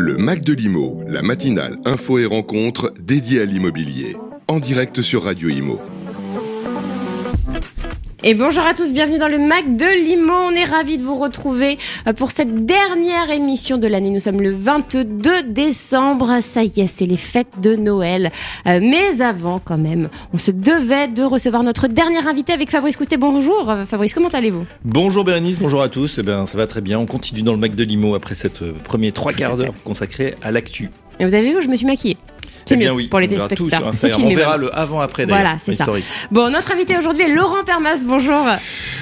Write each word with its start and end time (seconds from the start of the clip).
Le 0.00 0.16
Mac 0.16 0.42
de 0.42 0.52
l'Imo, 0.52 1.02
la 1.08 1.22
matinale 1.22 1.76
info 1.84 2.18
et 2.18 2.24
rencontre 2.24 2.94
dédiée 3.00 3.40
à 3.40 3.44
l'immobilier. 3.44 4.16
En 4.46 4.60
direct 4.60 5.02
sur 5.02 5.24
Radio 5.24 5.48
Imo. 5.48 5.80
Et 8.24 8.34
bonjour 8.34 8.64
à 8.64 8.74
tous, 8.74 8.92
bienvenue 8.92 9.18
dans 9.18 9.28
le 9.28 9.38
Mac 9.38 9.76
de 9.76 10.04
Limo. 10.04 10.32
On 10.32 10.50
est 10.50 10.64
ravis 10.64 10.98
de 10.98 11.04
vous 11.04 11.14
retrouver 11.14 11.78
euh, 12.08 12.12
pour 12.12 12.32
cette 12.32 12.66
dernière 12.66 13.30
émission 13.30 13.78
de 13.78 13.86
l'année. 13.86 14.10
Nous 14.10 14.18
sommes 14.18 14.40
le 14.40 14.52
22 14.52 15.44
décembre. 15.44 16.40
Ça 16.42 16.64
y 16.64 16.80
est, 16.80 16.88
c'est 16.88 17.06
les 17.06 17.16
fêtes 17.16 17.60
de 17.62 17.76
Noël. 17.76 18.32
Euh, 18.66 18.80
mais 18.82 19.22
avant, 19.22 19.60
quand 19.60 19.78
même, 19.78 20.08
on 20.32 20.38
se 20.38 20.50
devait 20.50 21.06
de 21.06 21.22
recevoir 21.22 21.62
notre 21.62 21.86
dernier 21.86 22.26
invité 22.26 22.52
avec 22.52 22.72
Fabrice 22.72 22.96
Coustet. 22.96 23.18
Bonjour 23.18 23.70
euh, 23.70 23.86
Fabrice, 23.86 24.14
comment 24.14 24.30
allez-vous? 24.30 24.66
Bonjour 24.84 25.22
Bérénice, 25.22 25.56
bonjour 25.56 25.80
à 25.80 25.88
tous. 25.88 26.18
Eh 26.18 26.24
bien, 26.24 26.44
ça 26.46 26.58
va 26.58 26.66
très 26.66 26.80
bien. 26.80 26.98
On 26.98 27.06
continue 27.06 27.42
dans 27.42 27.52
le 27.52 27.58
Mac 27.58 27.76
de 27.76 27.84
Limo 27.84 28.16
après 28.16 28.34
cette 28.34 28.64
premier 28.82 29.12
trois 29.12 29.32
quarts 29.32 29.56
d'heure 29.56 29.74
consacrée 29.84 30.34
à 30.42 30.50
l'actu. 30.50 30.90
Et 31.20 31.24
vous 31.24 31.34
avez 31.34 31.52
vu, 31.52 31.62
je 31.62 31.68
me 31.68 31.76
suis 31.76 31.86
maquillée. 31.86 32.16
C'est 32.68 32.74
Eh 32.74 32.78
bien 32.78 32.90
mieux 32.90 32.96
oui, 32.96 33.08
pour 33.08 33.18
les 33.18 33.26
on 33.28 33.30
verra 33.30 33.48
téléspectateurs. 33.48 33.90
tout 33.92 33.96
C'est 33.98 34.10
filmé, 34.10 34.34
On 34.34 34.36
verra 34.36 34.56
le 34.58 34.78
avant-après 34.78 35.24
Voilà, 35.24 35.56
c'est 35.64 35.74
ça. 35.74 35.86
Bon, 36.30 36.50
notre 36.50 36.70
invité 36.70 36.98
aujourd'hui 36.98 37.22
est 37.22 37.34
Laurent 37.34 37.64
Permas. 37.64 38.04
Bonjour. 38.06 38.44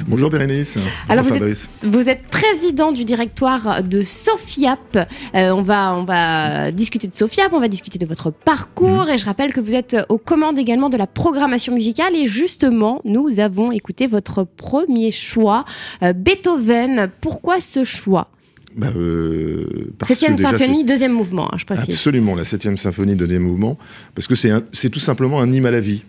Bonjour 0.07 0.31
Bérénice. 0.31 0.79
Alors, 1.09 1.25
Bonjour 1.25 1.39
vous 1.39 1.45
Fabrice. 1.45 1.71
Vous 1.83 2.09
êtes 2.09 2.23
président 2.29 2.93
du 2.93 3.05
directoire 3.05 3.83
de 3.83 4.03
Sofiap. 4.03 4.97
Euh, 5.35 5.51
on, 5.51 5.63
va, 5.63 5.95
on 5.97 6.05
va 6.05 6.71
discuter 6.71 7.09
de 7.09 7.15
Sofiap, 7.15 7.53
on 7.53 7.59
va 7.59 7.67
discuter 7.67 7.99
de 7.99 8.07
votre 8.07 8.31
parcours. 8.31 9.09
Et 9.11 9.19
je 9.19 9.25
rappelle 9.25 9.53
que 9.53 9.61
vous 9.61 9.75
êtes 9.75 9.97
aux 10.09 10.19
commandes 10.19 10.61
également 10.61 10.89
de 10.89 10.97
la 10.97 11.09
programmation 11.09 11.75
musicale. 11.75 12.15
Et 12.15 12.27
justement, 12.27 13.01
nous 13.05 13.41
avons 13.41 13.73
écouté 13.73 14.07
votre 14.07 14.45
premier 14.45 15.11
choix, 15.11 15.65
euh, 16.05 16.13
Beethoven. 16.13 17.11
Pourquoi 17.21 17.61
ce 17.61 17.83
choix? 17.83 18.29
Bah, 18.77 18.93
euh, 18.95 19.65
Septième 20.07 20.37
symphonie, 20.37 20.85
deuxième 20.85 21.13
mouvement, 21.13 21.47
hein, 21.53 21.57
je 21.59 21.65
précise. 21.65 21.95
Absolument, 21.95 22.35
la 22.35 22.45
septième 22.45 22.77
symphonie, 22.77 23.17
deuxième 23.17 23.43
mouvement, 23.43 23.79
parce 24.15 24.27
que 24.29 24.35
c'est 24.35 24.91
tout 24.91 24.99
simplement 25.01 25.41
un 25.41 25.51
hymne 25.51 25.65
à 25.67 25.71
la 25.71 25.81
vie. 25.81 26.03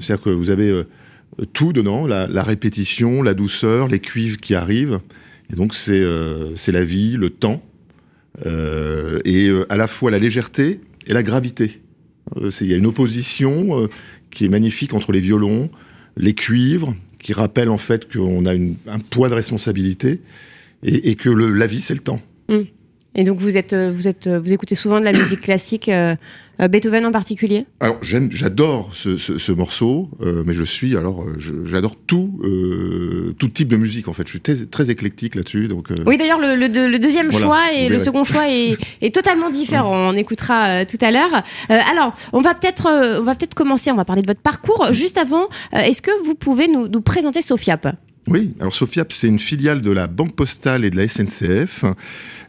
C'est-à-dire 0.00 0.24
que 0.24 0.30
vous 0.30 0.48
avez 0.48 0.70
euh, 0.70 0.84
tout 1.52 1.72
dedans, 1.74 2.06
la, 2.06 2.26
la 2.26 2.42
répétition, 2.42 3.22
la 3.22 3.34
douceur, 3.34 3.88
les 3.88 3.98
cuivres 3.98 4.38
qui 4.38 4.54
arrivent. 4.54 5.00
Et 5.52 5.56
donc 5.56 5.74
c'est 5.74 6.00
euh, 6.00 6.54
la 6.68 6.84
vie, 6.84 7.16
le 7.18 7.28
temps, 7.28 7.62
euh, 8.46 9.20
et 9.26 9.50
à 9.68 9.76
la 9.76 9.86
fois 9.86 10.10
la 10.10 10.18
légèreté 10.18 10.80
et 11.06 11.12
la 11.12 11.22
gravité. 11.22 11.80
Il 12.62 12.66
y 12.66 12.72
a 12.72 12.76
une 12.78 12.86
opposition 12.86 13.86
qui 14.30 14.46
est 14.46 14.48
magnifique 14.48 14.94
entre 14.94 15.12
les 15.12 15.20
violons, 15.20 15.68
les 16.16 16.32
cuivres, 16.34 16.94
qui 17.18 17.34
rappellent 17.34 17.68
en 17.68 17.76
fait 17.78 18.10
qu'on 18.10 18.46
a 18.46 18.54
une- 18.54 18.76
un 18.88 18.98
poids 18.98 19.28
de 19.28 19.34
responsabilité 19.34 20.20
et, 20.84 21.10
et 21.10 21.14
que 21.16 21.28
le- 21.30 21.50
la 21.52 21.66
vie, 21.66 21.80
c'est 21.80 21.94
le 21.94 22.00
temps. 22.00 22.20
Et 23.16 23.22
donc 23.22 23.38
vous 23.38 23.56
êtes, 23.56 23.74
euh, 23.74 23.92
vous 23.94 24.08
êtes, 24.08 24.26
euh, 24.26 24.40
vous 24.40 24.52
écoutez 24.52 24.74
souvent 24.74 24.98
de 24.98 25.04
la 25.04 25.12
musique 25.12 25.40
classique, 25.40 25.88
euh, 25.88 26.16
Beethoven 26.58 27.06
en 27.06 27.12
particulier? 27.12 27.64
Alors 27.78 27.96
j'adore 28.02 28.90
ce, 28.92 29.16
ce- 29.16 29.38
ce 29.38 29.52
morceau, 29.52 30.10
euh, 30.20 30.42
mais 30.44 30.52
je 30.52 30.64
suis 30.64 30.96
alors, 30.96 31.24
j'adore 31.64 31.94
tout, 32.08 32.40
euh, 32.42 33.32
tout 33.38 33.46
type 33.46 33.68
de 33.68 33.76
musique 33.76 34.08
en 34.08 34.12
fait. 34.14 34.24
Je 34.24 34.30
suis 34.30 34.40
très, 34.40 34.66
très 34.66 34.90
éclectique 34.90 35.36
là-dessus, 35.36 35.68
donc. 35.68 35.90
Oui, 36.06 36.16
d'ailleurs, 36.16 36.40
le, 36.40 36.56
le 36.56 36.68
deux- 36.68 36.90
le 36.90 36.98
deuxième 36.98 37.28
Voilà, 37.30 37.46
choix 37.46 37.72
et 37.72 37.88
le 37.88 38.00
second 38.00 38.24
choix 38.24 38.50
est, 38.50 38.76
est 39.00 39.14
totalement 39.14 39.48
différent. 39.50 40.10
On 40.10 40.14
écoutera 40.16 40.84
tout 40.84 40.98
à 41.00 41.12
l'heure. 41.12 41.44
Alors, 41.68 42.14
on 42.32 42.40
va 42.40 42.54
peut-être, 42.54 42.88
on 43.20 43.22
va 43.22 43.36
peut-être 43.36 43.54
commencer. 43.54 43.92
On 43.92 43.96
va 43.96 44.04
parler 44.04 44.22
de 44.22 44.26
votre 44.26 44.40
parcours. 44.42 44.88
Juste 44.90 45.18
avant, 45.18 45.48
est-ce 45.72 46.02
que 46.02 46.10
vous 46.24 46.34
pouvez 46.34 46.66
nous, 46.66 46.88
nous 46.88 47.00
présenter 47.00 47.42
Sofiap 47.42 47.86
Oui, 48.26 48.54
alors 48.58 48.72
Sofiap, 48.72 49.12
c'est 49.12 49.28
une 49.28 49.38
filiale 49.38 49.82
de 49.82 49.90
la 49.90 50.06
Banque 50.06 50.34
Postale 50.34 50.86
et 50.86 50.90
de 50.90 50.96
la 50.96 51.06
SNCF 51.06 51.84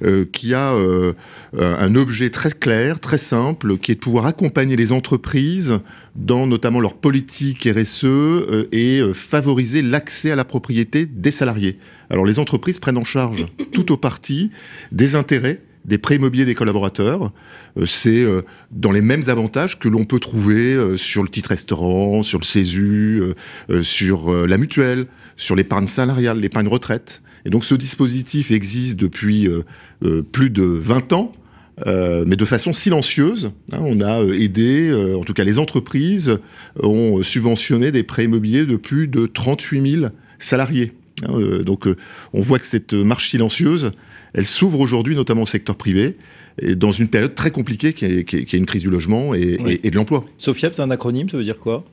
euh, 0.03 0.23
qui 0.31 0.53
a 0.53 0.71
euh, 0.71 1.11
euh, 1.57 1.75
un 1.77 1.95
objet 1.95 2.29
très 2.29 2.51
clair, 2.51 3.01
très 3.01 3.17
simple, 3.17 3.77
qui 3.77 3.91
est 3.91 3.95
de 3.95 3.99
pouvoir 3.99 4.25
accompagner 4.25 4.77
les 4.77 4.93
entreprises 4.93 5.79
dans 6.15 6.47
notamment 6.47 6.79
leur 6.79 6.93
politique 6.93 7.67
RSE 7.69 8.05
euh, 8.05 8.69
et 8.71 9.01
favoriser 9.13 9.81
l'accès 9.81 10.31
à 10.31 10.37
la 10.37 10.45
propriété 10.45 11.05
des 11.05 11.31
salariés. 11.31 11.77
Alors 12.09 12.25
les 12.25 12.39
entreprises 12.39 12.79
prennent 12.79 12.97
en 12.97 13.03
charge 13.03 13.45
tout 13.73 13.91
au 13.91 13.97
parti 13.97 14.51
des 14.93 15.15
intérêts 15.15 15.59
des 15.85 15.97
prêts 15.97 16.15
immobiliers 16.15 16.45
des 16.45 16.55
collaborateurs. 16.55 17.31
Euh, 17.77 17.85
c'est 17.85 18.23
euh, 18.23 18.41
dans 18.71 18.91
les 18.91 19.01
mêmes 19.01 19.23
avantages 19.27 19.79
que 19.79 19.87
l'on 19.87 20.05
peut 20.05 20.19
trouver 20.19 20.73
euh, 20.73 20.97
sur 20.97 21.23
le 21.23 21.29
titre 21.29 21.49
restaurant, 21.49 22.23
sur 22.23 22.39
le 22.39 22.45
CESU, 22.45 23.21
sur 23.81 24.47
la 24.47 24.57
mutuelle, 24.57 25.05
sur 25.35 25.55
l'épargne 25.55 25.87
salariale, 25.87 26.39
l'épargne 26.39 26.67
retraite. 26.67 27.21
Et 27.45 27.49
donc 27.49 27.65
ce 27.65 27.75
dispositif 27.75 28.51
existe 28.51 28.99
depuis 28.99 29.47
plus 30.31 30.49
de 30.49 30.63
20 30.63 31.13
ans. 31.13 31.31
mais 31.85 32.35
de 32.35 32.45
façon 32.45 32.73
silencieuse. 32.73 33.51
hein. 33.71 33.79
on 33.81 34.01
a 34.01 34.23
aidé, 34.23 34.93
en 35.17 35.23
tout 35.23 35.33
cas 35.33 35.43
les 35.43 35.59
entreprises 35.59 36.39
ont 36.81 37.21
subventionné 37.23 37.91
des 37.91 38.03
prêts 38.03 38.25
immobiliers 38.25 38.65
de 38.65 38.77
plus 38.77 39.07
de 39.07 39.25
38 39.25 39.91
000 39.99 40.05
salariés. 40.39 40.93
hein. 41.27 41.61
Donc 41.63 41.87
on 42.33 42.41
voit 42.41 42.59
que 42.59 42.65
cette 42.65 42.93
marche 42.93 43.29
silencieuse, 43.29 43.91
elle 44.35 44.45
s'ouvre 44.45 44.79
aujourd'hui 44.79 45.15
notamment 45.15 45.41
au 45.43 45.47
secteur 45.47 45.75
privé, 45.75 46.17
et 46.61 46.75
dans 46.75 46.91
une 46.91 47.07
période 47.07 47.33
très 47.35 47.49
compliquée 47.51 47.93
qui 47.93 48.05
est, 48.05 48.23
qui 48.23 48.37
est- 48.37 48.45
qui 48.45 48.55
est 48.55 48.59
une 48.59 48.65
crise 48.67 48.83
du 48.83 48.89
logement 48.89 49.33
et, 49.33 49.57
Oui. 49.59 49.71
et- 49.81 49.87
et 49.87 49.89
de 49.91 49.95
l'emploi. 49.95 50.23
Sofiap, 50.37 50.73
c'est 50.75 50.81
un 50.83 50.91
acronyme, 50.91 51.27
ça 51.29 51.37
veut 51.37 51.43
dire 51.43 51.59
quoi? 51.59 51.83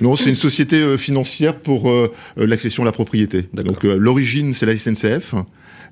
Non, 0.00 0.16
c'est 0.16 0.28
une 0.30 0.34
société 0.34 0.76
euh, 0.76 0.96
financière 0.98 1.56
pour 1.60 1.88
euh, 1.90 2.10
l'accession 2.36 2.82
à 2.82 2.86
la 2.86 2.92
propriété. 2.92 3.44
Donc 3.54 3.84
euh, 3.84 3.96
l'origine, 3.96 4.52
c'est 4.54 4.66
la 4.66 4.76
SNCF. 4.76 5.34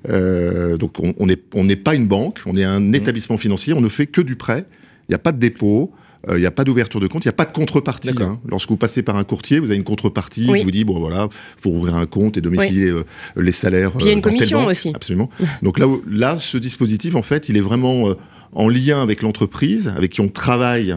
Euh, 0.09 0.77
donc 0.77 0.93
on 0.99 1.25
n'est 1.25 1.37
on 1.53 1.67
pas 1.83 1.95
une 1.95 2.07
banque, 2.07 2.39
on 2.45 2.55
est 2.55 2.65
Mmh. 2.65 2.69
un 2.69 2.93
établissement 2.93 3.37
financier, 3.37 3.73
on 3.73 3.81
ne 3.81 3.89
fait 3.89 4.07
que 4.07 4.21
du 4.21 4.35
prêt. 4.35 4.65
Il 5.07 5.11
n'y 5.11 5.15
a 5.15 5.19
pas 5.19 5.31
de 5.31 5.39
dépôt. 5.39 5.91
Euh, 6.27 6.37
Il 6.37 6.41
n'y 6.41 6.45
a 6.45 6.51
pas 6.51 6.63
d'ouverture 6.63 6.99
de 6.99 7.07
compte, 7.07 7.23
il 7.23 7.27
n'y 7.27 7.31
a 7.31 7.33
pas 7.33 7.45
de 7.45 7.53
contrepartie. 7.53 8.09
D'accord. 8.09 8.29
hein. 8.31 8.39
Lorsque 8.47 8.69
vous 8.69 8.77
passez 8.77 9.03
par 9.03 9.15
un 9.15 9.23
courtier, 9.23 9.59
vous 9.59 9.67
avez 9.67 9.77
une 9.77 9.83
contrepartie 9.83 10.47
Oui. 10.49 10.59
qui 10.59 10.65
vous 10.65 10.71
dit 10.71 10.83
bon 10.83 10.99
voilà, 10.99 11.29
faut 11.57 11.69
ouvrir 11.69 11.95
un 11.95 12.05
compte 12.05 12.35
et 12.37 12.41
domicilier 12.41 12.87
euh, 12.89 13.05
les 13.37 13.51
salaires. 13.51 13.91
Puis 13.91 14.05
il 14.05 14.07
y 14.07 14.09
a 14.09 14.11
euh, 14.13 14.15
une 14.15 14.21
commission 14.21 14.65
aussi. 14.65 14.91
Absolument. 14.93 15.29
Donc 15.61 15.79
là, 15.79 15.85
là, 16.09 16.37
ce 16.37 16.57
dispositif, 16.57 17.15
en 17.15 17.21
fait, 17.23 17.47
il 17.49 17.55
est 17.57 17.61
vraiment 17.61 18.09
euh, 18.09 18.15
en 18.53 18.67
lien 18.67 19.01
avec 19.01 19.21
l'entreprise, 19.21 19.87
avec 19.95 20.11
qui 20.11 20.21
on 20.21 20.27
travaille 20.29 20.95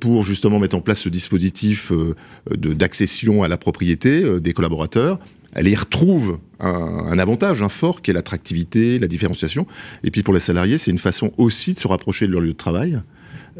pour 0.00 0.26
justement 0.26 0.58
mettre 0.58 0.76
en 0.76 0.82
place 0.82 1.00
ce 1.00 1.08
dispositif 1.08 1.90
d'accession 2.56 3.42
à 3.42 3.48
la 3.48 3.56
propriété 3.56 4.40
des 4.40 4.52
collaborateurs. 4.52 5.18
Elle 5.52 5.68
y 5.68 5.74
retrouve 5.74 6.38
un, 6.60 6.68
un 6.68 7.18
avantage, 7.18 7.62
un 7.62 7.68
fort, 7.68 8.02
qui 8.02 8.10
est 8.10 8.14
l'attractivité, 8.14 8.98
la 8.98 9.06
différenciation. 9.08 9.66
Et 10.04 10.10
puis 10.10 10.22
pour 10.22 10.34
les 10.34 10.40
salariés, 10.40 10.78
c'est 10.78 10.90
une 10.90 10.98
façon 10.98 11.32
aussi 11.38 11.74
de 11.74 11.78
se 11.78 11.88
rapprocher 11.88 12.26
de 12.26 12.32
leur 12.32 12.40
lieu 12.40 12.52
de 12.52 12.56
travail, 12.56 13.00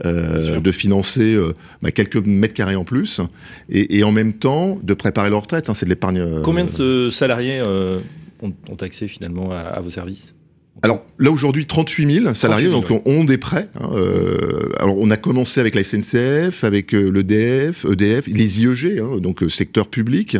euh, 0.04 0.60
de 0.60 0.72
financer 0.72 1.34
euh, 1.34 1.52
bah, 1.82 1.90
quelques 1.90 2.16
mètres 2.24 2.54
carrés 2.54 2.76
en 2.76 2.84
plus, 2.84 3.20
et, 3.68 3.98
et 3.98 4.04
en 4.04 4.12
même 4.12 4.32
temps 4.34 4.78
de 4.82 4.94
préparer 4.94 5.30
leur 5.30 5.42
retraite. 5.42 5.68
hein, 5.68 5.74
c'est 5.74 5.86
de 5.86 5.90
l'épargne. 5.90 6.18
euh, 6.18 6.42
Combien 6.42 6.64
de 6.64 7.10
salariés 7.10 7.60
ont, 7.62 8.52
ont 8.68 8.76
accès 8.80 9.08
finalement 9.08 9.52
à, 9.52 9.58
à 9.58 9.80
vos 9.80 9.90
services? 9.90 10.34
Alors 10.82 11.04
là 11.18 11.30
aujourd'hui 11.30 11.66
38 11.66 12.10
000 12.22 12.34
salariés 12.34 12.70
38 12.70 12.88
000, 12.88 13.00
donc 13.02 13.06
ont 13.06 13.24
des 13.24 13.36
prêts. 13.36 13.68
hein, 13.78 13.90
euh, 13.92 14.70
alors 14.78 14.96
on 14.98 15.10
a 15.10 15.16
commencé 15.18 15.60
avec 15.60 15.74
la 15.74 15.84
SNCF, 15.84 16.64
avec 16.64 16.94
euh, 16.94 17.10
l'EDF, 17.10 17.84
EDF, 17.84 18.26
les 18.28 18.62
IEG, 18.62 18.98
hein, 19.00 19.18
donc 19.18 19.42
euh, 19.42 19.48
secteur 19.50 19.88
public, 19.88 20.38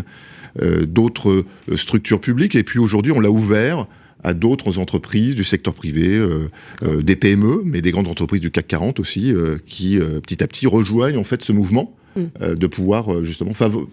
d'autres 0.89 1.45
structures 1.77 2.21
publiques, 2.21 2.57
et 2.57 2.65
puis 2.65 2.79
aujourd'hui 2.81 3.13
on 3.13 3.21
l'a 3.21 3.31
ouvert 3.31 3.87
à 4.25 4.35
d'autres 4.35 4.79
entreprises 4.79 5.35
du 5.35 5.45
secteur 5.45 5.75
privé, 5.75 6.09
euh, 6.15 6.49
euh, 6.83 7.03
des 7.03 7.17
PME, 7.17 7.63
mais 7.65 7.81
des 7.81 7.91
grandes 7.93 8.09
entreprises 8.09 8.41
du 8.41 8.51
CAC 8.51 8.67
40 8.69 9.01
aussi, 9.01 9.33
euh, 9.33 9.57
qui 9.67 9.99
euh, 9.99 10.21
petit 10.21 10.43
à 10.43 10.47
petit 10.47 10.67
rejoignent 10.67 11.19
en 11.19 11.25
fait 11.25 11.43
ce 11.43 11.53
mouvement 11.53 11.95
Mm. 12.17 12.23
euh, 12.43 12.55
de 12.57 12.67
pouvoir 12.67 13.15
euh, 13.15 13.25
justement 13.25 13.53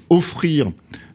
offrir 0.10 0.72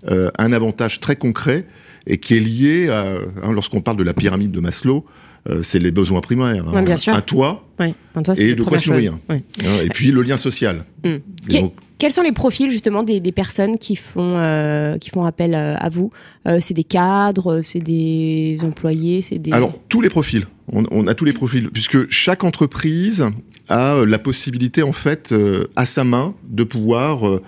euh, 0.08 0.30
un 0.38 0.52
avantage 0.52 1.00
très 1.00 1.16
concret 1.16 1.66
et 2.06 2.18
qui 2.18 2.36
est 2.36 2.40
lié 2.40 2.88
à, 2.90 3.16
hein, 3.42 3.52
lorsqu'on 3.52 3.80
parle 3.80 3.96
de 3.96 4.04
la 4.04 4.14
pyramide 4.14 4.52
de 4.52 4.60
Maslow, 4.60 5.04
euh, 5.48 5.62
c'est 5.64 5.80
les 5.80 5.90
besoins 5.90 6.20
primaires. 6.20 6.72
Ouais, 6.72 6.82
bien 6.82 6.96
sûr. 6.96 7.12
Un 7.14 7.20
toit 7.20 7.68
Oui. 7.80 7.94
Toi, 8.22 8.34
c'est 8.36 8.50
et 8.50 8.54
de 8.54 8.62
quoi 8.62 8.78
se 8.78 8.88
nourrir. 8.90 9.18
Oui. 9.28 9.38
hein, 9.64 9.78
et 9.84 9.88
puis 9.88 10.12
le 10.12 10.22
lien 10.22 10.36
social. 10.36 10.84
Mm. 11.04 11.08
Et 11.08 11.20
Qui- 11.48 11.60
donc, 11.62 11.74
Quels 12.02 12.10
sont 12.10 12.22
les 12.22 12.32
profils 12.32 12.68
justement 12.68 13.04
des, 13.04 13.20
des 13.20 13.30
personnes 13.30 13.78
qui 13.78 13.94
font, 13.94 14.34
euh, 14.36 14.98
qui 14.98 15.08
font 15.10 15.24
appel 15.24 15.54
euh, 15.54 15.76
à 15.76 15.88
vous? 15.88 16.10
Euh, 16.48 16.58
C'est 16.60 16.74
des 16.74 16.82
cadres, 16.82 17.60
c'est 17.62 17.78
des 17.78 18.58
employés, 18.64 19.22
c'est 19.22 19.38
des. 19.38 19.52
Alors, 19.52 19.72
tous 19.88 20.00
les 20.00 20.08
profils. 20.08 20.44
On, 20.72 20.82
on 20.90 21.06
a 21.06 21.14
tous 21.14 21.24
les 21.24 21.32
profils, 21.32 21.70
puisque 21.70 22.10
chaque 22.10 22.42
entreprise 22.42 23.28
a 23.68 24.04
la 24.04 24.18
possibilité, 24.18 24.82
en 24.82 24.92
fait, 24.92 25.30
euh, 25.30 25.66
à 25.76 25.86
sa 25.86 26.02
main, 26.02 26.34
de 26.50 26.64
pouvoir 26.64 27.40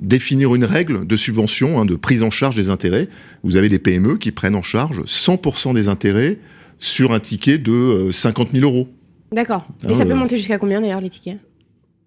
définir 0.00 0.54
une 0.54 0.64
règle 0.64 1.06
de 1.06 1.16
subvention, 1.18 1.78
hein, 1.78 1.84
de 1.84 1.94
prise 1.94 2.22
en 2.22 2.30
charge 2.30 2.54
des 2.56 2.70
intérêts. 2.70 3.10
Vous 3.44 3.56
avez 3.58 3.68
des 3.68 3.78
PME 3.78 4.16
qui 4.16 4.32
prennent 4.32 4.56
en 4.56 4.62
charge 4.62 5.00
100% 5.02 5.74
des 5.74 5.88
intérêts 5.88 6.38
sur 6.78 7.12
un 7.12 7.20
ticket 7.20 7.58
de 7.58 7.70
euh, 7.70 8.12
50 8.12 8.48
000 8.54 8.64
euros. 8.64 8.88
D'accord. 9.30 9.66
Et 9.84 9.88
Ah 9.88 9.92
ça 9.92 10.00
ouais. 10.00 10.06
peut 10.06 10.14
monter 10.14 10.38
jusqu'à 10.38 10.58
combien 10.58 10.80
d'ailleurs 10.80 11.02
les 11.02 11.08
tickets? 11.10 11.38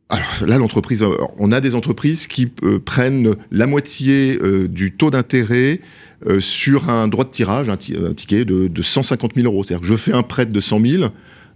Alors 0.10 0.28
là, 0.46 0.58
l'entreprise, 0.58 1.02
euh, 1.02 1.16
on 1.40 1.52
a 1.52 1.62
des 1.62 1.74
entreprises 1.74 2.28
qui 2.28 2.52
euh, 2.64 2.80
prennent 2.80 3.34
la 3.52 3.66
moitié 3.66 4.38
euh, 4.42 4.68
du 4.68 4.92
taux 4.92 5.10
d'intérêt 5.10 5.82
euh, 6.28 6.40
sur 6.40 6.90
un 6.90 7.08
droit 7.08 7.24
de 7.26 7.32
tirage, 7.32 7.70
un, 7.70 7.78
ti- 7.78 7.96
un 7.98 8.14
ticket 8.14 8.46
de, 8.46 8.68
de 8.68 8.82
150 8.84 9.32
000 9.36 9.48
euros. 9.52 9.64
C'est-à-dire 9.64 9.82
que 9.82 9.88
je 9.92 9.98
fais 9.98 10.14
un 10.14 10.22
prêt 10.22 10.46
de 10.46 10.60
100 10.60 10.86
000, 10.86 11.04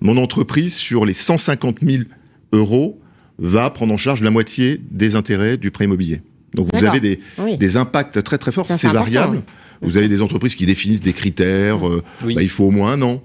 mon 0.01 0.17
entreprise, 0.17 0.73
sur 0.75 1.05
les 1.05 1.13
150 1.13 1.77
000 1.85 2.03
euros, 2.51 2.99
va 3.37 3.69
prendre 3.69 3.93
en 3.93 3.97
charge 3.97 4.21
la 4.23 4.31
moitié 4.31 4.81
des 4.89 5.15
intérêts 5.15 5.57
du 5.57 5.69
prêt 5.69 5.85
immobilier. 5.85 6.21
Donc 6.55 6.67
vous 6.73 6.83
avez 6.83 6.99
des, 6.99 7.19
Oui. 7.37 7.55
des 7.57 7.77
impacts 7.77 8.23
très 8.23 8.39
très 8.39 8.51
forts, 8.51 8.65
c'est 8.65 8.73
important, 8.87 9.03
variable. 9.03 9.43
Vous 9.83 9.95
avez 9.97 10.07
des 10.07 10.21
entreprises 10.23 10.55
qui 10.55 10.65
définissent 10.65 11.01
des 11.01 11.13
critères, 11.13 11.79
Oui. 12.25 12.33
bah, 12.33 12.41
il 12.41 12.49
faut 12.49 12.65
au 12.65 12.71
moins 12.71 12.93
un 12.93 13.01
an. 13.03 13.23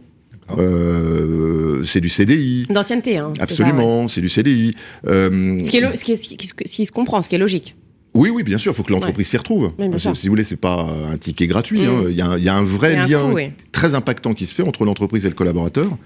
Euh, 0.50 1.82
c'est 1.84 2.00
du 2.00 2.08
CDI. 2.08 2.66
D'ancienneté, 2.70 3.18
hein. 3.18 3.28
ouais. 3.34 3.40
Absolument, 3.40 4.08
c'est 4.08 4.20
du 4.20 4.28
CDI. 4.28 4.74
Euh, 5.06 5.58
Ce 5.64 5.70
qui, 5.70 5.76
est 5.78 5.80
lo- 5.80 5.94
ce, 5.94 6.04
qui 6.04 6.12
est- 6.12 6.16
ce 6.16 6.28
qui- 6.34 6.46
ce 6.48 6.54
qui 6.76 6.86
se 6.86 6.92
comprend, 6.92 7.22
ce 7.22 7.28
qui 7.28 7.34
est 7.34 7.38
logique. 7.38 7.74
Oui, 8.14 8.30
oui, 8.30 8.44
bien 8.44 8.58
sûr, 8.58 8.70
il 8.72 8.74
faut 8.76 8.84
que 8.84 8.92
l'entreprise 8.92 9.26
s'y 9.26 9.36
retrouve. 9.36 9.72
Parce 9.76 10.04
que, 10.04 10.14
si 10.14 10.26
vous 10.28 10.32
voulez, 10.32 10.44
c'est 10.44 10.56
pas 10.60 10.86
un 11.12 11.16
ticket 11.16 11.48
gratuit. 11.48 11.80
Mm. 11.80 11.88
hein. 11.88 12.04
Il 12.08 12.14
y, 12.14 12.20
a 12.20 12.26
un- 12.28 12.38
il 12.38 12.44
y 12.44 12.48
a 12.48 12.54
un 12.54 12.62
vrai 12.62 12.94
un 12.96 13.06
lien 13.08 13.32
oui. 13.32 13.50
très 13.72 13.94
impactant 13.94 14.34
qui 14.34 14.46
se 14.46 14.54
fait 14.54 14.62
entre 14.62 14.84
l'entreprise 14.84 15.26
et 15.26 15.28
le 15.28 15.34
collaborateur. 15.34 15.96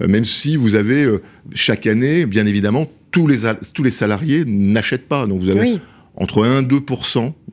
Euh, 0.00 0.08
même 0.08 0.24
si 0.24 0.56
vous 0.56 0.74
avez 0.74 1.04
euh, 1.04 1.22
chaque 1.54 1.86
année, 1.86 2.26
bien 2.26 2.46
évidemment, 2.46 2.86
tous 3.12 3.26
les, 3.28 3.44
al- 3.46 3.60
tous 3.74 3.82
les 3.84 3.90
salariés 3.92 4.44
n'achètent 4.46 5.06
pas. 5.06 5.26
Donc 5.26 5.40
vous 5.40 5.50
avez 5.50 5.60
Oui. 5.60 5.80
entre 6.16 6.44
1 6.44 6.62
et 6.62 6.64
2 6.64 6.80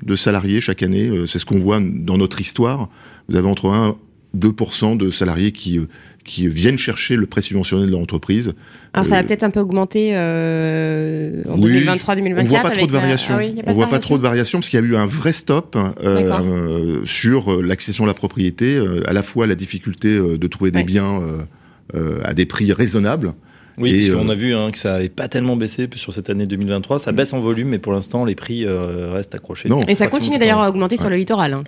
de 0.04 0.16
salariés 0.16 0.60
chaque 0.62 0.82
année. 0.82 1.08
euh, 1.10 1.28
c'est 1.28 1.38
ce 1.38 1.46
qu'on 1.46 1.60
voit 1.60 1.80
dans 1.80 2.18
notre 2.18 2.42
histoire. 2.42 2.90
Vous 3.28 3.36
avez 3.36 3.48
entre 3.48 3.68
1 3.70 3.90
et 3.90 3.94
2% 4.38 4.98
de 4.98 5.10
salariés 5.12 5.52
qui, 5.52 5.78
euh, 5.80 5.88
qui 6.24 6.48
viennent 6.48 6.78
chercher 6.78 7.16
le 7.16 7.26
prêt 7.26 7.42
subventionné 7.42 7.86
de 7.86 7.92
leur 7.92 8.00
entreprise. 8.00 8.54
Alors 8.94 9.06
ça 9.06 9.16
va 9.16 9.22
Euh, 9.22 9.24
peut-être 9.26 9.44
un 9.44 9.50
peu 9.50 9.60
augmenter 9.60 10.12
euh, 10.14 11.42
en 11.50 11.60
Oui, 11.62 11.84
2023-2024. 11.86 12.40
On 12.40 12.44
voit 12.44 12.60
pas 12.62 12.70
trop 12.72 12.88
de 12.88 12.92
variations. 12.92 13.34
Ah 13.36 13.40
oui, 13.40 13.56
on 13.66 13.74
voit 13.74 13.88
pas 13.88 14.00
trop 14.00 14.18
de 14.18 14.24
variations 14.24 14.60
parce 14.60 14.70
qu'il 14.70 14.80
y 14.80 14.84
a 14.84 14.86
eu 14.86 14.96
un 14.96 15.08
vrai 15.08 15.32
stop 15.34 15.76
euh, 16.04 17.02
sur 17.06 17.62
l'accession 17.62 18.04
à 18.04 18.08
la 18.08 18.14
propriété, 18.14 18.76
euh, 18.76 19.02
à 19.08 19.14
la 19.14 19.24
fois 19.24 19.48
la 19.48 19.56
difficulté 19.56 20.18
de 20.20 20.48
trouver 20.48 20.72
des 20.72 20.80
Ouais. 20.80 20.84
biens 20.86 21.22
euh, 21.22 21.42
euh, 21.96 22.20
à 22.24 22.34
des 22.34 22.46
prix 22.46 22.72
raisonnables. 22.72 23.34
Oui, 23.80 23.92
Et, 23.92 24.08
parce 24.10 24.22
qu'on 24.22 24.30
euh, 24.30 24.34
a 24.34 24.36
vu 24.36 24.54
hein, 24.54 24.72
que 24.72 24.78
ça 24.78 24.92
n'avait 24.94 25.10
pas 25.10 25.28
tellement 25.30 25.56
baissé 25.56 25.88
sur 25.96 26.14
cette 26.14 26.30
année 26.30 26.46
2023. 26.46 27.00
Ça 27.00 27.12
baisse 27.14 27.32
en 27.34 27.40
volume, 27.40 27.70
mais 27.70 27.80
pour 27.80 27.94
l'instant, 27.94 28.26
les 28.26 28.36
prix 28.36 28.66
euh, 28.66 29.12
restent 29.14 29.34
accrochés. 29.36 29.70
Non. 29.70 29.82
Et 29.88 29.96
ça 29.96 30.08
continue 30.08 30.38
d'ailleurs 30.38 30.60
le 30.60 30.66
à 30.66 30.70
augmenter 30.70 30.98
sur 30.98 31.10
le 31.10 31.16
littoral. 31.16 31.54
hein. 31.54 31.64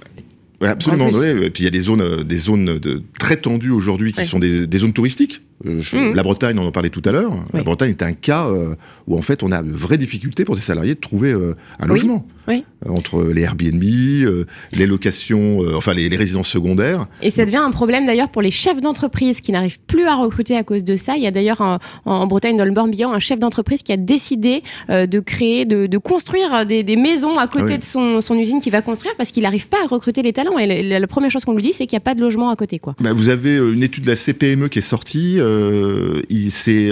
Absolument. 0.62 1.10
Ouais. 1.10 1.46
Et 1.46 1.50
puis 1.50 1.63
il 1.63 1.66
y 1.66 1.68
a 1.68 1.72
des 1.72 1.81
zones, 1.81 2.02
euh, 2.02 2.24
des 2.24 2.38
zones 2.38 2.78
de, 2.80 3.02
très 3.19 3.38
tendues 3.38 3.72
aujourd'hui 3.72 4.13
qui 4.13 4.19
Ouais. 4.19 4.25
sont 4.25 4.40
des, 4.40 4.68
des 4.68 4.78
zones 4.78 4.94
touristiques. 4.94 5.42
Euh, 5.66 5.80
je- 5.80 5.96
Mhm. 5.96 6.16
La 6.16 6.24
Bretagne, 6.24 6.58
on 6.60 6.66
en 6.66 6.72
parlait 6.72 6.90
tout 6.90 7.02
à 7.06 7.12
l'heure. 7.12 7.31
La. 7.54 7.63
Bretagne 7.63 7.92
est 7.92 8.04
un 8.04 8.13
cas 8.13 8.46
euh, 8.48 8.75
où 9.08 9.18
en 9.18 9.22
fait 9.22 9.44
on 9.44 9.52
a 9.52 9.62
de 9.62 9.72
vraies 9.72 9.98
difficultés 9.98 10.46
pour 10.46 10.56
des 10.56 10.62
salariés 10.62 10.96
de 10.96 11.00
trouver 11.00 11.31
euh, 11.31 11.56
un 11.80 11.84
Oui. 11.84 11.90
logement. 11.96 12.25
Oui. 12.48 12.63
Entre 12.90 13.22
les 13.31 13.44
Airbnb, 13.44 13.84
euh, 13.84 14.46
les 14.74 14.88
locations, 14.88 15.60
enfin 15.75 15.94
les, 15.94 16.10
les 16.10 16.18
résidences 16.18 16.48
secondaires. 16.50 17.06
Et 17.22 17.30
ça 17.30 17.46
devient 17.46 17.58
un 17.58 17.69
problème 17.69 18.08
d'ailleurs 18.08 18.30
pour 18.30 18.42
les 18.42 18.50
chefs 18.50 18.81
d'entreprise 18.81 19.42
qui 19.42 19.52
n'arrivent 19.52 19.80
plus 19.86 20.06
à 20.06 20.16
recruter 20.16 20.58
à 20.58 20.63
cause 20.63 20.84
de 20.84 20.96
ça. 20.96 21.16
Il 21.16 21.22
y 21.22 21.28
a 21.28 21.31
d'ailleurs 21.31 21.62
en, 21.62 21.78
en 22.06 22.25
Bretagne, 22.25 22.58
dans 22.58 22.66
le 22.66 22.72
Morbihan, 22.72 23.13
un 23.13 23.19
chef 23.19 23.38
d'entreprise 23.40 23.84
qui 23.84 23.92
a 23.94 23.98
décidé 23.98 24.63
de 24.90 25.19
créer, 25.19 25.66
de, 25.66 25.86
de 25.86 25.98
construire 26.00 26.66
des, 26.66 26.81
des 26.81 26.96
maisons 26.96 27.38
à 27.38 27.46
côté 27.48 27.74
Ah 27.75 27.78
de 27.78 27.84
son, 27.84 28.22
son 28.22 28.36
usine 28.36 28.60
qu'il 28.60 28.72
va 28.72 28.81
construire 28.81 29.16
parce 29.18 29.30
qu'il 29.31 29.44
n'arrive 29.44 29.69
pas 29.69 29.84
à 29.84 29.88
recruter 29.88 30.24
les 30.24 30.34
talents. 30.34 30.58
Et 30.58 30.84
la, 30.84 31.00
la 31.00 31.08
première 31.08 31.30
chose 31.30 31.46
qu'on 31.46 31.54
lui 31.54 31.62
dit, 31.63 31.74
c'est 31.74 31.86
qu'il 31.86 31.96
n'y 31.96 32.02
a 32.02 32.06
pas 32.06 32.16
de 32.16 32.22
logement 32.22 32.50
à 32.50 32.56
côté. 32.56 32.80
quoi. 32.80 32.96
Bah, 33.00 33.13
vous 33.13 33.30
avez 33.30 33.58
une 33.58 33.84
étude 33.84 34.04
de 34.06 34.10
la 34.10 34.16
CPME 34.16 34.68
qui 34.68 34.80
est 34.80 34.81
sortie. 34.81 35.38
Euh, 35.56 36.21
il- 36.30 36.51
c'est 36.51 36.92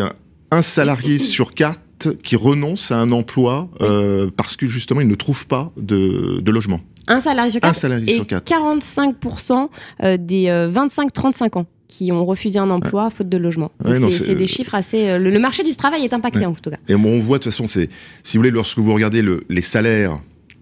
un 0.51 0.61
salarié 0.61 1.17
sur 1.35 1.53
quatre 1.53 1.79
qui 2.23 2.35
renonce 2.35 2.91
à 2.91 2.97
un 2.97 3.11
emploi 3.11 3.69
euh, 3.81 4.29
parce 4.35 4.55
que 4.55 4.67
justement 4.67 5.01
il 5.01 5.07
ne 5.07 5.15
trouve 5.15 5.47
pas 5.47 5.71
de, 5.77 6.39
de 6.39 6.51
logement. 6.51 6.79
Un 7.07 7.19
salarié 7.19 7.49
sur 7.51 7.57
Un 7.57 7.61
quatre 7.61 7.75
salarié 7.75 8.11
et 8.11 8.15
sur 8.15 8.27
quatre. 8.27 8.49
45% 8.49 9.67
euh, 10.03 10.17
des 10.17 10.45
25-35 10.45 11.57
ans 11.57 11.65
qui 11.87 12.11
ont 12.11 12.23
refusé 12.25 12.59
un 12.59 12.69
emploi 12.69 13.09
faute 13.09 13.29
de 13.29 13.37
logement. 13.37 13.71
Donc 13.79 13.93
Ouais, 13.93 13.99
non, 13.99 14.09
c'est 14.11 14.17
c'est- 14.19 14.25
c'est 14.25 14.35
des 14.35 14.45
chiffres 14.47 14.75
assez... 14.75 15.17
le, 15.17 15.31
le 15.31 15.39
marché 15.39 15.63
du 15.63 15.75
travail 15.75 16.03
est 16.05 16.13
impacté 16.13 16.39
Ouais. 16.41 16.45
en 16.45 16.53
tout 16.53 16.69
cas. 16.69 16.77
Et 16.87 16.93
bon, 16.95 17.09
on 17.13 17.19
voit 17.19 17.39
de 17.39 17.43
toute 17.43 17.51
façon, 17.51 17.65
c'est 17.65 17.89
si 18.23 18.37
vous 18.37 18.41
voulez, 18.41 18.51
lorsque 18.51 18.77
vous 18.77 18.93
regardez 18.93 19.21
le- 19.23 19.43
les 19.49 19.63
salaires 19.63 20.19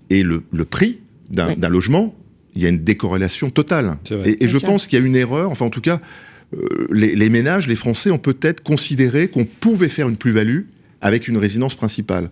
et 0.09 0.23
le, 0.23 0.43
le 0.51 0.63
prix 0.65 0.99
d'un 1.29 1.53
logement, 1.69 2.15
il 2.55 2.61
y 2.61 2.65
a 2.65 2.69
une 2.69 2.81
décorrélation 2.83 3.49
totale. 3.49 3.97
Et, 4.23 4.47
je 4.47 4.57
sûr. 4.57 4.65
pense 4.67 4.87
qu'il 4.87 4.97
y 4.97 5.01
a 5.01 5.05
une 5.05 5.17
erreur. 5.17 5.51
Enfin, 5.51 5.65
en 5.65 5.69
tout 5.69 5.81
cas, 5.81 5.99
les, 6.91 7.15
les 7.15 7.29
ménages, 7.29 7.67
les 7.67 7.75
Français 7.75 8.11
ont 8.11 8.17
peut-être 8.17 8.61
considéré 8.63 9.27
qu'on 9.27 9.45
pouvait 9.45 9.89
faire 9.89 10.07
une 10.07 10.17
plus-value 10.17 10.61
avec 11.01 11.27
une 11.27 11.37
résidence 11.37 11.75
principale. 11.75 12.29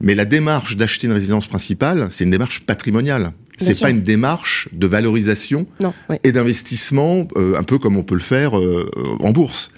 Mais 0.00 0.14
la 0.14 0.24
démarche 0.24 0.76
d'acheter 0.76 1.06
une 1.06 1.12
résidence 1.12 1.46
principale, 1.46 2.08
c'est 2.10 2.24
une 2.24 2.30
démarche 2.30 2.60
patrimoniale. 2.60 3.32
C'est 3.56 3.78
pas 3.80 3.90
une 3.90 4.02
démarche 4.02 4.68
de 4.72 4.86
valorisation 4.86 5.66
Non, 5.80 5.94
oui. 6.10 6.16
et 6.24 6.32
d'investissement, 6.32 7.28
euh, 7.36 7.56
un 7.56 7.62
peu 7.62 7.78
comme 7.78 7.96
on 7.96 8.02
peut 8.02 8.16
le 8.16 8.20
faire 8.20 8.58
euh, 8.58 8.90
en 9.20 9.30
bourse. 9.30 9.70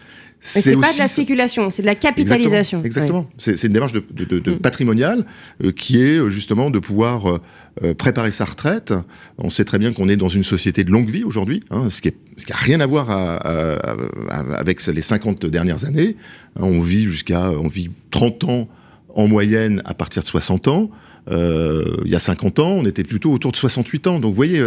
C'est 0.48 0.76
pas 0.76 0.92
de 0.92 0.98
la 0.98 1.08
spéculation, 1.08 1.70
c'est 1.70 1.82
de 1.82 1.86
la 1.86 1.94
capitalisation. 1.94 2.82
Exactement. 2.84 3.20
exactement. 3.20 3.30
C'est 3.38 3.56
c'est 3.56 3.66
une 3.66 3.72
démarche 3.72 3.92
de, 3.92 4.02
de- 4.10 4.52
Mm. 4.52 4.58
patrimoniale 4.58 5.24
euh, 5.64 5.72
qui 5.72 6.00
est 6.00 6.18
euh, 6.18 6.30
justement 6.30 6.70
de 6.70 6.78
pouvoir 6.78 7.40
euh, 7.82 7.94
préparer 7.94 8.30
sa 8.30 8.44
retraite. 8.44 8.92
On 9.38 9.50
sait 9.50 9.64
très 9.64 9.78
bien 9.78 9.92
qu'on 9.92 10.08
est 10.08 10.16
dans 10.16 10.28
une 10.28 10.44
société 10.44 10.84
de 10.84 10.90
longue 10.90 11.10
vie 11.10 11.24
aujourd'hui, 11.24 11.62
hein, 11.70 11.88
ce 11.90 12.00
qui 12.00 12.10
n'a 12.48 12.56
rien 12.56 12.80
à 12.80 12.86
voir 12.86 13.10
à- 13.10 13.36
à- 13.36 13.96
à- 14.30 14.56
avec 14.58 14.84
les 14.86 15.02
50 15.02 15.46
dernières 15.46 15.84
années. 15.84 16.16
Hein, 16.56 16.62
on 16.62 16.80
vit 16.80 17.04
jusqu'à 17.04 17.50
on 17.50 17.68
vit 17.68 17.90
30 18.10 18.44
ans 18.44 18.68
en 19.14 19.26
moyenne 19.28 19.82
à 19.84 19.94
partir 19.94 20.22
de 20.22 20.26
60 20.28 20.68
ans. 20.68 20.90
Euh, 21.28 21.84
il 22.04 22.10
y 22.12 22.14
a 22.14 22.20
50 22.20 22.60
ans, 22.60 22.70
on 22.70 22.84
était 22.84 23.02
plutôt 23.02 23.32
autour 23.32 23.50
de 23.50 23.56
68 23.56 24.06
ans. 24.06 24.20
Donc 24.20 24.30
vous 24.30 24.36
voyez, 24.36 24.58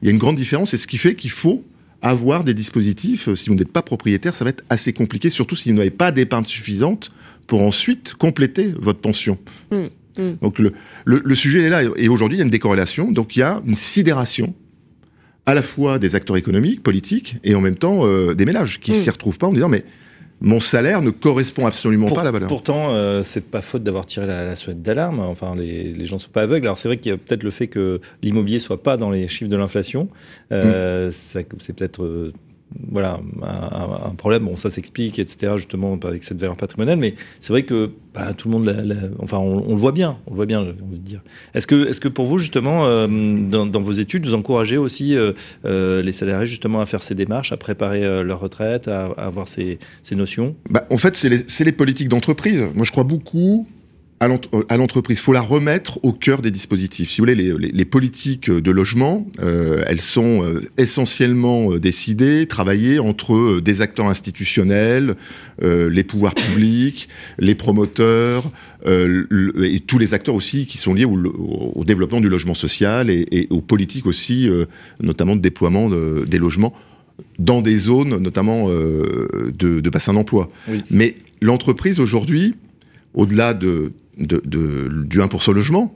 il 0.00 0.06
y 0.06 0.08
a 0.08 0.12
une 0.12 0.18
grande 0.18 0.36
différence 0.36 0.72
et 0.72 0.78
ce 0.78 0.86
qui 0.86 0.96
fait 0.96 1.14
qu'il 1.14 1.30
faut 1.30 1.62
avoir 2.02 2.44
des 2.44 2.54
dispositifs. 2.54 3.28
euh, 3.28 3.36
Si 3.36 3.48
vous 3.48 3.54
n'êtes 3.56 3.72
pas 3.72 3.82
propriétaire, 3.82 4.34
ça 4.36 4.44
va 4.44 4.50
être 4.50 4.64
assez 4.70 4.92
compliqué, 4.92 5.30
surtout 5.30 5.56
si 5.56 5.70
vous 5.70 5.78
n'avez 5.78 5.90
pas 5.90 6.12
d'épargne 6.12 6.44
suffisante 6.44 7.10
pour 7.46 7.62
ensuite 7.62 8.14
compléter 8.14 8.72
votre 8.80 9.00
pension. 9.00 9.38
Mm, 9.70 9.86
mm. 10.22 10.36
Donc 10.42 10.58
le, 10.58 10.72
le, 11.04 11.22
le 11.24 11.34
sujet 11.34 11.62
est 11.62 11.70
là. 11.70 11.82
Et 11.96 12.08
aujourd'hui, 12.08 12.36
il 12.36 12.40
y 12.40 12.42
a 12.42 12.44
une 12.44 12.50
décorrélation. 12.50 13.10
Donc 13.12 13.36
il 13.36 13.40
y 13.40 13.42
a 13.42 13.62
une 13.66 13.74
sidération 13.74 14.54
à 15.46 15.54
la 15.54 15.62
fois 15.62 15.98
des 16.00 16.14
acteurs 16.16 16.36
économiques, 16.36 16.82
politiques, 16.82 17.36
et 17.44 17.54
en 17.54 17.60
même 17.60 17.76
temps 17.76 18.00
euh, 18.04 18.34
des 18.34 18.44
ménages 18.44 18.80
qui 18.80 18.90
Mm. 18.90 18.94
s'y 18.94 19.10
retrouvent 19.10 19.38
pas 19.38 19.46
en 19.46 19.52
disant 19.52 19.68
mais 19.68 19.84
mon 20.40 20.60
salaire 20.60 21.00
ne 21.02 21.10
correspond 21.10 21.66
absolument 21.66 22.06
Pour- 22.06 22.16
pas 22.16 22.20
à 22.20 22.24
la 22.24 22.30
valeur. 22.30 22.48
Pourtant, 22.48 22.94
euh, 22.94 23.22
c'est 23.22 23.40
pas 23.40 23.62
faute 23.62 23.82
d'avoir 23.82 24.04
tiré 24.06 24.26
la, 24.26 24.44
la 24.44 24.54
sonnette 24.56 24.82
d'alarme. 24.82 25.20
Enfin, 25.20 25.54
les, 25.56 25.92
les 25.92 26.06
gens 26.06 26.18
sont 26.18 26.30
pas 26.30 26.42
aveugles. 26.42 26.66
Alors 26.66 26.76
c'est 26.78 26.88
vrai 26.88 26.98
qu'il 26.98 27.10
y 27.10 27.14
a 27.14 27.16
peut-être 27.18 27.42
le 27.42 27.50
fait 27.50 27.68
que 27.68 28.00
l'immobilier 28.22 28.58
soit 28.58 28.82
pas 28.82 28.96
dans 28.96 29.10
les 29.10 29.28
chiffres 29.28 29.50
de 29.50 29.56
l'inflation. 29.56 30.08
Euh, 30.52 31.10
ça- 31.10 31.40
C'est 31.58 31.72
peut-être 31.74 32.02
euh, 32.02 32.32
voilà 32.90 33.20
un, 33.42 34.14
problème. 34.14 34.44
Bon, 34.44 34.56
ça 34.56 34.70
s'explique, 34.70 35.18
etc. 35.18 35.52
Justement 35.56 35.98
avec 36.04 36.24
cette 36.24 36.38
valeur 36.40 36.56
patrimoniale. 36.56 36.98
Mais 36.98 37.14
c'est 37.40 37.52
vrai 37.52 37.62
que 37.62 37.90
bah, 38.14 38.32
tout 38.34 38.48
le 38.48 38.58
monde, 38.58 38.66
la- 38.66 38.94
enfin, 39.18 39.38
on, 39.38 39.70
le 39.70 39.76
voit 39.76 39.92
bien. 39.92 40.18
On 40.26 40.30
le 40.30 40.36
voit 40.36 40.46
bien. 40.46 40.64
J'ai 40.64 40.82
envie 40.82 40.98
de 40.98 41.04
dire. 41.04 41.22
Est-ce 41.54 41.66
que, 41.66 41.88
est-ce 41.88 42.00
que 42.00 42.08
pour 42.08 42.26
vous 42.26 42.38
justement, 42.38 42.86
euh, 42.86 43.06
dans, 43.06 43.80
vos 43.80 43.92
études, 43.92 44.26
vous 44.26 44.34
encouragez 44.34 44.76
aussi 44.76 45.16
euh, 45.16 45.32
euh, 45.64 46.02
les 46.02 46.12
salariés 46.12 46.46
justement 46.46 46.80
à 46.80 46.86
faire 46.86 47.02
ces 47.02 47.14
démarches, 47.14 47.52
à 47.52 47.56
préparer 47.56 48.22
leur 48.24 48.40
retraite, 48.40 48.88
à, 48.88 49.06
avoir 49.16 49.48
ces, 49.48 49.78
ces 50.02 50.16
notions? 50.16 50.56
Bah, 50.68 50.86
en 50.90 50.98
fait, 50.98 51.16
c'est 51.16 51.28
les, 51.28 51.64
les 51.64 51.72
politiques 51.72 52.08
d'entreprise. 52.08 52.66
Moi, 52.74 52.84
je 52.84 52.90
crois 52.90 53.04
beaucoup 53.04 53.66
à 54.20 54.28
l'ent- 54.28 54.40
à 54.68 54.76
l'entreprise. 54.76 55.18
Il 55.18 55.22
faut 55.22 55.32
la 55.32 55.40
remettre 55.42 56.00
au 56.02 56.12
cœur 56.12 56.40
des 56.42 56.50
dispositifs. 56.50 57.10
Si 57.10 57.20
vous 57.20 57.26
voulez, 57.26 57.34
les, 57.34 57.52
les- 57.58 57.72
les 57.72 57.84
politiques 57.84 58.50
de 58.50 58.70
logement, 58.70 59.26
euh, 59.42 59.82
elles 59.86 60.00
sont 60.00 60.42
euh, 60.42 60.60
essentiellement 60.78 61.72
euh, 61.72 61.78
décidées, 61.78 62.46
travaillées 62.46 62.98
entre 62.98 63.34
euh, 63.34 63.60
des 63.60 63.82
acteurs 63.82 64.06
institutionnels, 64.08 65.16
euh, 65.62 65.90
les 65.90 66.02
pouvoirs 66.04 66.34
publics, 66.34 67.08
les 67.38 67.54
promoteurs, 67.54 68.50
euh, 68.86 69.26
le- 69.28 69.64
et 69.66 69.80
tous 69.80 69.98
les 69.98 70.14
acteurs 70.14 70.34
aussi 70.34 70.64
qui 70.66 70.78
sont 70.78 70.94
liés 70.94 71.04
au, 71.04 71.84
développement 71.84 72.20
du 72.20 72.28
logement 72.28 72.54
social 72.54 73.10
et, 73.10 73.26
et 73.32 73.46
aux 73.50 73.60
politiques 73.60 74.06
aussi, 74.06 74.48
euh, 74.48 74.64
notamment 75.00 75.36
de 75.36 75.40
déploiement 75.42 75.88
de- 75.88 76.24
des 76.26 76.38
logements 76.38 76.72
dans 77.38 77.60
des 77.62 77.78
zones, 77.78 78.16
notamment 78.18 78.66
euh, 78.70 79.02
de, 79.58 79.80
de 79.80 79.90
bassin 79.90 80.14
d'emploi. 80.14 80.50
Oui. 80.68 80.82
Mais 80.90 81.16
l'entreprise 81.40 82.00
aujourd'hui, 82.00 82.54
au-delà 83.14 83.54
de, 83.54 83.92
de- 84.16 84.42
du 85.04 85.20
1% 85.20 85.52
logement, 85.52 85.94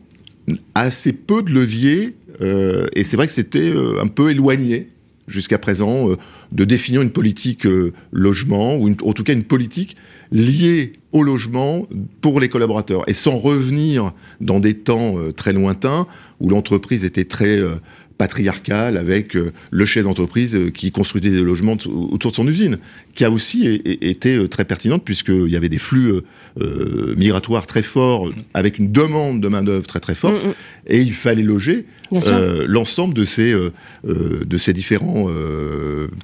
a 0.74 0.82
assez 0.82 1.12
peu 1.12 1.42
de 1.42 1.50
leviers, 1.50 2.14
euh, 2.40 2.86
et 2.94 3.04
c'est 3.04 3.16
vrai 3.16 3.26
que 3.26 3.32
c'était 3.32 3.70
euh, 3.70 4.00
un 4.02 4.08
peu 4.08 4.30
éloigné 4.30 4.88
jusqu'à 5.28 5.58
présent 5.58 6.10
euh, 6.10 6.16
de 6.52 6.64
définir 6.64 7.02
une 7.02 7.10
politique 7.10 7.66
logement, 8.12 8.76
ou 8.76 8.90
en 8.90 9.12
tout 9.12 9.22
cas 9.22 9.32
une 9.32 9.44
politique 9.44 9.96
liée 10.32 10.94
au 11.12 11.22
logement 11.22 11.86
pour 12.20 12.40
les 12.40 12.48
collaborateurs, 12.48 13.02
et 13.08 13.14
sans 13.14 13.36
revenir 13.36 14.12
dans 14.40 14.60
des 14.60 14.74
temps 14.74 15.18
euh, 15.18 15.32
très 15.32 15.52
lointains 15.52 16.06
où 16.40 16.48
l'entreprise 16.48 17.04
était 17.04 17.24
très 17.24 17.58
euh, 17.58 17.74
patriarcale 18.18 18.96
avec 18.96 19.36
euh, 19.36 19.52
le 19.70 19.86
chef 19.86 20.04
d'entreprise 20.04 20.54
euh, 20.54 20.70
qui 20.70 20.90
construisait 20.90 21.30
des 21.30 21.42
logements 21.42 21.76
autour 22.10 22.30
de 22.30 22.36
son 22.36 22.46
usine, 22.46 22.78
qui 23.14 23.24
a 23.24 23.30
aussi 23.30 23.66
été 23.84 24.48
très 24.48 24.64
pertinente 24.64 25.04
puisqu'il 25.04 25.48
y 25.48 25.56
avait 25.56 25.68
des 25.68 25.78
flux 25.78 26.12
migratoires 27.16 27.66
très 27.66 27.82
forts 27.82 28.30
avec 28.54 28.78
une 28.78 28.92
demande 28.92 29.40
de 29.40 29.48
main 29.48 29.62
d'œuvre 29.62 29.86
très 29.86 30.00
très 30.00 30.14
forte, 30.14 30.44
mm, 30.44 30.48
mm. 30.48 30.54
et 30.88 31.00
il 31.00 31.12
fallait 31.12 31.42
loger 31.42 31.86
euh, 32.12 32.64
l'ensemble 32.66 33.14
de 33.14 33.24
ces 33.24 33.52
euh, 33.52 33.72
euh, 34.06 34.44
de 34.44 34.58
ces 34.58 34.72
différents. 34.72 35.24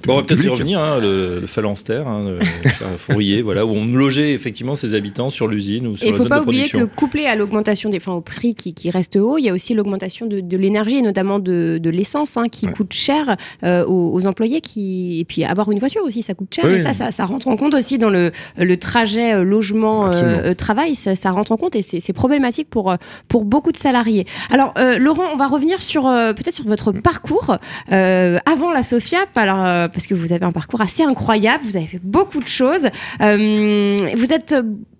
Bon, 0.05 0.13
on 0.13 0.15
va 0.17 0.23
peut-être 0.23 0.43
y 0.43 0.49
revenir, 0.49 0.79
hein, 0.79 0.99
le, 0.99 1.39
le 1.39 1.47
phalanstère, 1.47 2.07
hein, 2.07 2.37
le 2.39 2.39
fourrier, 2.99 3.41
voilà, 3.41 3.65
où 3.65 3.71
on 3.71 3.85
logeait 3.85 4.33
effectivement 4.33 4.75
ses 4.77 4.93
habitants 4.93 5.29
sur 5.29 5.47
l'usine 5.47 5.87
ou 5.87 5.97
sur 5.97 6.05
Et 6.05 6.09
il 6.09 6.13
ne 6.13 6.17
faut 6.17 6.25
pas 6.25 6.41
oublier 6.41 6.69
que 6.69 6.85
couplé 6.85 7.25
à 7.25 7.35
l'augmentation 7.35 7.89
des, 7.89 7.97
enfin, 7.97 8.13
au 8.13 8.21
prix 8.21 8.55
qui, 8.55 8.73
qui, 8.73 8.89
reste 8.89 9.15
haut, 9.17 9.37
il 9.37 9.43
y 9.43 9.49
a 9.49 9.53
aussi 9.53 9.73
l'augmentation 9.73 10.25
de, 10.25 10.39
de 10.39 10.57
l'énergie, 10.57 11.01
notamment 11.01 11.39
de, 11.39 11.79
de 11.81 11.89
l'essence, 11.89 12.37
hein, 12.37 12.47
qui 12.49 12.67
coûte 12.67 12.93
cher 12.93 13.35
aux, 13.63 14.27
employés, 14.27 14.61
qui 14.61 15.19
et 15.19 15.25
puis 15.25 15.43
avoir 15.43 15.71
une 15.71 15.79
voiture 15.79 16.03
aussi, 16.03 16.21
ça 16.21 16.33
coûte 16.33 16.53
cher. 16.53 16.65
et 16.69 16.81
ça, 16.81 16.93
ça, 16.93 17.11
ça, 17.11 17.25
rentre 17.25 17.47
en 17.47 17.57
compte 17.57 17.73
aussi 17.73 17.97
dans 17.97 18.09
le, 18.09 18.31
le 18.57 18.77
trajet 18.77 19.43
logement 19.43 20.09
travail, 20.57 20.95
ça, 20.95 21.15
ça, 21.15 21.31
rentre 21.31 21.51
en 21.51 21.57
compte 21.57 21.75
et 21.75 21.81
c'est 21.81 22.13
problématique 22.13 22.69
pour 22.69 22.95
pour 23.27 23.45
beaucoup 23.45 23.71
de 23.71 23.77
salariés. 23.77 24.25
Alors 24.49 24.73
Laurent, 24.99 25.25
on 25.33 25.37
va 25.37 25.47
revenir 25.47 25.81
sur 25.81 26.07
euh, 26.07 26.33
peut-être 26.33 26.53
sur 26.53 26.65
votre 26.65 26.91
parcours 26.91 27.57
euh, 27.91 28.39
avant 28.45 28.71
la 28.71 28.83
Sofia, 28.83 29.19
alors 29.35 29.65
euh, 29.65 29.87
parce 29.87 30.07
que 30.07 30.13
vous 30.13 30.33
avez 30.33 30.45
un 30.45 30.51
parcours 30.51 30.81
assez 30.81 31.03
incroyable, 31.03 31.63
vous 31.65 31.77
avez 31.77 31.85
fait 31.85 32.01
beaucoup 32.03 32.39
de 32.39 32.47
choses. 32.47 32.87
vous 33.19 34.33
êtes 34.33 34.55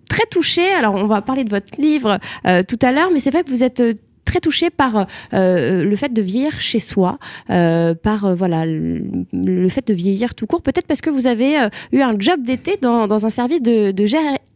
très 0.08 0.26
touché. 0.30 0.68
Alors, 0.72 0.94
on 0.94 1.06
va 1.06 1.22
parler 1.22 1.44
de 1.44 1.50
votre 1.50 1.80
livre 1.80 2.18
tout 2.44 2.78
à 2.82 2.92
l'heure, 2.92 3.10
mais 3.12 3.20
c'est 3.20 3.30
vrai 3.30 3.44
que 3.44 3.50
vous 3.50 3.62
êtes 3.62 3.82
très 4.24 4.40
touché 4.40 4.70
par 4.70 5.06
le 5.32 5.94
fait 5.96 6.12
de 6.12 6.22
vieillir 6.22 6.60
chez 6.60 6.78
soi, 6.78 7.18
par 7.48 8.36
voilà 8.36 8.64
le, 8.66 9.68
fait 9.68 9.86
de 9.86 9.94
vieillir 9.94 10.34
tout 10.34 10.46
court. 10.46 10.62
Peut-être 10.62 10.86
parce 10.86 11.00
que 11.00 11.10
vous 11.10 11.26
avez 11.26 11.68
eu 11.92 12.00
un 12.00 12.14
job 12.18 12.42
d'été 12.42 12.78
dans, 12.80 13.06
dans, 13.06 13.26
un 13.26 13.30
service 13.30 13.62
de, 13.62 13.90
de 13.90 14.06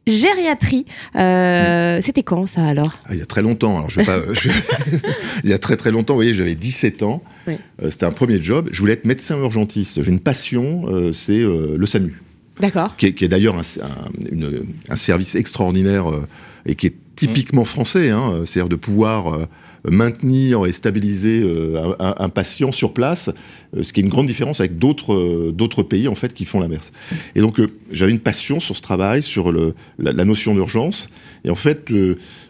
gériatrie. 0.06 0.86
Euh, 1.16 2.00
c'était 2.02 2.22
quand 2.22 2.46
ça 2.46 2.64
alors? 2.64 2.98
Ah, 3.06 3.10
Il 3.12 3.18
y 3.18 3.22
a 3.22 3.26
très 3.26 3.42
longtemps. 3.42 3.76
Alors, 3.76 3.90
je 3.90 4.00
vais 4.00 4.06
pas, 4.06 4.20
il 5.44 5.50
y 5.50 5.52
a 5.52 5.58
très 5.58 5.76
très 5.76 5.90
longtemps, 5.90 6.14
vous 6.14 6.18
voyez, 6.18 6.34
j'avais 6.34 6.54
17 6.54 7.02
ans. 7.02 7.22
Euh, 7.48 7.56
c'était 7.90 8.06
un 8.06 8.12
premier 8.12 8.42
job. 8.42 8.68
Je 8.72 8.80
voulais 8.80 8.94
être 8.94 9.04
médecin 9.04 9.38
urgentiste. 9.38 10.02
J'ai 10.02 10.10
une 10.10 10.20
passion, 10.20 10.84
euh, 10.88 11.12
c'est 11.12 11.42
le 11.42 11.86
SAMU. 11.86 12.20
D'accord. 12.60 12.96
Qui, 12.96 13.06
est 13.06 13.28
d'ailleurs 13.28 13.56
un, 13.56 14.96
service 14.96 15.34
extraordinaire 15.34 16.06
et 16.66 16.74
qui 16.74 16.88
est 16.88 16.94
typiquement 17.16 17.64
français. 17.64 18.10
Hein, 18.10 18.42
C'est-à-dire 18.44 18.68
de 18.68 18.76
pouvoir 18.76 19.48
maintenir 19.90 20.66
et 20.66 20.72
stabiliser 20.72 21.40
euh, 21.42 21.94
un, 21.98 22.28
patient 22.28 22.70
sur 22.70 22.92
place, 22.92 23.30
euh, 23.76 23.82
ce 23.82 23.92
qui 23.92 24.00
est 24.00 24.04
une 24.04 24.08
grande 24.08 24.26
différence 24.26 24.60
avec 24.60 24.78
d'autres 24.78 25.12
euh, 25.14 25.82
pays 25.88 26.06
en 26.08 26.14
fait 26.14 26.34
qui 26.34 26.44
font 26.44 26.60
l'inverse. 26.60 26.92
Et 27.34 27.40
donc 27.40 27.60
j'avais 27.90 28.12
une 28.12 28.20
passion 28.20 28.60
sur 28.60 28.76
ce 28.76 28.82
travail, 28.82 29.22
sur 29.22 29.52
la, 29.52 30.24
notion 30.24 30.54
d'urgence. 30.54 31.08
Et 31.44 31.50
en 31.50 31.56
fait, 31.56 31.92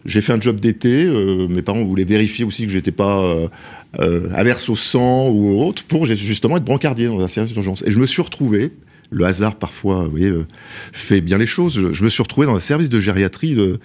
j'ai 0.05 0.21
fait 0.21 0.33
un 0.33 0.39
job 0.39 0.59
d'été. 0.59 1.05
mes 1.49 1.63
parents 1.63 1.83
voulaient 1.83 2.03
vérifier 2.03 2.45
aussi 2.45 2.65
que 2.65 2.71
j'étais 2.71 2.91
pas 2.91 3.35
averse 3.97 4.69
au 4.69 4.75
sang 4.75 5.29
ou 5.29 5.59
autre 5.61 5.83
pour 5.83 6.05
justement 6.05 6.57
être 6.57 6.63
brancardier 6.63 7.07
dans 7.07 7.19
un 7.19 7.27
service 7.27 7.53
d'urgence. 7.53 7.83
Et 7.87 7.91
je 7.91 7.97
me 7.97 8.05
suis 8.05 8.21
retrouvé 8.21 8.71
le 9.13 9.25
hasard 9.25 9.55
parfois, 9.55 10.03
vous 10.03 10.11
voyez, 10.11 10.29
euh, 10.29 10.45
fait 10.91 11.21
bien 11.21 11.37
les 11.37 11.45
choses. 11.45 11.91
Je, 11.93 12.03
me 12.03 12.09
suis 12.09 12.23
retrouvé 12.23 12.47
dans 12.47 12.55
un 12.55 12.59
service 12.59 12.89
de 12.89 12.99
gériatrie 12.99 13.55
euh, 13.55 13.77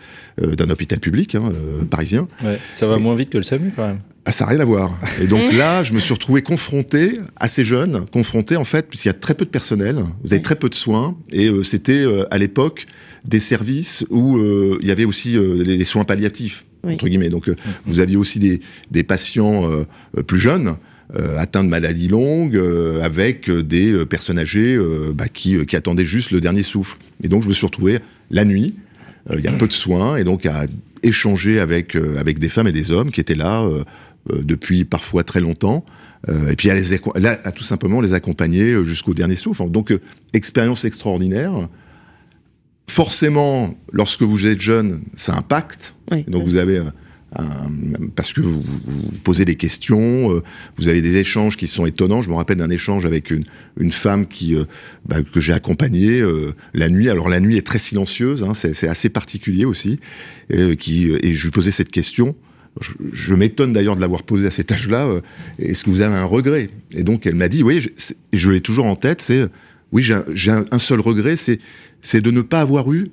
d'un 0.55 0.71
hôpital 0.71 0.99
public 0.99 1.35
hein, 1.35 1.53
euh, 1.53 1.85
parisien. 1.85 2.29
ça 2.73 2.87
va 2.87 2.99
moins 2.99 3.15
vite 3.15 3.31
que 3.31 3.39
le 3.39 3.45
SAMU 3.45 3.73
quand 3.75 3.87
même. 3.87 4.01
Ah, 4.25 4.33
ça 4.33 4.45
n'a 4.45 4.51
rien 4.51 4.61
à 4.61 4.65
voir. 4.65 4.99
Et 5.23 5.27
donc 5.27 5.53
là, 5.57 5.85
je 5.85 5.93
me 5.93 6.01
suis 6.01 6.13
retrouvé 6.13 6.43
confronté, 6.43 7.21
assez 7.37 7.65
jeune, 7.65 8.07
confronté 8.07 8.57
en 8.57 8.65
fait, 8.65 8.89
puisqu'il 8.89 9.09
y 9.09 9.11
a 9.11 9.15
très 9.15 9.35
peu 9.35 9.45
de 9.45 9.51
personnel, 9.51 9.97
vous 10.25 10.33
avez 10.33 10.43
très 10.43 10.57
peu 10.57 10.69
de 10.69 10.75
soins, 10.75 11.17
et 11.33 11.51
c'était 11.63 12.05
à 12.31 12.37
l'époque 12.37 12.87
des 13.25 13.41
services 13.41 14.05
où 14.11 14.39
il 14.81 14.87
y 14.87 14.91
avait 14.91 15.07
aussi 15.07 15.39
les, 15.39 15.85
soins 15.85 16.05
palliatifs, 16.05 16.67
entre 16.85 17.09
guillemets. 17.09 17.31
Donc 17.31 17.51
vous 17.87 18.01
aviez 18.01 18.17
aussi 18.17 18.39
des, 18.39 18.61
des 18.91 19.03
patients 19.03 19.63
plus 20.27 20.39
jeunes 20.39 20.77
atteints 21.37 21.65
de 21.65 21.69
maladies 21.69 22.09
longues, 22.09 22.57
euh, 22.57 23.03
avec 23.03 23.49
euh, 23.49 23.63
des 23.63 24.05
personnes 24.07 24.39
âgées 24.39 24.79
bah, 25.15 25.29
qui, 25.29 25.65
qui, 25.67 25.77
attendaient 25.77 26.05
juste 26.05 26.31
le 26.31 26.41
dernier 26.41 26.63
souffle. 26.63 26.99
Et 27.23 27.29
donc 27.29 27.43
je 27.43 27.49
me 27.49 27.55
suis 27.55 27.67
retrouvé 27.67 27.99
la 28.31 28.45
nuit, 28.45 28.75
il 29.33 29.41
y 29.41 29.49
a 29.49 29.53
peu 29.53 29.67
de 29.67 29.73
soins, 29.73 30.17
et 30.17 30.25
donc 30.25 30.47
à 30.47 30.65
échanger 31.03 31.61
avec, 31.61 31.97
avec 31.97 32.39
des 32.39 32.49
femmes 32.49 32.67
et 32.69 32.73
des 32.73 32.91
hommes 32.91 33.11
qui 33.11 33.21
étaient 33.21 33.35
là 33.35 33.67
depuis 34.31 34.85
parfois 34.85 35.23
très 35.23 35.41
longtemps. 35.41 35.85
et 36.51 36.57
puis 36.57 36.71
à, 36.71 36.75
les, 36.75 36.95
à 37.27 37.53
tout 37.53 37.63
simplement 37.63 38.01
les 38.01 38.15
accompagner 38.15 38.83
jusqu'au 38.85 39.13
dernier 39.13 39.37
souffle. 39.37 39.69
Donc 39.71 39.93
expérience 40.33 40.85
extraordinaire. 40.85 41.69
Forcément, 42.89 43.75
lorsque 43.93 44.23
vous 44.23 44.47
êtes 44.47 44.63
jeune, 44.63 45.03
ça 45.15 45.37
impacte. 45.37 45.95
donc 46.27 46.45
vous 46.45 46.57
avez 46.57 46.79
euh, 46.79 46.85
parce 48.17 48.33
que 48.33 48.41
vous, 48.41 48.63
posez 49.23 49.45
des 49.45 49.57
questions, 49.57 50.35
euh, 50.35 50.43
vous 50.79 50.89
avez 50.89 51.03
des 51.03 51.17
échanges 51.17 51.57
qui 51.57 51.67
sont 51.67 51.87
étonnants. 51.87 52.23
Je 52.23 52.31
me 52.31 52.35
rappelle 52.35 52.57
d'un 52.57 52.71
échange 52.71 53.05
avec 53.05 53.31
une, 53.31 53.45
femme 53.93 54.27
euh, 54.51 54.65
bah, 55.07 55.23
que 55.23 55.41
j'ai 55.41 55.53
accompagnée 55.53 56.23
la 56.75 56.89
nuit. 56.89 57.09
Alors 57.09 57.29
la 57.29 57.41
nuit 57.41 57.57
est 57.57 57.67
très 57.67 57.79
silencieuse, 57.79 58.43
hein, 58.43 58.55
c'est 58.55 58.89
assez 58.89 59.09
particulier 59.09 59.65
aussi. 59.65 60.01
et 60.51 60.77
je 60.81 61.45
lui 61.45 61.51
posais 61.51 61.71
cette 61.71 61.91
question. 61.91 62.35
Je, 63.13 63.35
m'étonne 63.35 63.73
d'ailleurs 63.73 63.97
de 63.97 64.01
l'avoir 64.01 64.23
posée 64.23 64.47
à 64.47 64.51
cet 64.51 64.71
âge-là. 64.71 65.09
Est-ce 65.59 65.85
que 65.85 65.91
vous 65.91 66.01
avez 66.01 66.15
un 66.15 66.25
regret? 66.25 66.71
Et 66.93 67.03
donc 67.03 67.27
elle 67.27 67.35
m'a 67.35 67.49
dit, 67.49 67.63
oui, 67.63 67.81
je, 67.81 67.89
je 68.33 68.51
l'ai 68.51 68.61
toujours 68.61 68.87
en 68.87 68.95
tête. 68.95 69.21
C'est 69.21 69.49
oui, 69.93 70.03
j'ai 70.03 70.51
un, 70.51 70.79
seul 70.79 71.01
regret, 71.01 71.37
c'est 71.37 72.21
de 72.21 72.31
ne 72.31 72.43
pas 72.43 72.61
avoir 72.61 72.93
eu 72.93 73.11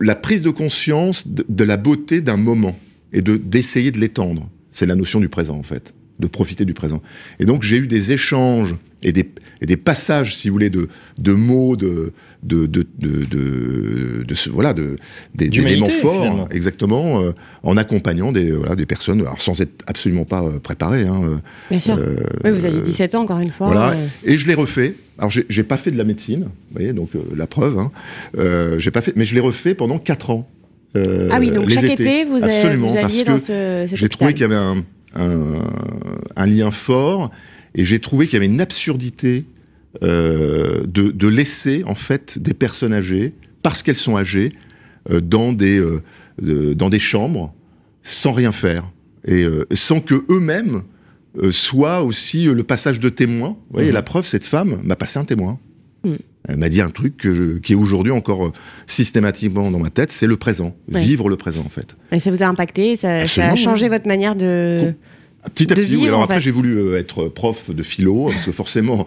la 0.00 0.14
prise 0.14 0.42
de 0.42 0.50
conscience 0.50 1.26
de 1.26 1.64
la 1.64 1.76
beauté 1.76 2.20
d'un 2.20 2.36
moment 2.36 2.78
et 3.14 3.22
de 3.22 3.36
d'essayer 3.36 3.90
de 3.90 3.98
l'étendre. 3.98 4.50
C'est 4.70 4.86
la 4.86 4.96
notion 4.96 5.20
du 5.20 5.30
présent 5.30 5.56
en 5.56 5.62
fait, 5.62 5.94
de 6.18 6.26
profiter 6.26 6.66
du 6.66 6.74
présent. 6.74 7.00
Et 7.38 7.46
donc 7.46 7.62
j'ai 7.62 7.78
eu 7.78 7.86
des 7.86 8.12
échanges 8.12 8.74
et 9.04 9.12
des, 9.12 9.30
et 9.60 9.66
des 9.66 9.76
passages, 9.76 10.34
si 10.34 10.48
vous 10.48 10.54
voulez, 10.54 10.70
de, 10.70 10.88
de 11.18 11.32
mots, 11.34 11.76
de, 11.76 12.12
de, 12.42 12.66
de, 12.66 12.86
de, 12.98 14.24
de, 14.24 14.50
voilà, 14.50 14.72
de, 14.72 14.96
des, 15.34 15.46
éléments 15.46 15.86
forts, 15.86 16.48
exactement, 16.50 17.22
euh, 17.22 17.32
en 17.62 17.76
accompagnant 17.76 18.32
des, 18.32 18.50
voilà, 18.50 18.74
des 18.74 18.86
personnes, 18.86 19.20
alors 19.20 19.40
sans 19.40 19.60
être 19.60 19.84
absolument 19.86 20.24
pas 20.24 20.42
euh, 20.42 20.58
préparé. 20.58 21.02
Hein, 21.02 21.20
euh, 21.24 21.36
Bien 21.70 21.80
sûr. 21.80 21.98
oui, 22.42 22.50
vous 22.50 22.64
aviez 22.64 22.80
17 22.80 23.14
ans, 23.14 23.22
encore 23.22 23.40
une 23.40 23.50
fois. 23.50 23.66
Voilà. 23.68 23.94
Et 24.24 24.36
je 24.38 24.48
l'ai 24.48 24.54
refait. 24.54 24.94
Alors, 25.18 25.30
j'ai 25.30 25.62
pas 25.62 25.76
fait 25.76 25.92
de 25.92 25.98
la 25.98 26.04
médecine, 26.04 26.44
vous 26.44 26.72
voyez, 26.72 26.92
donc 26.92 27.10
la 27.36 27.46
preuve. 27.46 27.78
Hein, 27.78 27.92
j'ai 28.78 28.90
pas 28.90 29.02
fait, 29.02 29.12
mais 29.14 29.26
je 29.26 29.34
l'ai 29.34 29.40
refait 29.40 29.74
pendant 29.74 29.98
4 29.98 30.30
ans. 30.30 30.48
Euh, 30.96 31.28
ah 31.30 31.38
oui, 31.40 31.50
donc 31.50 31.68
chaque 31.70 31.84
été, 31.84 32.24
vous, 32.24 32.44
Absolument, 32.44 32.88
vous 32.88 32.96
alliez 32.96 33.24
dans 33.24 33.38
ce, 33.38 33.86
J'ai 33.92 34.08
trouvé 34.08 34.32
qu'il 34.32 34.42
y 34.42 34.44
avait 34.44 34.54
un, 34.54 34.84
un, 35.14 35.54
un, 36.36 36.46
lien 36.46 36.70
fort 36.70 37.30
et 37.74 37.84
j'ai 37.84 37.98
trouvé 37.98 38.26
qu'il 38.26 38.34
y 38.34 38.36
avait 38.36 38.46
une 38.46 38.60
absurdité 38.60 39.44
euh, 40.02 40.84
de, 40.86 41.10
de, 41.10 41.28
laisser 41.28 41.82
en 41.86 41.94
fait 41.94 42.38
des 42.38 42.54
personnes 42.54 42.92
âgées, 42.92 43.34
parce 43.62 43.82
qu'elles 43.82 43.96
sont 43.96 44.16
âgées, 44.16 44.52
euh, 45.10 45.20
dans, 45.20 45.52
des, 45.52 45.82
dans 46.40 46.88
des 46.88 46.98
chambres 47.00 47.52
sans 48.02 48.32
rien 48.32 48.52
faire 48.52 48.90
et 49.26 49.46
sans 49.72 50.00
que 50.00 50.24
eux-mêmes 50.28 50.82
soient 51.50 52.02
aussi 52.02 52.44
le 52.44 52.62
passage 52.62 53.00
de 53.00 53.08
témoin. 53.08 53.48
Vous 53.48 53.74
voyez, 53.76 53.90
mmh. 53.90 53.94
la 53.94 54.02
preuve, 54.02 54.26
cette 54.26 54.44
femme 54.44 54.80
m'a 54.84 54.96
passé 54.96 55.18
un 55.18 55.24
témoin. 55.24 55.58
Mmh. 56.04 56.16
Elle 56.46 56.58
m'a 56.58 56.68
dit 56.68 56.82
un 56.82 56.90
truc 56.90 57.26
qui 57.62 57.72
est 57.72 57.76
aujourd'hui 57.76 58.12
encore 58.12 58.46
euh, 58.46 58.52
systématiquement 58.86 59.70
dans 59.70 59.78
ma 59.78 59.90
tête, 59.90 60.10
c'est 60.10 60.26
le 60.26 60.36
présent, 60.36 60.76
vivre 60.88 61.30
le 61.30 61.36
présent 61.36 61.62
en 61.64 61.70
fait. 61.70 61.96
Et 62.12 62.20
ça 62.20 62.30
vous 62.30 62.42
a 62.42 62.46
impacté, 62.46 62.96
ça, 62.96 63.20
a 63.20 63.56
changé 63.56 63.88
votre 63.88 64.06
manière 64.06 64.34
de... 64.34 64.92
Petit 65.54 65.70
à 65.70 65.76
petit, 65.76 65.96
oui. 65.96 66.08
Alors 66.08 66.22
après, 66.22 66.40
j'ai 66.40 66.50
voulu 66.50 66.78
euh, 66.78 66.98
être 66.98 67.28
prof 67.28 67.70
de 67.70 67.82
philo 67.82 68.30
parce 68.30 68.46
que 68.46 68.52
forcément, 68.52 69.06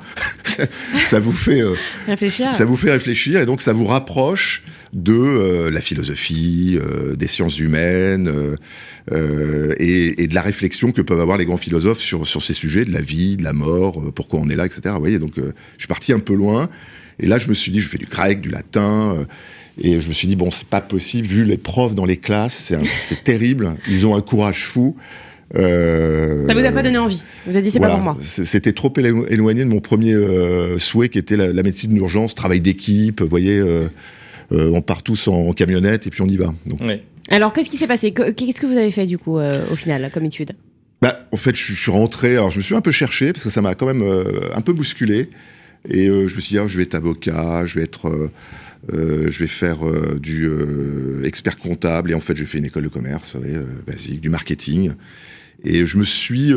ça, 1.03 1.19
vous 1.19 1.31
fait 1.31 1.61
euh, 1.61 1.73
réfléchir. 2.05 2.53
Ça 2.53 2.63
vous 2.63 2.75
fait 2.75 2.91
réfléchir 2.91 3.41
et 3.41 3.47
donc 3.47 3.61
ça 3.61 3.73
vous 3.73 3.87
rapproche 3.87 4.63
de 4.93 5.67
la 5.69 5.81
philosophie, 5.81 6.79
des 7.17 7.27
sciences 7.27 7.59
humaines 7.59 8.31
et, 9.11 10.23
et, 10.23 10.27
de 10.27 10.35
la 10.35 10.41
réflexion 10.41 10.91
que 10.91 11.01
peuvent 11.01 11.21
avoir 11.21 11.37
les 11.37 11.45
grands 11.45 11.57
philosophes 11.57 11.99
sur 11.99 12.27
sur 12.27 12.43
ces 12.43 12.53
sujets 12.53 12.83
de 12.83 12.91
la 12.91 13.01
vie, 13.01 13.37
de 13.37 13.43
la 13.43 13.53
mort, 13.53 14.03
pourquoi 14.13 14.39
on 14.39 14.49
est 14.49 14.55
là, 14.55 14.65
etc. 14.65 14.81
Vous 14.93 14.99
voyez, 14.99 15.19
donc 15.19 15.33
je 15.37 15.51
suis 15.77 15.87
parti 15.87 16.11
un 16.13 16.19
peu 16.19 16.35
loin. 16.35 16.69
Et 17.19 17.27
là, 17.27 17.39
je 17.39 17.47
me 17.47 17.53
suis 17.53 17.71
dit, 17.71 17.79
je 17.79 17.87
fais 17.87 17.97
du 17.97 18.05
grec, 18.05 18.41
du 18.41 18.49
latin. 18.49 19.15
Euh, 19.17 19.25
et 19.79 20.01
je 20.01 20.07
me 20.07 20.13
suis 20.13 20.27
dit, 20.27 20.35
bon, 20.35 20.49
c'est 20.49 20.67
pas 20.67 20.81
possible, 20.81 21.27
vu 21.27 21.43
les 21.43 21.57
profs 21.57 21.93
dans 21.93 22.05
les 22.05 22.17
classes, 22.17 22.73
c'est 22.97 23.23
terrible. 23.23 23.75
Ils 23.87 24.07
ont 24.07 24.15
un 24.15 24.21
courage 24.21 24.65
fou. 24.65 24.95
Euh, 25.55 26.45
ça 26.45 26.53
vous 26.53 26.59
a 26.59 26.71
pas 26.73 26.83
donné 26.83 26.97
envie 26.97 27.23
Vous 27.45 27.55
avez 27.55 27.61
dit 27.61 27.71
c'est 27.71 27.79
pas 27.79 27.87
pour 27.87 27.99
moi. 27.99 28.17
C'était 28.21 28.73
trop 28.73 28.91
éloigné 29.29 29.63
de 29.63 29.69
mon 29.69 29.79
premier 29.79 30.13
euh, 30.13 30.77
souhait 30.77 31.07
qui 31.07 31.17
était 31.19 31.37
la, 31.37 31.63
médecine 31.63 31.93
d'urgence, 31.93 32.35
travail 32.35 32.59
d'équipe. 32.59 33.21
Vous 33.21 33.29
voyez, 33.29 33.57
euh, 33.57 33.87
on 34.51 34.81
part 34.81 35.03
tous 35.03 35.27
en, 35.27 35.53
camionnette 35.53 36.07
et 36.07 36.09
puis 36.09 36.21
on 36.21 36.27
y 36.27 36.37
va. 36.37 36.53
Donc. 36.65 36.81
Alors 37.29 37.53
qu'est-ce 37.53 37.69
qui 37.69 37.77
s'est 37.77 37.87
passé 37.87 38.11
Qu'est-ce 38.11 38.61
que 38.61 38.65
vous 38.65 38.77
avez 38.77 38.91
fait 38.91 39.05
du 39.05 39.17
coup 39.17 39.37
au 39.37 39.75
final 39.75 40.09
comme 40.13 40.25
étude 40.25 40.53
bah, 40.99 41.27
en 41.31 41.37
fait, 41.37 41.55
je, 41.55 41.75
suis 41.75 41.91
rentré. 41.91 42.37
Alors 42.37 42.49
je 42.49 42.57
me 42.57 42.63
suis 42.63 42.73
un 42.73 42.81
peu 42.81 42.91
cherché 42.91 43.31
parce 43.31 43.43
que 43.43 43.51
ça 43.51 43.61
m'a 43.61 43.75
quand 43.75 43.85
même 43.85 44.03
un 44.55 44.61
peu 44.61 44.73
bousculé. 44.73 45.29
Et 45.87 46.07
je 46.07 46.35
me 46.35 46.41
suis 46.41 46.55
dit, 46.55 46.57
ah, 46.57 46.67
je 46.67 46.75
vais 46.75 46.83
être 46.83 46.95
avocat, 46.95 47.67
je 47.67 47.75
vais 47.75 47.83
être, 47.83 48.31
je 48.91 49.37
vais 49.37 49.47
faire 49.47 49.77
du 50.19 50.49
expert 51.23 51.59
comptable. 51.59 52.11
Et 52.11 52.13
en 52.15 52.19
fait, 52.19 52.35
j'ai 52.35 52.45
fait 52.45 52.57
une 52.57 52.65
école 52.65 52.83
de 52.83 52.89
commerce 52.89 53.37
basique, 53.85 54.21
du 54.21 54.29
marketing. 54.29 54.93
Et 55.63 55.85
je 55.85 55.97
me 55.97 56.03
suis 56.03 56.53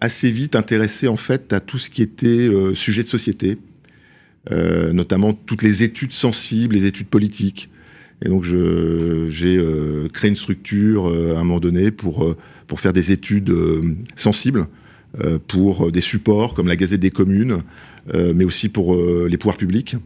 assez 0.00 0.30
vite 0.30 0.54
intéressé 0.54 1.08
en 1.08 1.16
fait 1.16 1.52
à 1.54 1.60
tout 1.60 1.78
ce 1.78 1.88
qui 1.88 2.02
était 2.02 2.50
sujet 2.74 3.02
de 3.02 3.08
société, 3.08 3.56
notamment 4.50 5.32
toutes 5.32 5.62
les 5.62 5.82
études 5.82 6.12
sensibles, 6.12 6.74
les 6.74 6.84
études 6.84 7.08
politiques. 7.08 7.70
Et 8.24 8.28
donc 8.28 8.44
j'ai 8.44 9.56
euh, 9.56 10.08
créé 10.12 10.28
une 10.28 10.36
structure 10.36 11.08
euh, 11.08 11.36
à 11.36 11.40
un 11.40 11.44
moment 11.44 11.60
donné 11.60 11.90
pour, 11.90 12.24
euh, 12.24 12.36
pour 12.66 12.80
faire 12.80 12.92
des 12.92 13.12
études 13.12 13.54
sensibles, 14.16 14.66
pour 15.46 15.90
des 15.90 16.02
supports 16.02 16.52
comme 16.52 16.68
la 16.68 16.76
Gazette 16.76 17.00
des 17.00 17.10
communes, 17.10 17.62
mais 18.12 18.44
aussi 18.44 18.68
pour 18.68 18.94
les 18.94 19.38
pouvoirs 19.38 19.56
publics. 19.56 19.96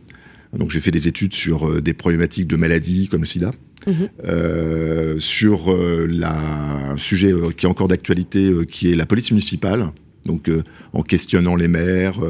Donc 0.57 0.71
j'ai 0.71 0.79
fait 0.79 0.93
des 0.93 1.09
études 1.09 1.35
sur 1.35 1.83
des 1.83 1.93
problématiques 1.93 2.47
de 2.47 2.57
maladies 2.57 3.09
comme 3.09 3.23
le 3.23 3.27
sida, 3.27 3.51
mhm. 3.89 5.19
sur 5.19 5.77
la, 6.09 6.93
un 6.93 6.99
sujet 6.99 7.35
qui 7.57 7.67
est 7.67 7.69
encore 7.69 7.89
d'actualité, 7.89 8.53
qui 8.71 8.93
est 8.93 8.95
la 8.95 9.05
police 9.05 9.33
municipale, 9.33 9.91
donc 10.25 10.49
en 10.93 11.03
questionnant 11.03 11.57
les 11.57 11.69
maires 11.69 12.21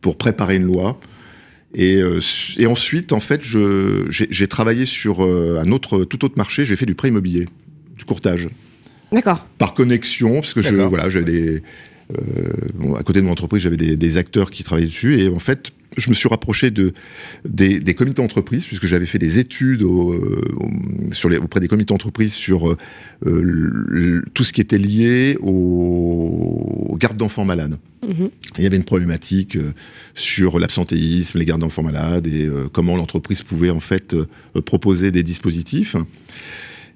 pour 0.00 0.16
préparer 0.16 0.56
une 0.56 0.64
loi. 0.64 0.98
Et, 1.74 1.96
euh, 1.96 2.20
et, 2.58 2.66
ensuite, 2.66 3.12
en 3.12 3.20
fait, 3.20 3.42
j'ai 3.42 4.46
travaillé 4.46 4.84
sur 4.84 5.24
euh, 5.24 5.60
un 5.60 5.70
autre, 5.72 6.04
tout 6.04 6.24
autre 6.24 6.36
marché. 6.36 6.64
J'ai 6.64 6.76
fait 6.76 6.86
du 6.86 6.94
prêt 6.94 7.08
immobilier, 7.08 7.48
du 7.96 8.04
courtage. 8.04 8.48
D'accord. 9.12 9.46
Par 9.58 9.74
connexion, 9.74 10.34
parce 10.34 10.54
que 10.54 10.62
je, 10.62 10.74
voilà, 10.74 11.10
j'avais 11.10 11.24
des, 11.24 11.62
euh, 12.12 12.94
à 12.96 13.02
côté 13.02 13.20
de 13.20 13.26
mon 13.26 13.32
entreprise, 13.32 13.62
j'avais 13.62 13.76
des, 13.76 13.96
des, 13.96 14.16
acteurs 14.16 14.50
qui 14.50 14.64
travaillaient 14.64 14.88
dessus. 14.88 15.20
Et 15.20 15.28
en 15.28 15.38
fait, 15.38 15.70
je 15.96 16.08
me 16.08 16.14
suis 16.14 16.28
rapproché 16.28 16.70
de, 16.70 16.92
des, 17.44 17.80
des 17.80 17.94
comités 17.94 18.22
d'entreprise, 18.22 18.66
puisque 18.66 18.86
j'avais 18.86 19.06
fait 19.06 19.18
des 19.18 19.38
études 19.38 19.82
au, 19.82 20.14
sur 21.12 21.28
les, 21.28 21.36
auprès 21.36 21.60
des 21.60 21.68
comités 21.68 21.92
d'entreprise 21.92 22.32
sur 22.32 22.76
euh, 23.26 24.22
tout 24.34 24.44
ce 24.44 24.52
qui 24.52 24.60
était 24.60 24.78
lié 24.78 25.36
aux, 25.40 26.86
aux 26.90 26.96
gardes 26.96 27.16
d'enfants 27.16 27.44
malades. 27.44 27.78
Mhm. 28.06 28.30
Il 28.58 28.64
y 28.64 28.66
avait 28.66 28.76
une 28.76 28.84
problématique 28.84 29.56
euh, 29.56 29.72
sur 30.14 30.58
l'absentéisme, 30.58 31.38
les 31.38 31.44
gardes 31.44 31.60
d'enfants 31.60 31.82
malades 31.82 32.26
et 32.26 32.46
euh, 32.46 32.68
comment 32.72 32.96
l'entreprise 32.96 33.42
pouvait 33.42 33.70
en 33.70 33.80
fait 33.80 34.16
proposer 34.64 35.10
des 35.10 35.22
dispositifs. 35.22 35.96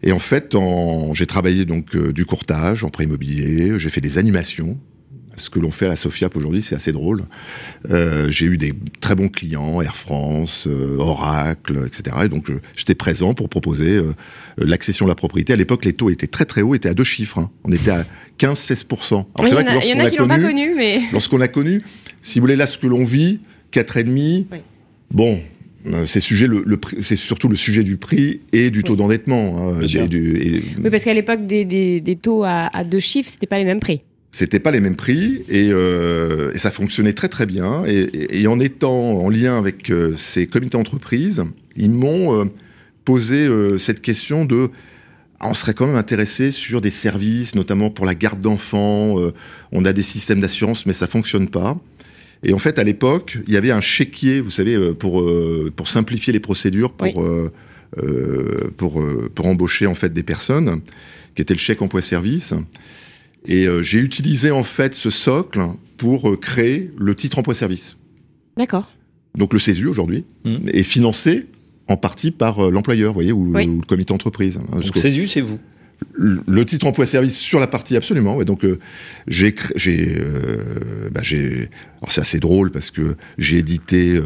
Et 0.03 0.13
en 0.13 0.21
fait, 0.21 0.55
j'ai 1.13 1.27
travaillé 1.27 1.65
donc 1.65 1.97
du 1.97 2.25
courtage 2.25 2.85
en 2.85 2.89
prêt 2.89 3.05
immobilier, 3.05 3.81
j'ai 3.81 3.89
fait 3.91 4.01
des 4.01 4.17
animations 4.17 4.79
ce 5.39 5.51
que 5.51 5.59
l'on 5.59 5.71
fait 5.71 5.87
à 5.87 5.89
la 5.89 5.97
Sofiap 5.97 6.37
aujourd'hui, 6.37 6.63
c'est 6.63 6.75
assez 6.75 6.93
drôle. 6.93 7.25
Euh, 7.91 8.31
j'ai 8.31 8.47
eu 8.47 8.59
des 8.59 8.73
très 9.01 9.15
bons 9.15 9.29
clients, 9.29 9.81
Air 9.81 9.97
France, 9.97 10.67
euh, 10.67 10.97
Oracle, 10.99 11.85
etc. 11.87 12.17
Et 12.25 12.29
donc 12.29 12.47
j'étais 12.77 12.95
présent 12.95 13.35
pour 13.35 13.49
proposer 13.49 13.97
euh, 13.97 14.13
l'accession 14.59 15.07
à 15.07 15.09
la 15.09 15.15
propriété. 15.15 15.53
À 15.53 15.57
l'époque, 15.57 15.85
les 15.85 15.93
taux 15.93 16.11
étaient 16.11 16.27
très 16.27 16.45
très 16.45 16.63
hauts, 16.63 16.75
étaient 16.75 16.89
à 16.89 16.95
deux 16.95 17.05
chiffres. 17.05 17.39
Hein. 17.39 17.51
On 17.65 17.73
était 17.73 17.91
à 17.91 18.05
15-16%. 18.39 19.13
Alors 19.15 19.27
c'est 19.45 19.55
vrai 19.55 19.65
que 19.65 19.73
lorsqu'on 19.73 20.27
l'a 20.27 20.39
connu, 20.39 20.47
connu 20.47 20.75
mais... 20.77 21.01
lorsqu'on 21.13 21.39
l'a 21.39 21.49
connu, 21.49 21.83
si 22.21 22.39
vous 22.39 22.45
voulez, 22.45 22.57
là 22.57 22.67
ce 22.67 22.79
que 22.79 22.87
l'on 22.87 23.05
vit, 23.05 23.41
4,5, 23.73 24.05
oui. 24.07 24.59
bon, 25.11 25.41
c'est 26.05 26.21
sujet 26.21 26.47
le, 26.47 26.65
c'est 27.01 27.17
surtout 27.17 27.49
le 27.49 27.57
sujet 27.57 27.83
du 27.83 27.97
prix 27.97 28.41
et 28.53 28.71
du 28.71 28.83
taux 28.83 28.97
d'endettement. 28.97 29.73
Hein, 29.73 29.79
oui, 29.81 30.91
parce 30.91 31.05
qu'à 31.05 31.15
l'époque 31.15 31.47
des, 31.47 31.65
des, 31.65 32.01
des, 32.01 32.17
taux 32.17 32.45
à, 32.45 32.69
à 32.77 32.85
deux 32.85 32.99
chiffres, 32.99 33.31
c'était 33.31 33.47
pas 33.47 33.59
les 33.59 33.65
mêmes 33.65 33.81
prix 33.81 34.03
c'était 34.31 34.61
pas 34.61 34.71
les 34.71 34.81
mêmes 34.81 34.97
prix 34.97 35.43
et, 35.49 35.71
euh, 35.73 36.53
et, 36.55 36.59
ça 36.59 36.71
fonctionnait 36.71 37.13
très 37.13 37.29
très 37.29 37.47
bien. 37.47 37.85
Et, 37.87 38.41
et, 38.41 38.47
en 38.47 38.61
étant 38.61 38.93
en 38.93 39.29
lien 39.31 39.57
avec 39.57 39.91
euh, 39.91 40.15
ces 40.17 40.47
comités 40.47 40.77
d'entreprise, 40.77 41.45
ils 41.77 41.91
m'ont 41.91 42.39
euh, 42.39 42.45
posé 43.05 43.47
euh, 43.47 43.79
cette 43.79 44.01
question 44.01 44.45
de 44.45 44.71
on 45.41 45.55
serait 45.55 45.73
quand 45.73 45.87
même 45.87 45.97
intéressé 45.97 46.51
sur 46.51 46.81
des 46.81 46.91
services, 46.91 47.55
notamment 47.55 47.91
pour 47.91 48.05
la 48.05 48.17
garde 48.17 48.41
d'enfants. 48.41 49.15
on 49.71 49.85
a 49.85 49.93
des 49.93 50.03
systèmes 50.03 50.41
d'assurance, 50.41 50.85
mais 50.85 50.93
ça 50.93 51.07
fonctionne 51.07 51.47
pas. 51.47 51.79
Et 52.43 52.53
en 52.53 52.59
fait, 52.59 52.77
à 52.81 52.83
l'époque, 52.83 53.39
il 53.47 53.55
y 53.55 53.57
avait 53.57 53.71
un 53.71 53.81
chéquier, 53.81 54.41
vous 54.41 54.51
savez, 54.51 54.77
pour 54.95 55.25
pour 55.77 55.87
simplifier 55.87 56.33
les 56.33 56.41
procédures 56.41 56.93
pour 56.93 57.25
pour 58.77 59.05
pour 59.33 59.47
embaucher 59.47 59.87
en 59.87 59.95
fait 59.95 60.13
des 60.13 60.25
personnes, 60.25 60.81
qui 61.37 61.43
était 61.43 61.55
le 61.55 61.61
chèque 61.61 61.83
emploi 61.83 62.03
service. 62.03 62.53
Et 63.47 63.67
euh, 63.67 63.83
j'ai 63.83 63.99
utilisé 63.99 64.51
en 64.51 64.65
fait 64.65 64.95
ce 64.95 65.11
socle 65.11 65.61
pour 65.97 66.29
euh, 66.29 66.37
créer 66.37 66.91
le 66.99 67.15
titre 67.15 67.39
emploi-service. 67.39 67.97
D'accord. 68.57 68.91
Donc 69.37 69.53
le 69.53 69.59
CESU 69.59 69.87
aujourd'hui 69.87 70.25
mmh. 70.45 70.57
est 70.73 70.83
financé 70.83 71.47
en 71.89 71.97
partie 71.97 72.31
par 72.31 72.67
euh, 72.67 72.71
l'employeur, 72.71 73.11
vous 73.11 73.15
voyez, 73.15 73.33
ou, 73.33 73.53
le 73.53 73.87
comité 73.87 74.13
entreprise. 74.13 74.61
Donc 74.73 74.97
CESU, 74.97 75.27
c'est 75.27 75.41
vous 75.41 75.59
le 76.17 76.65
titre 76.65 76.87
emploi-service 76.87 77.39
sur 77.39 77.61
la 77.61 77.67
partie 77.67 77.97
absolument. 77.97 78.37
Ouais, 78.37 78.45
donc 78.45 78.65
euh, 78.65 78.79
j'ai 79.27 79.55
j'ai 79.77 80.17
euh, 80.19 81.09
bah, 81.11 81.21
j'ai 81.23 81.69
alors 82.01 82.13
c'est 82.13 82.21
assez 82.21 82.41
drôle 82.41 82.71
parce 82.71 82.91
que 82.91 83.17
j'ai 83.39 83.59
édité 83.59 84.17
euh, 84.17 84.23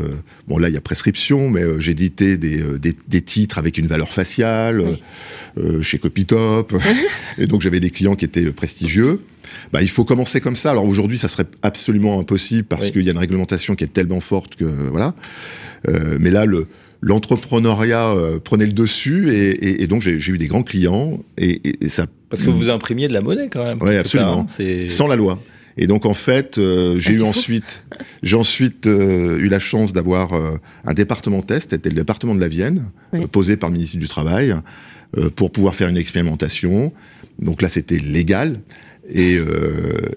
bon 0.49 0.59
là 0.59 0.69
il 0.69 0.75
y 0.75 0.77
a 0.77 0.81
prescription 0.81 1.49
mais 1.51 1.63
j'ai 1.81 1.93
édité 1.93 2.37
des, 2.37 2.63
des, 2.79 2.95
des, 3.07 3.21
titres 3.23 3.59
avec 3.59 3.79
une 3.79 3.87
valeur 3.87 4.11
faciale 4.11 4.99
chez 5.81 5.99
Copytop 5.99 6.75
et 7.39 7.47
donc 7.47 7.63
j'avais 7.63 7.81
des 7.81 7.91
clients 7.91 8.17
qui 8.17 8.25
étaient 8.25 8.51
prestigieux. 8.53 9.21
Bah, 9.73 9.83
il 9.83 9.89
faut 9.89 10.05
commencer 10.05 10.41
comme 10.41 10.57
ça. 10.57 10.71
Alors 10.71 10.85
aujourd'hui, 10.85 11.19
ça 11.19 11.29
serait 11.29 11.47
absolument 11.63 12.21
impossible 12.21 12.65
parce 12.65 12.91
qu'il 12.91 13.03
y 13.03 13.09
a 13.09 13.13
une 13.13 13.19
réglementation 13.19 13.75
qui 13.75 13.85
est 13.85 13.93
tellement 13.93 14.21
forte 14.21 14.57
que 14.57 14.65
voilà. 14.65 15.15
mais 16.19 16.31
là, 16.31 16.47
le, 16.47 16.69
l'entrepreneuriat 17.03 18.11
euh, 18.11 18.39
prenait 18.39 18.65
le 18.65 18.73
dessus 18.73 19.31
et, 19.31 19.83
et, 19.83 19.87
donc 19.89 20.01
j'ai 20.03 20.17
eu 20.17 20.39
des 20.39 20.47
grands 20.47 20.63
clients 20.63 21.19
et, 21.37 21.85
et, 21.85 21.89
ça. 21.89 22.07
Parce 22.31 22.43
que 22.43 22.49
vous 22.49 22.71
imprimiez 22.71 23.09
de 23.09 23.13
la 23.13 23.21
monnaie 23.21 23.49
quand 23.51 23.65
même. 23.65 23.79
Oui, 23.83 23.97
absolument. 23.97 24.47
Hein, 24.49 24.87
Sans 24.87 25.09
la 25.09 25.17
loi. 25.17 25.39
Et 25.77 25.87
donc 25.87 26.07
en 26.07 26.15
fait, 26.15 26.59
euh, 26.59 26.97
j'ai 26.99 27.17
ah, 27.17 27.19
eu 27.19 27.23
ensuite, 27.23 27.85
j'ai 28.23 28.37
ensuite 28.37 28.87
euh, 28.87 29.39
eu 29.39 29.49
la 29.49 29.59
chance 29.59 29.93
d'avoir 29.93 30.33
un 30.85 30.95
département 30.95 31.43
test, 31.43 31.73
c'était 31.73 31.89
le 31.89 31.97
département 31.97 32.35
de 32.35 32.41
la 32.41 32.49
Vienne, 32.49 32.91
posé 33.33 33.57
par 33.57 33.69
le 33.69 33.75
ministre 33.75 33.99
du 33.99 34.09
Travail, 34.09 34.55
pour 35.35 35.51
pouvoir 35.51 35.75
faire 35.75 35.89
une 35.89 35.97
expérimentation. 35.97 36.93
Donc 37.39 37.63
là, 37.63 37.69
c'était 37.69 37.99
légal. 37.99 38.61
Et, 39.11 39.37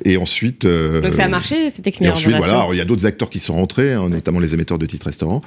et 0.06 0.16
ensuite. 0.18 0.66
donc 0.66 1.14
ça 1.14 1.26
a 1.26 1.28
marché 1.28 1.70
cette 1.72 1.88
expérimentation. 1.88 2.30
Et 2.30 2.36
ensuite, 2.36 2.54
voilà, 2.54 2.68
il 2.72 2.78
y 2.78 2.82
a 2.82 2.86
d'autres 2.86 3.08
acteurs 3.08 3.32
qui 3.32 3.40
sont 3.40 3.56
rentrés, 3.56 3.94
hein, 3.94 4.10
notamment 4.10 4.40
les 4.40 4.54
émetteurs 4.54 4.78
de 4.78 4.86
titres 4.86 5.08
restaurants. 5.08 5.42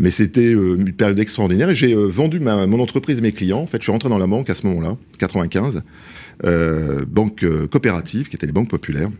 Mais 0.00 0.10
c'était 0.10 0.54
euh, 0.54 0.76
une 0.78 0.94
période 0.94 1.20
extraordinaire 1.20 1.68
et 1.68 1.74
j'ai 1.74 1.92
euh, 1.92 2.06
vendu 2.06 2.40
ma, 2.40 2.66
mon 2.66 2.80
entreprise 2.80 3.18
et 3.18 3.20
mes 3.20 3.32
clients. 3.32 3.60
En 3.60 3.66
fait, 3.66 3.76
je 3.80 3.82
suis 3.82 3.92
rentré 3.92 4.08
dans 4.08 4.16
la 4.16 4.26
banque 4.26 4.48
à 4.48 4.54
ce 4.54 4.66
moment-là, 4.66 4.96
95, 5.18 5.82
euh, 6.46 7.04
banque 7.06 7.44
euh, 7.44 7.66
coopérative, 7.66 8.28
qui 8.28 8.34
était 8.34 8.46
les 8.46 8.52
banques 8.54 8.70
populaires, 8.70 9.10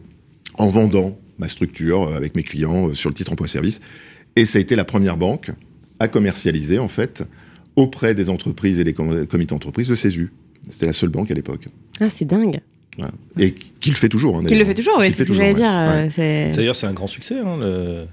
en 0.54 0.68
vendant 0.68 1.18
ma 1.38 1.48
structure 1.48 2.16
avec 2.16 2.34
mes 2.34 2.42
clients 2.42 2.94
sur 2.94 3.10
le 3.10 3.14
titre 3.14 3.30
emploi-service. 3.30 3.80
Et 4.36 4.46
ça 4.46 4.56
a 4.56 4.62
été 4.62 4.74
la 4.74 4.86
première 4.86 5.18
banque 5.18 5.50
à 5.98 6.08
commercialiser, 6.08 6.78
en 6.78 6.88
fait, 6.88 7.24
auprès 7.76 8.14
des 8.14 8.30
entreprises 8.30 8.80
et 8.80 8.84
des 8.84 8.94
comités 8.94 9.46
d'entreprise, 9.54 9.90
le 9.90 9.96
CESU. 9.96 10.32
C'était 10.70 10.86
la 10.86 10.94
seule 10.94 11.10
banque 11.10 11.30
à 11.30 11.34
l'époque. 11.34 11.68
Ah, 12.00 12.08
c'est 12.08 12.24
dingue. 12.24 12.60
Voilà. 12.96 13.12
Et 13.38 13.54
qui 13.80 13.90
le 13.90 13.96
fait 13.96 14.08
toujours. 14.08 14.38
Hein, 14.38 14.44
qui 14.46 14.54
le 14.54 14.64
fait 14.64 14.74
toujours, 14.74 14.96
oui, 14.98 15.12
c'est 15.12 15.24
ce 15.24 15.28
que 15.28 15.34
j'allais 15.34 15.52
dire. 15.52 16.54
D'ailleurs, 16.56 16.76
c'est 16.76 16.86
un 16.86 16.94
grand 16.94 17.06
succès. 17.06 17.38
Hein, 17.38 17.58
le... 17.58 18.06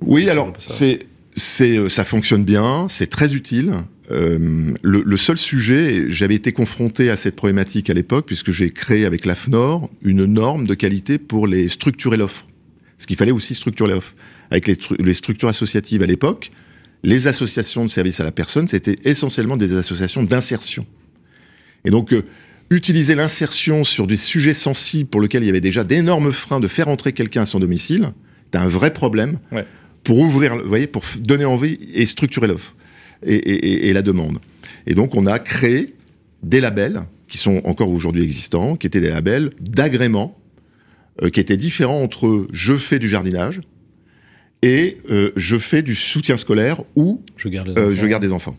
Oui, 0.00 0.30
alors, 0.30 0.54
c'est 0.58 1.00
c'est, 1.36 1.76
euh, 1.76 1.88
ça 1.88 2.04
fonctionne 2.04 2.44
bien, 2.44 2.86
c'est 2.88 3.08
très 3.08 3.34
utile. 3.34 3.74
Euh, 4.10 4.72
le, 4.82 5.02
le, 5.02 5.16
seul 5.16 5.36
sujet, 5.36 6.06
j'avais 6.08 6.34
été 6.34 6.52
confronté 6.52 7.10
à 7.10 7.16
cette 7.16 7.36
problématique 7.36 7.90
à 7.90 7.94
l'époque, 7.94 8.26
puisque 8.26 8.52
j'ai 8.52 8.70
créé 8.70 9.04
avec 9.04 9.26
l'AFNOR 9.26 9.90
une 10.02 10.24
norme 10.24 10.66
de 10.66 10.74
qualité 10.74 11.18
pour 11.18 11.46
les 11.46 11.68
structurer 11.68 12.16
l'offre. 12.16 12.46
Ce 12.98 13.06
qu'il 13.06 13.16
fallait 13.16 13.32
aussi 13.32 13.54
structurer 13.54 13.90
l'offre. 13.90 14.14
Avec 14.50 14.66
les, 14.66 14.78
les, 14.98 15.14
structures 15.14 15.48
associatives 15.48 16.02
à 16.02 16.06
l'époque, 16.06 16.52
les 17.02 17.26
associations 17.26 17.84
de 17.84 17.90
services 17.90 18.20
à 18.20 18.24
la 18.24 18.32
personne, 18.32 18.66
c'était 18.66 18.96
essentiellement 19.04 19.56
des 19.56 19.76
associations 19.76 20.22
d'insertion. 20.22 20.86
Et 21.84 21.90
donc, 21.90 22.12
euh, 22.12 22.22
utiliser 22.70 23.14
l'insertion 23.14 23.84
sur 23.84 24.06
des 24.06 24.16
sujets 24.16 24.54
sensibles 24.54 25.10
pour 25.10 25.20
lesquels 25.20 25.42
il 25.42 25.46
y 25.46 25.50
avait 25.50 25.60
déjà 25.60 25.84
d'énormes 25.84 26.32
freins 26.32 26.60
de 26.60 26.68
faire 26.68 26.88
entrer 26.88 27.12
quelqu'un 27.12 27.42
à 27.42 27.46
son 27.46 27.58
domicile, 27.58 28.12
c'est 28.52 28.58
un 28.58 28.68
vrai 28.68 28.92
problème. 28.94 29.38
Ouais 29.52 29.66
pour 30.06 30.20
ouvrir, 30.20 30.56
vous 30.56 30.68
voyez, 30.68 30.86
pour 30.86 31.02
donner 31.18 31.44
envie 31.44 31.78
et 31.92 32.06
structurer 32.06 32.46
l'offre 32.46 32.76
et, 33.24 33.34
et, 33.34 33.88
et, 33.88 33.92
la 33.92 34.02
demande. 34.02 34.38
Et 34.86 34.94
donc, 34.94 35.16
on 35.16 35.26
a 35.26 35.40
créé 35.40 35.94
des 36.44 36.60
labels 36.60 37.02
qui 37.26 37.38
sont 37.38 37.60
encore 37.64 37.90
aujourd'hui 37.90 38.22
existants, 38.22 38.76
qui 38.76 38.86
étaient 38.86 39.00
des 39.00 39.10
labels 39.10 39.50
d'agrément, 39.58 40.38
euh, 41.24 41.28
qui 41.28 41.40
étaient 41.40 41.56
différents 41.56 42.00
entre 42.00 42.46
je 42.52 42.74
fais 42.74 43.00
du 43.00 43.08
jardinage 43.08 43.60
et 44.62 44.98
euh, 45.10 45.32
je 45.34 45.58
fais 45.58 45.82
du 45.82 45.96
soutien 45.96 46.36
scolaire 46.36 46.82
ou 46.94 47.20
je 47.36 47.48
garde, 47.48 47.76
euh, 47.76 47.96
je 47.96 48.06
garde 48.06 48.22
des 48.22 48.30
enfants. 48.30 48.56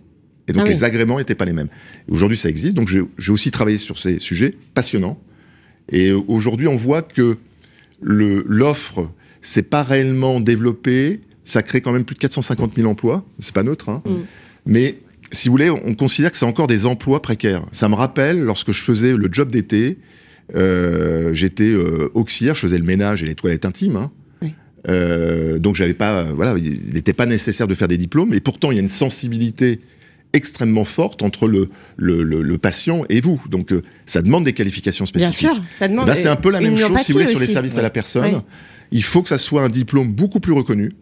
Et 0.49 0.53
donc, 0.53 0.63
ah 0.65 0.69
les 0.69 0.83
agréments 0.83 1.17
n'étaient 1.17 1.35
pas 1.35 1.45
les 1.45 1.53
mêmes. 1.53 1.69
Aujourd'hui, 2.09 2.37
ça 2.37 2.49
existe. 2.49 2.75
Donc, 2.75 2.89
j'ai 2.89 3.31
aussi 3.31 3.51
travaillé 3.51 3.77
sur 3.77 3.97
ces 3.97 4.19
sujets 4.19 4.53
passionnants. 4.73 5.17
Et 5.93 6.11
aujourd'hui, 6.11 6.67
on 6.67 6.75
voit 6.75 7.03
que 7.03 7.37
l'offre, 8.01 9.09
c'est 9.41 9.69
pas 9.69 9.83
réellement 9.83 10.41
développé 10.41 11.21
ça 11.47 11.63
crée 11.63 11.81
quand 11.81 11.91
même 11.91 12.03
plus 12.03 12.15
de 12.15 12.19
450 12.19 12.75
000 12.75 12.89
emplois. 12.89 13.25
C'est 13.39 13.53
pas 13.53 13.63
neutre, 13.63 13.89
hein. 13.89 14.01
Mm. 14.05 14.15
Mais 14.65 14.99
si 15.31 15.47
vous 15.47 15.53
voulez, 15.53 15.69
on 15.69 15.95
considère 15.95 16.31
que 16.31 16.37
c'est 16.37 16.45
encore 16.45 16.67
des 16.67 16.85
emplois 16.85 17.21
précaires. 17.21 17.65
Ça 17.71 17.89
me 17.89 17.95
rappelle 17.95 18.39
lorsque 18.41 18.71
je 18.71 18.81
faisais 18.81 19.15
le 19.15 19.29
job 19.31 19.51
d'été, 19.51 19.97
euh, 20.55 21.33
j'étais 21.33 21.71
euh, 21.71 22.09
auxiliaire, 22.13 22.55
je 22.55 22.61
faisais 22.61 22.77
le 22.77 22.83
ménage 22.83 23.23
et 23.23 23.25
les 23.25 23.35
toilettes 23.35 23.65
intimes. 23.65 23.95
Hein. 23.95 24.11
Oui. 24.41 24.53
Euh, 24.89 25.59
donc 25.59 25.75
j'avais 25.75 25.93
pas, 25.93 26.23
voilà, 26.23 26.55
il 26.57 26.93
n'était 26.93 27.13
pas 27.13 27.25
nécessaire 27.25 27.67
de 27.67 27.75
faire 27.75 27.87
des 27.87 27.97
diplômes, 27.97 28.33
et 28.33 28.39
pourtant 28.39 28.71
il 28.71 28.75
y 28.75 28.77
a 28.77 28.81
une 28.81 28.87
sensibilité 28.87 29.81
extrêmement 30.33 30.85
forte 30.85 31.23
entre 31.23 31.47
le, 31.47 31.67
le, 31.95 32.23
le, 32.23 32.41
le 32.41 32.57
patient 32.57 33.03
et 33.09 33.21
vous. 33.21 33.41
Donc 33.49 33.71
euh, 33.71 33.81
ça 34.05 34.21
demande 34.21 34.43
des 34.43 34.53
qualifications 34.53 35.05
Bien 35.13 35.31
spécifiques. 35.31 35.55
sûr, 35.55 35.63
ça 35.75 35.87
demande. 35.87 36.07
Là, 36.07 36.15
c'est 36.15 36.27
un 36.27 36.35
peu 36.35 36.51
la 36.51 36.61
même 36.61 36.77
chose, 36.77 36.99
si 36.99 37.11
vous 37.11 37.19
voulez, 37.19 37.27
sur 37.29 37.39
les 37.39 37.47
services 37.47 37.77
à 37.77 37.81
la 37.81 37.89
personne. 37.89 38.35
Ouais. 38.35 38.41
Il 38.91 39.03
faut 39.03 39.21
que 39.21 39.29
ça 39.29 39.37
soit 39.37 39.63
un 39.63 39.69
diplôme 39.69 40.11
beaucoup 40.13 40.39
plus 40.39 40.53
reconnu. 40.53 40.93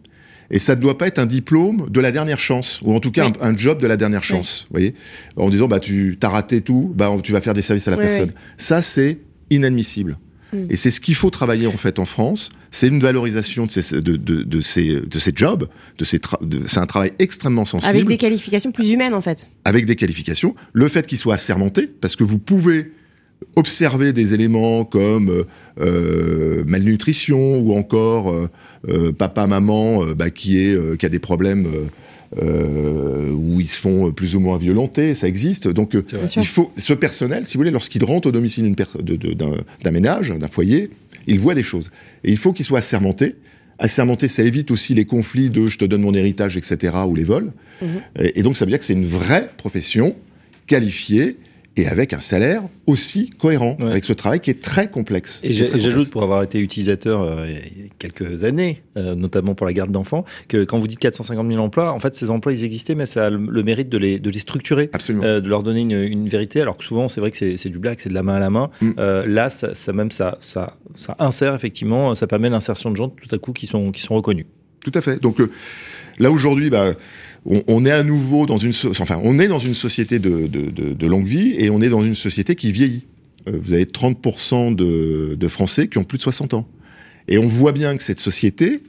Et 0.50 0.58
ça 0.58 0.76
ne 0.76 0.80
doit 0.80 0.96
pas 0.98 1.06
être 1.08 1.18
un 1.18 1.26
diplôme 1.26 1.88
de 1.90 2.00
la 2.00 2.12
dernière 2.12 2.38
chance, 2.38 2.80
ou 2.82 2.94
en 2.94 3.00
tout 3.00 3.10
cas 3.10 3.26
Oui. 3.26 3.32
un, 3.40 3.52
un 3.52 3.56
job 3.56 3.80
de 3.80 3.86
la 3.86 3.96
dernière 3.96 4.22
chance, 4.24 4.66
vous 4.70 4.74
voyez 4.74 4.94
En 5.36 5.48
disant, 5.48 5.68
bah, 5.68 5.80
tu 5.80 6.16
as 6.22 6.28
raté 6.28 6.60
tout, 6.60 6.92
bah, 6.94 7.10
tu 7.22 7.32
vas 7.32 7.40
faire 7.40 7.54
des 7.54 7.62
services 7.62 7.88
à 7.88 7.90
la 7.92 7.96
Oui, 7.96 8.04
personne. 8.04 8.32
Ça, 8.56 8.82
c'est 8.82 9.18
inadmissible. 9.50 10.18
Mm. 10.52 10.66
Et 10.70 10.76
c'est 10.76 10.90
ce 10.90 11.00
qu'il 11.00 11.14
faut 11.14 11.30
travailler, 11.30 11.66
en 11.66 11.76
fait, 11.76 11.98
en 11.98 12.04
France. 12.06 12.50
C'est 12.70 12.88
une 12.88 13.00
valorisation 13.00 13.66
de 13.66 13.70
ces, 13.70 14.00
de, 14.00 14.16
de, 14.16 14.42
de 14.42 14.60
ces, 14.60 15.00
de 15.00 15.18
ces 15.18 15.32
jobs. 15.34 15.68
De 15.98 16.04
ces 16.04 16.20
c'est 16.66 16.78
un 16.78 16.86
travail 16.86 17.12
extrêmement 17.18 17.64
sensible 17.64 17.90
Avec 17.90 18.06
des 18.06 18.16
qualifications 18.18 18.70
plus 18.70 18.90
humaines, 18.90 19.14
en 19.14 19.20
fait. 19.20 19.46
avec 19.64 19.86
des 19.86 19.96
qualifications, 19.96 20.54
le 20.74 20.88
fait 20.88 21.06
qu'il 21.06 21.18
soit 21.18 21.34
assermenté, 21.34 21.86
parce 21.86 22.16
que 22.16 22.24
vous 22.24 22.38
pouvez 22.38 22.92
observer 23.56 24.12
des 24.12 24.34
éléments 24.34 24.84
comme 24.84 25.44
euh, 25.80 26.64
malnutrition 26.66 27.58
ou 27.58 27.76
encore 27.76 28.30
euh, 28.30 28.48
euh, 28.88 29.12
papa 29.12 29.46
maman 29.46 30.04
bah, 30.14 30.30
qui 30.30 30.58
est 30.58 30.98
qui 30.98 31.06
a 31.06 31.08
des 31.08 31.18
problèmes 31.18 31.66
où 32.36 33.60
ils 33.60 33.68
se 33.68 33.80
font 33.80 34.10
plus 34.10 34.36
ou 34.36 34.40
moins 34.40 34.58
violenter, 34.58 35.14
ça 35.14 35.28
existe. 35.28 35.68
Donc 35.68 35.96
il 36.36 36.46
faut 36.46 36.72
ce 36.76 36.92
personnel, 36.92 37.46
si 37.46 37.56
vous 37.56 37.60
voulez, 37.60 37.70
lorsqu'il 37.70 38.04
rentre 38.04 38.28
au 38.28 38.32
domicile 38.32 38.74
d'un 38.74 39.90
ménage, 39.90 40.30
d'un 40.30 40.48
foyer, 40.48 40.90
il 41.26 41.40
voit 41.40 41.54
des 41.54 41.62
choses 41.62 41.90
et 42.24 42.30
il 42.30 42.36
faut 42.36 42.52
qu'il 42.52 42.64
soit 42.64 42.78
assermenté. 42.78 43.36
Assermenté, 43.78 44.26
ça 44.28 44.42
évite 44.42 44.70
aussi 44.70 44.94
les 44.94 45.04
conflits 45.04 45.50
de 45.50 45.68
je 45.68 45.76
te 45.76 45.84
donne 45.84 46.00
mon 46.00 46.14
héritage, 46.14 46.56
etc. 46.56 46.94
ou 47.06 47.14
les 47.14 47.24
vols. 47.24 47.52
Mhm. 47.82 47.88
Et, 48.20 48.40
et 48.40 48.42
donc 48.42 48.56
ça 48.56 48.64
veut 48.64 48.70
dire 48.70 48.78
que 48.78 48.86
c'est 48.86 48.94
une 48.94 49.06
vraie 49.06 49.50
profession 49.58 50.16
qualifiée 50.66 51.36
et 51.76 51.86
avec 51.86 52.12
un 52.12 52.20
salaire 52.20 52.62
aussi 52.86 53.30
cohérent 53.30 53.76
Ouais. 53.80 53.90
avec 53.90 54.04
ce 54.04 54.12
travail 54.12 54.40
qui 54.40 54.50
est 54.50 54.62
très 54.62 54.88
complexe. 54.90 55.40
Et 55.44 55.52
j'ajoute, 55.52 56.10
pour 56.10 56.22
avoir 56.22 56.42
été 56.42 56.58
utilisateur 56.60 57.20
euh, 57.22 57.46
il 57.48 57.82
y 57.82 57.86
a 57.86 57.88
quelques 57.98 58.44
années, 58.44 58.82
euh, 58.96 59.14
notamment 59.14 59.54
pour 59.54 59.66
la 59.66 59.72
garde 59.72 59.90
d'enfants, 59.90 60.24
que 60.48 60.64
quand 60.64 60.78
vous 60.78 60.86
dites 60.86 60.98
450 60.98 61.46
000 61.48 61.62
emplois, 61.62 61.92
en 61.92 62.00
fait, 62.00 62.14
ces 62.14 62.30
emplois, 62.30 62.52
ils 62.52 62.64
existaient, 62.64 62.94
mais 62.94 63.06
ça 63.06 63.26
a 63.26 63.30
le, 63.30 63.38
le 63.38 63.62
mérite 63.62 63.88
de 63.88 63.98
les, 63.98 64.18
de 64.18 64.30
les 64.30 64.38
structurer. 64.38 64.90
Euh, 65.10 65.40
de 65.40 65.48
leur 65.48 65.62
donner 65.62 65.80
une, 65.80 65.92
une 65.92 66.28
vérité, 66.28 66.60
alors 66.60 66.76
que 66.76 66.84
souvent 66.84 67.08
c'est 67.08 67.20
vrai 67.20 67.30
que 67.30 67.36
c'est 67.36 67.56
c'est 67.56 67.68
du 67.68 67.78
blague, 67.78 67.98
c'est 68.00 68.08
de 68.08 68.14
la 68.14 68.22
main 68.22 68.36
à 68.36 68.40
la 68.40 68.50
main. 68.50 68.70
Mm. 68.80 68.90
Euh, 68.98 69.26
là, 69.26 69.50
ça, 69.50 69.74
ça 69.74 69.92
même 69.92 70.10
ça, 70.10 70.38
ça, 70.40 70.76
ça 70.94 71.14
insère 71.18 71.54
effectivement, 71.54 72.14
ça 72.14 72.26
permet 72.26 72.48
l'insertion 72.48 72.90
de 72.90 72.96
gens 72.96 73.08
tout 73.10 73.34
à 73.34 73.38
coup 73.38 73.52
qui 73.52 73.66
sont, 73.66 73.92
qui 73.92 74.00
sont 74.02 74.14
reconnus. 74.14 74.46
Tout 74.84 74.92
à 74.94 75.00
fait. 75.00 75.20
Donc 75.20 75.40
euh, 75.40 75.50
là 76.18 76.30
aujourd'hui, 76.30 76.70
bah, 76.70 76.94
on, 77.46 77.62
on 77.66 77.84
est 77.84 77.90
à 77.90 78.02
nouveau 78.02 78.44
dans 78.46 78.58
une, 78.58 78.72
so- 78.72 78.90
enfin, 78.90 79.18
on 79.22 79.38
est 79.38 79.48
dans 79.48 79.58
une 79.58 79.74
société 79.74 80.18
de, 80.18 80.46
de, 80.46 80.70
de- 80.70 80.92
de 80.92 81.06
longue 81.06 81.26
vie 81.26 81.54
et 81.58 81.70
on 81.70 81.80
est 81.80 81.88
dans 81.88 82.02
une 82.04 82.14
société 82.14 82.54
qui 82.54 82.72
vieillit. 82.72 83.06
Euh, 83.48 83.58
vous 83.62 83.72
avez 83.72 83.84
30% 83.84 84.74
de, 84.74 85.34
de 85.38 85.48
Français 85.48 85.88
qui 85.88 85.98
ont 85.98 86.04
plus 86.04 86.18
de 86.18 86.22
60 86.22 86.54
ans. 86.54 86.68
Et 87.28 87.38
on 87.38 87.46
voit 87.46 87.72
bien 87.72 87.96
que 87.96 88.02
cette 88.02 88.20
société, 88.20 88.82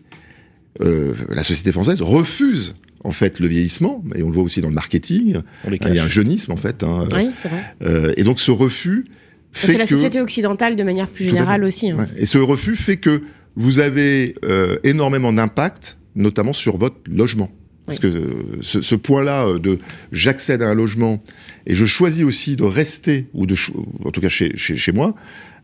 euh, 0.84 1.14
la 1.30 1.44
société 1.44 1.72
française, 1.72 2.02
refuse 2.02 2.74
en 3.04 3.12
fait 3.12 3.40
le 3.40 3.48
vieillissement, 3.48 4.04
et 4.16 4.24
on 4.24 4.28
le 4.30 4.34
voit 4.34 4.44
aussi 4.44 4.60
dans 4.62 4.70
le 4.70 4.76
marketing. 4.76 5.38
Il 5.70 5.96
y 5.96 6.00
a 6.00 6.04
un 6.04 6.08
jeunisme 6.08 6.52
en 6.52 6.58
fait. 6.58 6.84
hein. 6.84 7.08
Oui, 7.14 7.30
c'est 7.42 7.48
vrai. 7.50 7.62
Euh, 7.84 8.14
et 8.18 8.24
donc 8.24 8.40
ce 8.40 8.52
refus 8.52 9.06
fait 9.54 9.68
C'est 9.68 9.78
la 9.78 9.86
que- 9.86 9.90
société 9.96 10.20
occidentale 10.20 10.76
de 10.76 10.84
manière 10.84 11.08
plus 11.08 11.26
générale 11.26 11.64
aussi. 11.64 11.90
hein. 11.92 11.98
Ouais. 11.98 12.06
Et 12.18 12.26
ce 12.26 12.38
refus 12.38 12.76
fait 12.76 12.98
que 12.98 13.22
vous 13.56 13.80
avez 13.80 14.36
euh, 14.46 14.78
énormément 14.84 15.32
d'impact, 15.34 15.98
notamment 16.16 16.54
sur 16.54 16.78
votre 16.78 16.98
logement. 17.10 17.50
Parce 17.88 18.00
que 18.00 18.08
euh, 18.08 18.60
ce, 18.62 18.82
ce 18.82 18.96
point-là 18.96 19.48
euh, 19.48 19.60
de 19.60 19.80
j'accède 20.12 20.62
à 20.62 20.68
un 20.68 20.76
logement 20.76 21.24
et 21.66 21.76
je 21.76 21.86
choisis 21.86 22.26
aussi 22.26 22.58
de 22.58 22.64
rester, 22.64 23.28
ou 23.34 23.46
de 23.46 23.56
en 24.04 24.12
tout 24.12 24.20
cas 24.20 24.30
chez, 24.30 24.56
chez, 24.58 24.76
chez 24.76 24.92
moi, 24.92 25.16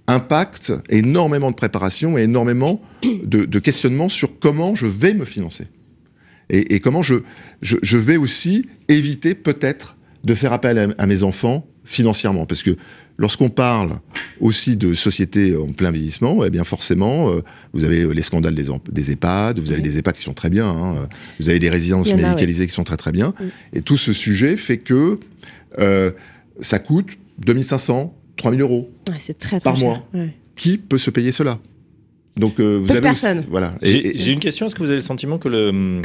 impacte 0.07 0.71
énormément 0.89 1.51
de 1.51 1.55
préparation 1.55 2.17
et 2.17 2.23
énormément 2.23 2.81
de, 3.03 3.43
de 3.43 3.59
questionnement 3.59 4.07
sur 4.07 4.39
comment 4.39 4.73
je 4.73 4.87
vais 4.87 5.13
me 5.13 5.25
financer. 5.25 5.67
Et, 6.49 6.75
et 6.75 6.79
comment 6.79 7.01
je, 7.01 7.15
je, 7.61 7.77
je 7.81 7.97
vais 7.97 8.17
aussi 8.17 8.67
éviter 8.87 9.35
peut-être 9.35 9.97
de 10.23 10.33
faire 10.35 10.53
appel 10.53 10.77
à, 10.77 10.87
à 10.97 11.05
mes 11.07 11.23
enfants 11.23 11.67
financièrement. 11.83 12.45
Parce 12.45 12.63
que 12.63 12.77
lorsqu'on 13.17 13.49
parle 13.49 13.99
aussi 14.39 14.77
de 14.77 14.93
société 14.93 15.55
en 15.55 15.67
plein 15.73 15.91
vieillissement, 15.91 16.45
eh 16.45 16.49
bien 16.49 16.63
forcément, 16.63 17.29
euh, 17.29 17.41
vous 17.73 17.83
avez 17.83 18.05
les 18.13 18.21
scandales 18.21 18.55
des, 18.55 18.69
EHPAD, 19.11 19.59
vous 19.59 19.71
avez 19.71 19.81
Oui. 19.81 19.89
des 19.89 19.97
EHPAD 19.97 20.15
qui 20.15 20.21
sont 20.21 20.33
très 20.33 20.49
bien, 20.49 20.67
hein, 20.67 21.07
vous 21.39 21.49
avez 21.49 21.59
des 21.59 21.69
résidences 21.69 22.13
médicalisées 22.13 22.67
qui 22.67 22.73
sont 22.73 22.83
très 22.85 22.97
très 22.97 23.11
bien. 23.11 23.33
Et 23.73 23.81
tout 23.81 23.97
ce 23.97 24.13
sujet 24.13 24.55
fait 24.55 24.77
que 24.77 25.19
euh, 25.79 26.11
ça 26.61 26.79
coûte 26.79 27.17
2500, 27.39 28.15
3000 28.37 28.61
euros. 28.61 28.89
Ouais, 29.09 29.15
c'est 29.19 29.37
très, 29.37 29.59
très 29.59 29.63
Par 29.63 29.75
cher. 29.75 29.85
mois. 29.89 30.07
Ouais. 30.13 30.33
Qui 30.55 30.77
peut 30.77 30.97
se 30.97 31.09
payer 31.09 31.31
cela? 31.31 31.59
Donc 32.37 32.59
euh, 32.59 32.79
vous 32.83 32.91
avez 32.91 33.09
aussi- 33.09 33.25
voilà. 33.49 33.75
J'ai 33.81 34.31
une 34.31 34.39
question. 34.39 34.65
Est-ce 34.67 34.73
que 34.75 34.79
vous 34.79 34.89
avez 34.89 34.95
le 34.97 35.01
sentiment 35.01 35.37
que 35.37 35.49
le 35.49 36.01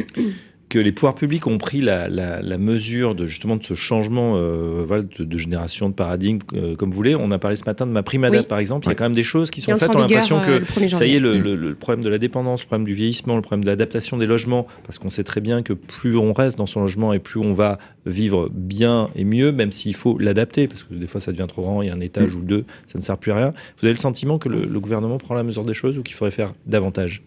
que 0.68 0.78
les 0.78 0.92
pouvoirs 0.92 1.14
publics 1.14 1.46
ont 1.46 1.56
pris 1.58 1.80
la, 1.80 2.08
la, 2.08 2.42
la 2.42 2.58
mesure 2.58 3.14
de 3.14 3.24
justement 3.26 3.56
de 3.56 3.64
ce 3.64 3.72
changement 3.74 4.34
euh, 4.36 4.84
voilà, 4.86 5.02
de, 5.02 5.24
de 5.24 5.36
génération, 5.38 5.88
de 5.88 5.94
paradigme, 5.94 6.38
euh, 6.54 6.76
comme 6.76 6.90
vous 6.90 6.96
voulez. 6.96 7.14
On 7.14 7.30
a 7.30 7.38
parlé 7.38 7.56
ce 7.56 7.64
matin 7.64 7.86
de 7.86 7.92
ma 7.92 8.02
prime 8.02 8.26
Oui. 8.30 8.42
par 8.42 8.58
exemple. 8.58 8.86
Il 8.86 8.90
y 8.90 8.92
a 8.92 8.94
quand 8.94 9.04
même 9.04 9.14
des 9.14 9.22
choses 9.22 9.50
qui 9.50 9.60
sont 9.62 9.76
faites. 9.78 9.88
On 9.90 9.94
a 9.96 10.00
l'impression 10.00 10.38
euh, 10.40 10.44
que 10.46 10.50
le 10.50 10.64
1er 10.64 10.88
ça 10.94 11.06
y 11.06 11.14
est, 11.16 11.20
le, 11.20 11.38
le- 11.38 11.54
le 11.56 11.74
problème 11.74 12.04
de 12.04 12.10
la 12.10 12.18
dépendance, 12.18 12.62
le 12.62 12.66
problème 12.66 12.86
du 12.86 12.92
vieillissement, 12.92 13.36
le 13.36 13.42
problème 13.42 13.64
de 13.64 13.70
l'adaptation 13.70 14.18
des 14.18 14.26
logements, 14.26 14.66
parce 14.84 14.98
qu'on 14.98 15.10
sait 15.10 15.24
très 15.24 15.40
bien 15.40 15.62
que 15.62 15.72
plus 15.72 16.16
on 16.16 16.32
reste 16.32 16.58
dans 16.58 16.66
son 16.66 16.80
logement 16.80 17.12
et 17.14 17.18
plus 17.18 17.40
on 17.40 17.54
va 17.54 17.78
vivre 18.06 18.50
bien 18.52 19.08
et 19.16 19.24
mieux, 19.24 19.52
même 19.52 19.72
s'il 19.72 19.94
faut 19.94 20.18
l'adapter, 20.18 20.68
parce 20.68 20.82
que 20.82 20.94
des 20.94 21.06
fois 21.06 21.20
ça 21.20 21.32
devient 21.32 21.46
trop 21.48 21.62
grand, 21.62 21.82
il 21.82 21.88
y 21.88 21.90
a 21.90 21.94
un 21.94 22.00
étage 22.00 22.34
ou 22.34 22.40
deux, 22.42 22.64
ça 22.86 22.98
ne 22.98 23.02
sert 23.02 23.16
plus 23.16 23.32
à 23.32 23.36
rien. 23.36 23.54
Vous 23.80 23.86
avez 23.86 23.94
le 23.94 23.98
sentiment 24.00 24.38
que 24.38 24.48
le, 24.48 24.64
le 24.66 24.80
gouvernement 24.80 25.18
prend 25.18 25.34
la 25.34 25.44
mesure 25.44 25.64
des 25.64 25.74
choses 25.74 25.96
ou 25.96 26.02
qu'il 26.02 26.14
faudrait 26.14 26.30
faire 26.30 26.52
davantage? 26.66 27.22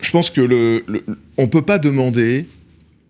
Je 0.00 0.10
pense 0.10 0.28
que 0.30 0.40
le, 0.40 0.82
le- 0.86 1.02
on 1.38 1.46
peut 1.48 1.62
pas 1.62 1.78
demander 1.78 2.46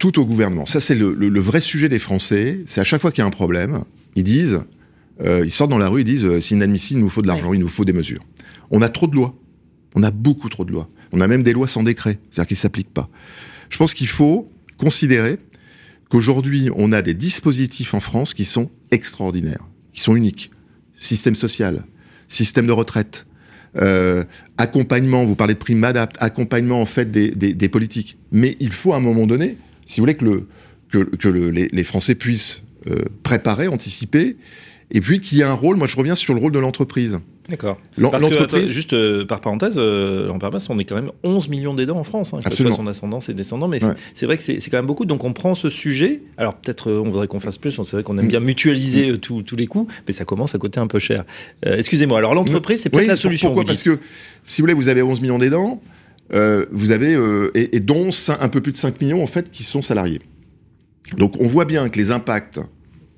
tout 0.04 0.20
au 0.20 0.26
gouvernement. 0.26 0.66
Ça, 0.66 0.80
c'est 0.80 0.94
le, 0.94 1.14
le- 1.14 1.30
le 1.30 1.40
vrai 1.40 1.60
sujet 1.60 1.88
des 1.88 1.98
Français. 1.98 2.60
C'est 2.66 2.80
à 2.80 2.84
chaque 2.84 3.00
fois 3.00 3.10
qu'il 3.10 3.22
y 3.22 3.24
a 3.24 3.26
un 3.26 3.30
problème, 3.30 3.84
ils 4.16 4.22
disent, 4.24 4.60
euh, 5.22 5.42
ils 5.46 5.50
sortent 5.50 5.70
dans 5.70 5.78
la 5.78 5.88
rue, 5.88 6.02
ils 6.02 6.04
disent, 6.04 6.26
euh, 6.26 6.40
c'est 6.40 6.54
inadmissible, 6.54 7.00
il 7.00 7.04
nous 7.04 7.08
faut 7.08 7.22
de 7.22 7.26
l'argent, 7.26 7.54
il 7.54 7.60
nous 7.60 7.68
faut 7.68 7.86
des 7.86 7.94
mesures. 7.94 8.22
On 8.70 8.82
a 8.82 8.90
trop 8.90 9.06
de 9.06 9.14
lois. 9.14 9.34
On 9.94 10.02
a 10.02 10.10
beaucoup 10.10 10.50
trop 10.50 10.66
de 10.66 10.72
lois. 10.72 10.90
On 11.12 11.20
a 11.22 11.26
même 11.26 11.42
des 11.42 11.54
lois 11.54 11.68
sans 11.68 11.82
décret, 11.82 12.18
c'est-à-dire 12.30 12.48
qu'ils 12.48 12.56
s'appliquent 12.58 12.92
pas. 12.92 13.08
Je 13.70 13.78
pense 13.78 13.94
qu'il 13.94 14.08
faut 14.08 14.50
considérer 14.76 15.38
qu'aujourd'hui, 16.10 16.68
on 16.76 16.92
a 16.92 17.00
des 17.00 17.14
dispositifs 17.14 17.94
en 17.94 18.00
France 18.00 18.34
qui 18.34 18.44
sont 18.44 18.68
extraordinaires, 18.90 19.64
qui 19.94 20.02
sont 20.02 20.14
uniques. 20.16 20.50
Système 20.98 21.34
social, 21.34 21.84
système 22.28 22.66
de 22.66 22.72
retraite, 22.72 23.24
euh, 23.76 24.22
accompagnement, 24.58 25.24
vous 25.24 25.34
parlez 25.34 25.54
de 25.54 25.58
prime 25.58 25.82
adapt, 25.82 26.16
accompagnement 26.20 26.82
en 26.82 26.86
fait 26.86 27.10
des, 27.10 27.30
des, 27.30 27.54
des 27.54 27.68
politiques. 27.70 28.18
Mais 28.32 28.56
il 28.60 28.70
faut 28.70 28.92
à 28.92 28.96
un 28.96 29.00
moment 29.00 29.26
donné, 29.26 29.56
si 29.84 30.00
vous 30.00 30.02
voulez 30.04 30.14
que, 30.16 30.24
le, 30.24 30.48
que, 30.90 30.98
que 31.16 31.28
le- 31.28 31.50
les, 31.50 31.68
les 31.72 31.84
Français 31.84 32.14
puissent 32.14 32.62
euh, 32.88 32.96
préparer, 33.22 33.68
anticiper, 33.68 34.36
et 34.90 35.00
puis 35.00 35.20
qu'il 35.20 35.38
y 35.38 35.40
ait 35.40 35.44
un 35.44 35.54
rôle, 35.54 35.76
moi 35.76 35.86
je 35.86 35.96
reviens 35.96 36.14
sur 36.14 36.34
le 36.34 36.40
rôle 36.40 36.52
de 36.52 36.58
l'entreprise. 36.58 37.18
D'accord. 37.48 37.78
L'entreprise, 37.98 38.70
juste 38.70 38.94
euh, 38.94 39.26
par 39.26 39.42
parenthèse, 39.42 39.74
euh, 39.76 40.30
en 40.30 40.38
permanence, 40.38 40.66
on 40.70 40.78
est 40.78 40.84
quand 40.86 40.94
même 40.94 41.10
11 41.24 41.50
millions 41.50 41.74
d'aidants 41.74 41.98
en 41.98 42.04
France, 42.04 42.32
hein, 42.32 42.38
que 42.42 42.54
ce 42.56 42.62
soit 42.62 42.72
son 42.74 42.86
ascendant, 42.86 43.20
ses 43.20 43.34
descendants, 43.34 43.68
mais 43.68 43.80
c'est- 43.80 43.86
Ouais. 43.86 43.94
c'est 44.14 44.24
vrai 44.24 44.38
que 44.38 44.42
c'est 44.42 44.56
quand 44.70 44.78
même 44.78 44.86
beaucoup. 44.86 45.04
Donc 45.04 45.24
on 45.24 45.34
prend 45.34 45.54
ce 45.54 45.68
sujet, 45.68 46.22
alors 46.38 46.54
peut-être 46.54 46.90
euh, 46.90 47.02
on 47.04 47.10
voudrait 47.10 47.26
qu'on 47.26 47.40
fasse 47.40 47.58
plus, 47.58 47.72
c'est 47.72 47.90
vrai 47.92 48.02
qu'on 48.02 48.16
aime 48.16 48.24
Mm. 48.26 48.28
bien 48.28 48.40
mutualiser 48.40 49.10
euh, 49.10 49.18
tous 49.18 49.56
les 49.56 49.66
coûts, 49.66 49.86
mais 50.06 50.14
ça 50.14 50.24
commence 50.24 50.54
à 50.54 50.58
coûter 50.58 50.80
un 50.80 50.86
peu 50.86 50.98
cher. 50.98 51.24
Excusez-moi, 51.66 52.16
alors 52.18 52.34
l'entreprise, 52.34 52.80
c'est 52.80 52.88
peut-être 52.88 53.02
Oui, 53.02 53.08
la 53.08 53.16
solution. 53.16 53.48
Pourquoi 53.48 53.64
vous 53.64 53.66
Parce 53.66 53.82
que, 53.82 53.98
si 54.44 54.60
vous 54.60 54.64
voulez, 54.64 54.74
vous 54.74 54.88
avez 54.88 55.02
11 55.02 55.20
millions 55.20 55.38
d'aidants, 55.38 55.82
euh, 56.32 56.66
vous 56.72 56.90
avez, 56.90 57.14
euh, 57.14 57.50
et, 57.54 57.76
et 57.76 57.80
dont 57.80 58.08
cin- 58.08 58.38
un 58.40 58.48
peu 58.48 58.60
plus 58.60 58.72
de 58.72 58.76
5 58.76 59.00
millions, 59.00 59.22
en 59.22 59.26
fait, 59.26 59.50
qui 59.50 59.62
sont 59.62 59.82
salariés. 59.82 60.20
Donc, 61.18 61.34
on 61.40 61.46
voit 61.46 61.64
bien 61.66 61.88
que 61.88 61.98
les 61.98 62.10
impacts, 62.10 62.60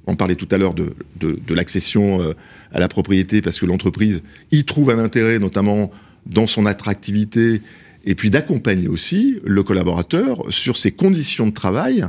on 0.06 0.16
parlait 0.16 0.34
tout 0.34 0.48
à 0.50 0.58
l'heure 0.58 0.74
de, 0.74 0.94
de, 1.20 1.38
de 1.46 1.54
l'accession 1.54 2.20
euh, 2.20 2.32
à 2.72 2.80
la 2.80 2.88
propriété, 2.88 3.42
parce 3.42 3.60
que 3.60 3.66
l'entreprise 3.66 4.22
y 4.50 4.64
trouve 4.64 4.90
un 4.90 4.98
intérêt, 4.98 5.38
notamment 5.38 5.90
dans 6.26 6.46
son 6.48 6.66
attractivité, 6.66 7.62
et 8.04 8.14
puis 8.14 8.30
d'accompagner 8.30 8.88
aussi 8.88 9.38
le 9.44 9.62
collaborateur 9.62 10.42
sur 10.50 10.76
ses 10.76 10.90
conditions 10.92 11.46
de 11.46 11.52
travail 11.52 12.04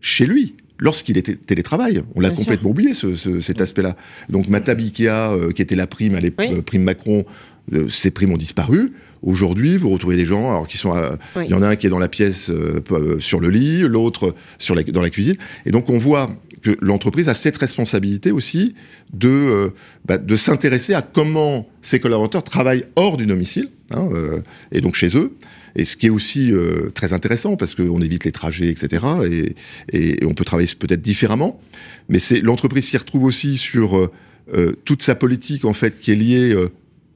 chez 0.00 0.26
lui. 0.26 0.54
Lorsqu'il 0.78 1.16
était 1.16 1.36
télétravail, 1.36 2.02
on 2.14 2.20
l'a 2.20 2.28
sûr. 2.30 2.38
complètement 2.38 2.70
oublié 2.70 2.94
ce, 2.94 3.14
ce- 3.14 3.40
cet 3.40 3.60
aspect-là. 3.60 3.96
Donc 4.28 4.46
Ikea, 4.50 5.06
euh, 5.08 5.50
qui 5.52 5.62
était 5.62 5.76
la 5.76 5.86
prime 5.86 6.14
à 6.16 6.20
l'époque, 6.20 6.48
Oui. 6.50 6.62
prime 6.62 6.82
Macron, 6.82 7.24
euh, 7.72 7.88
ces 7.88 8.10
primes 8.10 8.32
ont 8.32 8.36
disparu. 8.36 8.92
Aujourd'hui, 9.24 9.76
vous 9.78 9.90
retrouvez 9.90 10.16
des 10.16 10.26
gens, 10.26 10.50
alors 10.50 10.68
qui 10.68 10.76
sont, 10.76 10.92
à- 10.92 11.16
Oui. 11.36 11.44
il 11.46 11.50
y 11.50 11.54
en 11.54 11.62
a 11.62 11.68
un 11.68 11.76
qui 11.76 11.86
est 11.86 11.90
dans 11.90 11.98
la 11.98 12.08
pièce 12.08 12.50
euh, 12.50 12.80
euh, 12.92 13.18
sur 13.20 13.40
le 13.40 13.48
lit, 13.48 13.80
l'autre 13.80 14.34
sur 14.58 14.74
la, 14.74 14.82
dans 14.82 15.00
la 15.02 15.10
cuisine, 15.10 15.36
et 15.66 15.70
donc 15.70 15.88
on 15.90 15.98
voit 15.98 16.30
que 16.62 16.76
l'entreprise 16.80 17.28
a 17.28 17.34
cette 17.34 17.56
responsabilité 17.58 18.30
aussi 18.32 18.74
de 19.12 19.28
euh, 19.28 19.68
bah, 20.06 20.18
de 20.18 20.36
s'intéresser 20.36 20.94
à 20.94 21.02
comment 21.02 21.68
ses 21.82 22.00
collaborateurs 22.00 22.42
travaillent 22.44 22.84
hors 22.96 23.16
du 23.16 23.26
domicile, 23.26 23.68
hein, 23.92 24.08
euh, 24.12 24.40
et 24.72 24.80
donc 24.80 24.94
chez 24.94 25.16
eux. 25.16 25.32
Et 25.76 25.84
ce 25.84 25.96
qui 25.96 26.06
est 26.06 26.10
aussi 26.10 26.52
euh, 26.52 26.88
très 26.94 27.12
intéressant 27.12 27.56
parce 27.56 27.74
qu'on 27.74 28.00
évite 28.00 28.24
les 28.24 28.32
trajets, 28.32 28.68
etc. 28.68 29.02
Et, 29.30 29.54
et- 29.92 30.22
et 30.22 30.26
on 30.26 30.32
peut 30.34 30.44
travailler 30.44 30.68
peut-être 30.78 31.02
différemment. 31.02 31.60
Mais 32.08 32.18
c'est 32.20 32.40
l'entreprise 32.40 32.84
s'y 32.86 32.96
retrouve 32.96 33.24
aussi 33.24 33.56
sur 33.56 33.96
euh, 33.98 34.10
euh, 34.54 34.72
toute 34.84 35.02
sa 35.02 35.14
politique 35.14 35.64
en 35.64 35.72
fait 35.72 35.98
qui 35.98 36.12
est 36.12 36.16
liée 36.16 36.54
euh, 36.54 36.68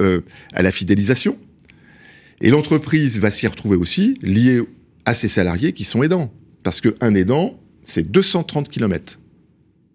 euh, 0.03 0.21
à 0.53 0.62
la 0.62 0.73
fidélisation. 0.73 1.38
Et 2.40 2.51
l'entreprise 2.51 3.18
va 3.18 3.31
s'y 3.31 3.46
retrouver 3.46 3.77
aussi 3.77 4.18
liée 4.22 4.61
à 5.05 5.14
ses 5.14 5.29
salariés 5.29 5.72
qui 5.72 5.85
sont 5.85 6.03
aidants. 6.03 6.33
Parce 6.62 6.81
qu'un 6.81 7.14
aidant, 7.14 7.59
c'est 7.85 8.11
230 8.11 8.68
km 8.68 9.18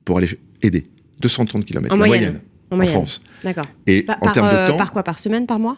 pour 0.06 0.18
aller 0.18 0.30
aider. 0.62 0.86
230 1.22 1.66
km 1.66 1.94
En 1.94 1.98
la 1.98 2.06
moyenne. 2.08 2.42
En 2.70 2.76
en 2.76 2.78
moyenne. 2.78 2.94
France. 2.96 3.22
D'accord. 3.44 3.68
Et 3.88 4.04
Par, 4.04 4.18
en 4.22 4.32
termes 4.32 4.48
euh, 4.52 4.66
de 4.66 4.72
temps, 4.72 4.78
par 4.78 4.92
quoi? 4.92 5.04
Par 5.04 5.20
semaine, 5.20 5.46
par 5.46 5.60
mois? 5.60 5.78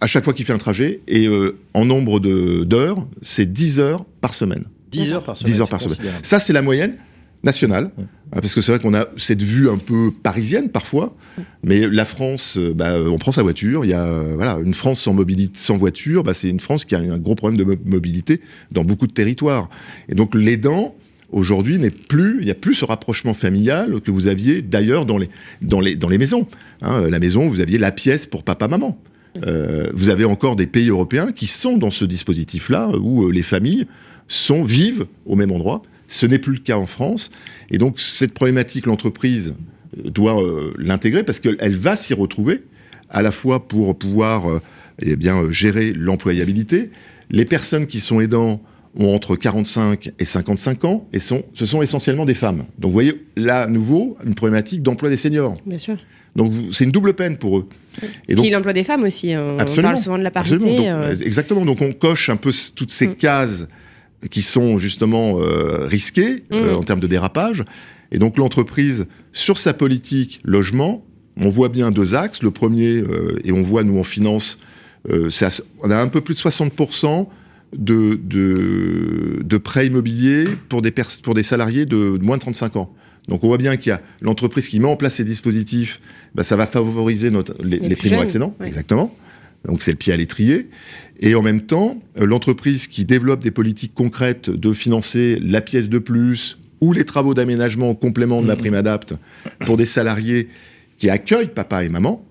à 0.00 0.06
chaque 0.06 0.24
fois 0.24 0.34
qu'il 0.34 0.44
fait 0.44 0.52
un 0.52 0.58
trajet, 0.58 1.00
et 1.08 1.26
euh, 1.26 1.56
en 1.72 1.86
nombre 1.86 2.20
de- 2.20 2.64
d'heures, 2.64 3.06
c'est 3.22 3.50
10 3.50 3.78
heures 3.80 4.04
par 4.20 4.34
semaine. 4.34 4.64
10 4.90 5.12
heures 5.12 5.22
par 5.22 5.36
semaine. 5.36 5.52
10 5.52 5.60
heures 5.62 5.68
par 5.68 5.80
semaine. 5.80 5.96
Ça, 6.22 6.38
c'est 6.40 6.52
la 6.52 6.60
moyenne 6.60 6.96
nationale. 7.44 7.90
Ouais. 7.96 8.04
Ah, 8.32 8.40
Parce 8.40 8.54
que 8.54 8.60
c'est 8.60 8.72
vrai 8.72 8.80
qu'on 8.80 8.94
a 8.94 9.06
cette 9.16 9.42
vue 9.42 9.68
un 9.70 9.78
peu 9.78 10.10
parisienne 10.10 10.68
parfois, 10.70 11.14
mais 11.62 11.86
la 11.86 12.04
France, 12.04 12.56
euh, 12.58 12.72
bah, 12.74 12.94
on 13.08 13.18
prend 13.18 13.30
sa 13.32 13.42
voiture. 13.42 13.84
Il 13.84 13.90
y 13.90 13.94
a 13.94 14.02
euh, 14.04 14.32
voilà 14.34 14.58
une 14.64 14.74
France 14.74 15.00
sans 15.00 15.14
mobilité, 15.14 15.58
sans 15.58 15.76
voiture, 15.76 16.24
bah, 16.24 16.34
c'est 16.34 16.48
une 16.50 16.58
France 16.60 16.84
qui 16.84 16.94
a 16.96 16.98
un 16.98 17.18
gros 17.18 17.34
problème 17.36 17.56
de 17.58 17.64
mo- 17.64 17.76
mobilité 17.84 18.40
dans 18.72 18.82
beaucoup 18.84 19.06
de 19.06 19.12
territoires. 19.12 19.68
Et 20.08 20.14
donc 20.16 20.34
l'aidant 20.34 20.94
aujourd'hui 21.30 21.78
n'est 21.78 21.90
plus, 21.90 22.38
il 22.40 22.44
n'y 22.46 22.50
a 22.50 22.54
plus 22.56 22.74
ce 22.74 22.84
rapprochement 22.84 23.34
familial 23.34 24.00
que 24.00 24.10
vous 24.10 24.26
aviez 24.26 24.62
d'ailleurs 24.62 25.04
dans 25.06 25.18
les 25.18 25.28
dans 25.62 25.80
les 25.80 25.94
dans 25.96 26.08
les 26.08 26.18
maisons. 26.18 26.46
Hein, 26.82 27.08
la 27.08 27.18
maison, 27.20 27.48
vous 27.48 27.60
aviez 27.60 27.78
la 27.78 27.92
pièce 27.92 28.26
pour 28.26 28.42
papa 28.42 28.66
maman. 28.68 28.98
Euh, 29.44 29.90
vous 29.94 30.10
avez 30.10 30.24
encore 30.24 30.54
des 30.54 30.66
pays 30.68 30.88
européens 30.90 31.32
qui 31.32 31.46
sont 31.48 31.76
dans 31.76 31.90
ce 31.90 32.04
dispositif-là 32.04 32.90
où 33.00 33.30
les 33.30 33.42
familles 33.42 33.86
sont 34.28 34.62
vivent 34.62 35.06
au 35.26 35.34
même 35.36 35.50
endroit. 35.50 35.82
Ce 36.08 36.26
n'est 36.26 36.38
plus 36.38 36.52
le 36.54 36.58
cas 36.58 36.76
en 36.76 36.86
France. 36.86 37.30
Et 37.70 37.78
donc, 37.78 37.98
cette 38.00 38.32
problématique, 38.34 38.86
l'entreprise 38.86 39.54
euh, 40.04 40.10
doit 40.10 40.40
euh, 40.42 40.72
l'intégrer 40.78 41.22
parce 41.24 41.40
qu'elle 41.40 41.74
va 41.76 41.96
s'y 41.96 42.14
retrouver 42.14 42.62
à 43.10 43.22
la 43.22 43.32
fois 43.32 43.66
pour 43.68 43.96
pouvoir 43.98 44.48
euh, 44.50 44.60
eh 45.02 45.16
bien, 45.16 45.50
gérer 45.50 45.92
l'employabilité. 45.92 46.90
Les 47.30 47.44
personnes 47.44 47.86
qui 47.86 48.00
sont 48.00 48.20
aidants 48.20 48.60
ont 48.96 49.12
entre 49.14 49.34
45 49.34 50.12
et 50.18 50.24
55 50.24 50.84
ans 50.84 51.08
et 51.12 51.18
sont, 51.18 51.42
ce 51.52 51.66
sont 51.66 51.82
essentiellement 51.82 52.24
des 52.24 52.34
femmes. 52.34 52.64
Donc, 52.78 52.90
vous 52.90 52.92
voyez, 52.92 53.24
là, 53.36 53.62
à 53.62 53.66
nouveau, 53.66 54.16
une 54.24 54.34
problématique 54.34 54.82
d'emploi 54.82 55.08
des 55.08 55.16
seniors. 55.16 55.56
Bien 55.66 55.78
sûr. 55.78 55.96
Donc, 56.36 56.52
c'est 56.72 56.84
une 56.84 56.90
double 56.92 57.14
peine 57.14 57.36
pour 57.36 57.58
eux. 57.58 57.68
Et 58.28 58.34
donc, 58.34 58.44
Puis 58.44 58.50
l'emploi 58.52 58.72
des 58.72 58.82
femmes 58.84 59.04
aussi. 59.04 59.32
hein. 59.32 59.56
On 59.60 59.82
parle 59.82 59.98
souvent 59.98 60.18
de 60.18 60.24
la 60.24 60.30
parité. 60.32 60.56
Donc, 60.58 60.68
euh, 60.86 61.16
Exactement. 61.20 61.64
Donc 61.64 61.80
on 61.80 61.92
coche 61.92 62.28
un 62.28 62.36
peu 62.36 62.50
toutes 62.74 62.90
ces 62.90 63.06
Mm. 63.06 63.14
cases 63.14 63.68
qui 64.30 64.42
sont 64.42 64.78
justement 64.78 65.38
euh, 65.40 65.86
risquées 65.86 66.44
euh, 66.52 66.72
Mm. 66.72 66.76
en 66.76 66.82
termes 66.82 67.00
de 67.00 67.06
dérapage. 67.06 67.64
Et 68.12 68.18
donc 68.18 68.36
l'entreprise, 68.38 69.06
sur 69.32 69.58
sa 69.58 69.74
politique 69.74 70.40
logement, 70.44 71.04
on 71.36 71.48
voit 71.48 71.68
bien 71.68 71.90
deux 71.90 72.14
axes. 72.14 72.42
Le 72.42 72.50
premier, 72.50 72.98
euh, 72.98 73.38
et 73.44 73.50
on 73.52 73.62
voit 73.62 73.82
nous 73.82 73.98
en 73.98 74.04
finance, 74.04 74.58
euh, 75.10 75.28
on 75.82 75.90
a 75.90 75.96
un 75.98 76.08
peu 76.08 76.20
plus 76.20 76.34
de 76.34 76.38
60% 76.40 77.26
de, 77.76 78.18
de, 78.22 79.42
de 79.42 79.56
prêts 79.56 79.86
immobiliers 79.88 80.44
pour 80.68 80.80
des, 80.80 80.90
pers- 80.92 81.20
pour 81.22 81.34
des 81.34 81.42
salariés 81.42 81.86
de, 81.86 82.16
de 82.16 82.22
moins 82.24 82.36
de 82.36 82.42
35 82.42 82.76
ans. 82.76 82.94
Donc 83.28 83.42
on 83.42 83.48
voit 83.48 83.58
bien 83.58 83.76
qu'il 83.76 83.90
y 83.90 83.92
a 83.92 84.00
l'entreprise 84.20 84.68
qui 84.68 84.78
met 84.80 84.86
en 84.86 84.96
place 84.96 85.14
ces 85.14 85.24
dispositifs, 85.24 86.00
bah, 86.34 86.44
ça 86.44 86.56
va 86.56 86.66
favoriser 86.66 87.30
notre, 87.30 87.54
les, 87.64 87.78
Les 87.78 87.88
les 87.88 87.96
primo-accédants, 87.96 88.54
ouais. 88.60 88.66
exactement. 88.66 89.16
Donc 89.66 89.82
c'est 89.82 89.92
le 89.92 89.96
pied 89.96 90.12
à 90.12 90.16
l'étrier. 90.16 90.68
Et 91.20 91.34
en 91.34 91.42
même 91.42 91.62
temps, 91.62 92.00
euh, 92.18 92.26
l'entreprise 92.26 92.86
qui 92.86 93.04
développe 93.04 93.40
des 93.42 93.50
politiques 93.50 93.94
concrètes 93.94 94.50
de 94.50 94.72
financer 94.72 95.38
la 95.42 95.60
pièce 95.60 95.88
de 95.88 95.98
plus 95.98 96.58
ou 96.80 96.92
les 96.92 97.04
travaux 97.04 97.34
d'aménagement 97.34 97.88
en 97.90 97.94
complément 97.94 98.42
de 98.42 98.46
la 98.48 98.54
Mhm. 98.54 98.60
prime 98.60 98.74
adapte 98.74 99.14
pour 99.64 99.76
des 99.76 99.86
salariés 99.86 100.48
qui 100.98 101.08
accueillent 101.08 101.48
papa 101.54 101.82
et 101.84 101.88
maman, 101.88 102.24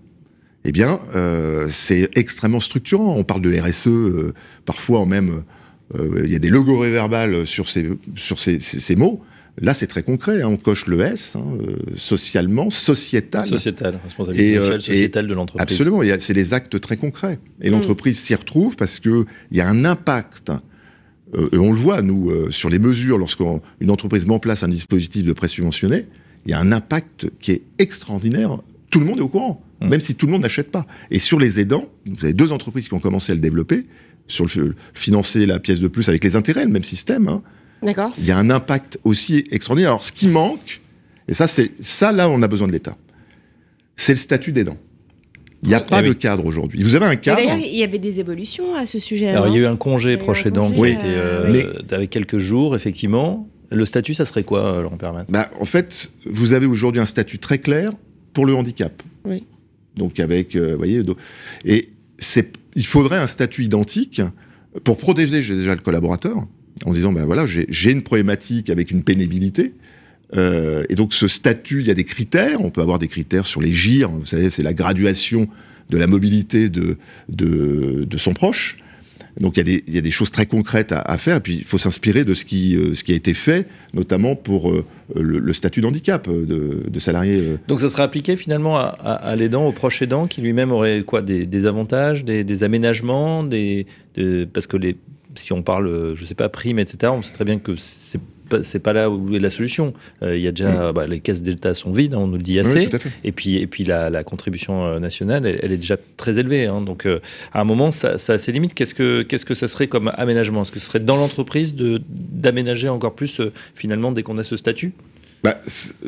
eh 0.65 0.71
bien, 0.71 0.99
euh, 1.15 1.65
c'est 1.69 2.09
extrêmement 2.15 2.59
structurant. 2.59 3.15
On 3.17 3.23
parle 3.23 3.41
de 3.41 3.53
RSE, 3.57 3.87
euh, 3.87 4.33
parfois 4.65 4.99
en 4.99 5.05
même, 5.05 5.43
euh, 5.95 6.21
il 6.23 6.31
y 6.31 6.35
a 6.35 6.39
des 6.39 6.49
logos 6.49 6.77
réverbales 6.77 7.45
sur 7.47 7.67
ces, 7.67 7.89
sur 8.15 8.39
ces, 8.39 8.59
ces- 8.59 8.79
ces 8.79 8.95
mots. 8.95 9.21
Là, 9.61 9.73
c'est 9.75 9.87
très 9.87 10.01
concret. 10.03 10.41
hein. 10.41 10.47
On 10.47 10.57
coche 10.57 10.87
le 10.87 10.99
S, 11.01 11.35
hein, 11.35 11.45
euh, 11.61 11.75
socialement, 11.95 12.69
sociétal. 12.71 13.47
Sociétale, 13.47 13.99
responsabilité 14.03 14.51
Et, 14.53 14.57
euh, 14.57 14.61
sociale, 14.63 14.79
et- 14.79 14.83
sociétale 14.83 15.27
de 15.27 15.33
l'entreprise. 15.33 15.61
Absolument, 15.61 16.01
c'est 16.19 16.33
des 16.33 16.53
actes 16.53 16.79
très 16.81 16.97
concrets. 16.97 17.39
Et 17.61 17.69
Mm. 17.69 17.73
l'entreprise 17.73 18.17
s'y 18.19 18.33
retrouve 18.33 18.75
parce 18.75 18.99
qu'il 18.99 19.25
y 19.51 19.61
a 19.61 19.67
un 19.69 19.85
impact, 19.85 20.51
euh, 21.35 21.49
et 21.53 21.57
on 21.57 21.71
le 21.71 21.77
voit, 21.77 22.01
nous, 22.01 22.31
euh, 22.31 22.49
sur 22.51 22.69
les 22.69 22.79
mesures, 22.79 23.17
lorsqu'une 23.19 23.59
entreprise 23.89 24.25
met 24.25 24.33
en 24.33 24.39
place 24.39 24.63
un 24.63 24.67
dispositif 24.69 25.23
de 25.23 25.33
prêt 25.33 25.47
subventionné, 25.47 26.05
il 26.45 26.51
y 26.51 26.53
a 26.55 26.59
un 26.59 26.71
impact 26.71 27.29
qui 27.39 27.51
est 27.51 27.61
extraordinaire. 27.77 28.57
Tout 28.89 28.99
le 28.99 29.05
monde 29.05 29.19
est 29.19 29.23
au 29.23 29.29
courant, 29.29 29.63
Mm. 29.81 29.89
même 29.89 30.01
si 30.01 30.15
tout 30.15 30.25
le 30.25 30.31
monde 30.31 30.41
n'achète 30.41 30.71
pas. 30.71 30.87
Et 31.11 31.19
sur 31.19 31.39
les 31.39 31.59
aidants, 31.59 31.87
vous 32.11 32.25
avez 32.25 32.33
deux 32.33 32.51
entreprises 32.51 32.87
qui 32.87 32.93
ont 32.95 32.99
commencé 32.99 33.31
à 33.31 33.35
le 33.35 33.41
développer, 33.41 33.85
sur 34.27 34.45
le 34.55 34.73
financer 34.95 35.45
la 35.45 35.59
pièce 35.59 35.79
de 35.79 35.87
plus 35.87 36.09
avec 36.09 36.23
les 36.23 36.35
intérêts, 36.35 36.65
le 36.65 36.71
même 36.71 36.83
système. 36.83 37.27
hein. 37.27 37.43
D'accord. 37.83 38.13
Il 38.17 38.25
y 38.25 38.31
a 38.31 38.37
un 38.37 38.49
impact 38.49 38.99
aussi 39.03 39.45
extraordinaire. 39.51 39.91
Alors, 39.91 40.03
ce 40.03 40.11
qui 40.11 40.27
manque, 40.27 40.81
et 41.27 41.33
ça, 41.33 41.47
c'est 41.47 41.71
ça, 41.81 42.11
là, 42.11 42.29
on 42.29 42.41
a 42.41 42.47
besoin 42.47 42.67
de 42.67 42.71
l'État, 42.73 42.97
c'est 43.97 44.13
le 44.13 44.17
statut 44.17 44.51
d'aidant. 44.51 44.77
Il 45.63 45.69
n'y 45.69 45.75
a 45.75 45.79
Oui. 45.79 45.85
pas 45.89 45.99
Eh 46.01 46.03
de 46.03 46.09
oui. 46.09 46.15
cadre 46.17 46.45
aujourd'hui. 46.45 46.83
Vous 46.83 46.95
avez 46.95 47.05
un 47.05 47.15
cadre. 47.15 47.37
D'ailleurs, 47.41 47.57
il 47.57 47.75
y 47.77 47.83
avait 47.83 47.97
des 47.99 48.19
évolutions 48.19 48.75
à 48.75 48.85
ce 48.85 48.99
sujet. 48.99 49.27
Alors, 49.27 49.47
il 49.47 49.53
y 49.53 49.57
a 49.57 49.59
eu 49.61 49.65
un 49.65 49.77
congé 49.77 50.17
proche 50.17 50.45
aidant 50.45 50.69
qui 50.71 50.85
été 50.87 51.05
euh, 51.05 51.45
euh, 51.45 51.51
Mais- 51.51 51.93
avec 51.93 52.09
quelques 52.09 52.37
jours, 52.37 52.75
effectivement. 52.75 53.47
Le 53.71 53.85
statut, 53.85 54.13
ça 54.13 54.25
serait 54.25 54.43
quoi, 54.43 54.59
euh, 54.65 54.81
Laurent 54.81 54.97
Permat 54.97 55.23
Bah, 55.29 55.49
en 55.59 55.65
fait, 55.65 56.11
vous 56.25 56.51
avez 56.53 56.65
aujourd'hui 56.65 56.99
un 57.01 57.05
statut 57.05 57.39
très 57.39 57.59
clair 57.59 57.91
pour 58.33 58.45
le 58.45 58.53
handicap. 58.53 59.01
Oui. 59.25 59.45
Donc 59.95 60.19
avec, 60.19 60.55
euh, 60.55 60.71
vous 60.73 60.77
voyez, 60.77 61.01
et 61.65 61.87
c'est, 62.17 62.51
il 62.75 62.85
faudrait 62.85 63.17
un 63.17 63.27
statut 63.27 63.63
identique 63.63 64.21
pour 64.83 64.97
protéger 64.97 65.41
déjà 65.55 65.75
le 65.75 65.81
collaborateur 65.81 66.45
en 66.85 66.93
disant, 66.93 67.11
ben 67.11 67.25
voilà, 67.25 67.45
j'ai 67.45 67.91
une 67.91 68.01
problématique 68.01 68.69
avec 68.69 68.91
une 68.91 69.03
pénibilité. 69.03 69.73
Euh, 70.35 70.83
et 70.89 70.95
donc 70.95 71.13
ce 71.13 71.27
statut, 71.27 71.81
il 71.81 71.87
y 71.87 71.91
a 71.91 71.93
des 71.93 72.03
critères. 72.03 72.61
On 72.61 72.71
peut 72.71 72.81
avoir 72.81 72.99
des 72.99 73.07
critères 73.07 73.45
sur 73.45 73.61
les 73.61 73.71
GIR. 73.71 74.09
Vous 74.09 74.25
savez, 74.25 74.49
c'est 74.49 74.63
la 74.63 74.73
graduation 74.73 75.47
de 75.89 75.97
la 75.97 76.07
mobilité 76.07 76.69
de, 76.69 76.97
de, 77.29 78.17
son 78.17 78.33
proche. 78.33 78.77
Donc 79.39 79.57
il 79.57 79.59
y, 79.59 79.61
a 79.61 79.63
des, 79.63 79.83
il 79.87 79.95
y 79.95 79.97
a 79.97 80.01
des 80.01 80.11
choses 80.11 80.31
très 80.31 80.45
concrètes 80.45 80.93
à, 80.95 81.17
faire, 81.17 81.37
et 81.37 81.39
puis 81.39 81.55
il 81.55 81.63
faut 81.63 81.79
s'inspirer 81.79 82.23
de 82.23 82.35
ce 82.35 82.45
qui, 82.45 82.75
euh, 82.75 82.93
ce 82.93 83.03
qui 83.03 83.13
a 83.13 83.15
été 83.15 83.33
fait, 83.33 83.67
notamment 83.93 84.35
pour 84.35 84.71
euh, 84.71 84.85
le, 85.15 85.53
statut 85.53 85.81
d'handicap 85.81 86.29
de, 86.29 86.83
de 86.87 86.99
salarié. 86.99 87.57
Donc, 87.67 87.81
ça 87.81 87.89
serait 87.89 88.03
appliqué 88.03 88.37
finalement 88.37 88.77
à, 88.77 89.35
l'aidant, 89.35 89.67
au 89.67 89.71
proche 89.71 90.01
aidant, 90.03 90.27
qui 90.27 90.41
lui-même 90.41 90.71
aurait 90.71 91.03
quoi 91.03 91.21
des, 91.23 91.65
avantages, 91.65 92.23
des, 92.23 92.63
aménagements, 92.63 93.43
des, 93.43 93.87
de- 94.15 94.47
parce 94.51 94.67
que 94.67 94.77
les, 94.77 94.97
si 95.35 95.53
on 95.53 95.61
parle, 95.63 95.87
euh, 95.87 96.15
je 96.15 96.25
sais 96.25 96.35
pas, 96.35 96.49
primes, 96.49 96.79
etc., 96.79 97.11
on 97.15 97.21
sait 97.21 97.33
très 97.33 97.45
bien 97.45 97.59
que 97.59 97.75
c'est 97.77 98.19
pas, 98.49 98.61
c'est 98.61 98.79
pas 98.79 98.91
là 98.93 99.09
où 99.09 99.33
est 99.35 99.39
la 99.39 99.49
solution. 99.49 99.93
Euh, 100.21 100.35
Il 100.35 100.43
y 100.43 100.47
a 100.47 100.51
déjà, 100.51 100.91
bah, 100.91 101.07
les 101.07 101.21
caisses 101.21 101.41
d'État 101.41 101.73
sont 101.73 101.91
vides, 101.91 102.13
hein, 102.13 102.19
on 102.19 102.27
nous 102.27 102.37
le 102.37 102.43
dit 102.43 102.59
assez. 102.59 102.89
Oui. 102.91 102.99
Et 103.23 103.31
puis, 103.31 103.55
et 103.57 103.67
puis 103.67 103.83
la, 103.85 104.09
la 104.09 104.23
contribution 104.23 104.85
euh, 104.85 104.99
nationale, 104.99 105.45
elle, 105.45 105.59
elle 105.63 105.71
est 105.71 105.77
déjà 105.77 105.97
très 106.17 106.39
élevée. 106.39 106.65
hein. 106.65 106.81
donc, 106.81 107.05
euh, 107.05 107.19
à 107.53 107.61
un 107.61 107.63
moment, 107.63 107.91
ça, 107.91 108.17
ça 108.17 108.33
a 108.33 108.37
ses 108.37 108.51
limites. 108.51 108.73
Qu'est-ce 108.73 108.95
que, 108.95 109.21
qu'est-ce 109.23 109.45
que 109.45 109.53
ça 109.53 109.67
serait 109.67 109.87
comme 109.87 110.11
aménagement? 110.17 110.61
Est-ce 110.63 110.71
que 110.71 110.79
ce 110.79 110.85
serait 110.87 110.99
dans 110.99 111.15
l'entreprise 111.17 111.73
de, 111.73 112.01
d'aménager 112.09 112.89
encore 112.89 113.15
plus, 113.15 113.39
euh, 113.39 113.51
finalement, 113.75 114.11
dès 114.11 114.23
qu'on 114.23 114.37
a 114.37 114.43
ce 114.43 114.57
statut? 114.57 114.91
Bah, 115.43 115.59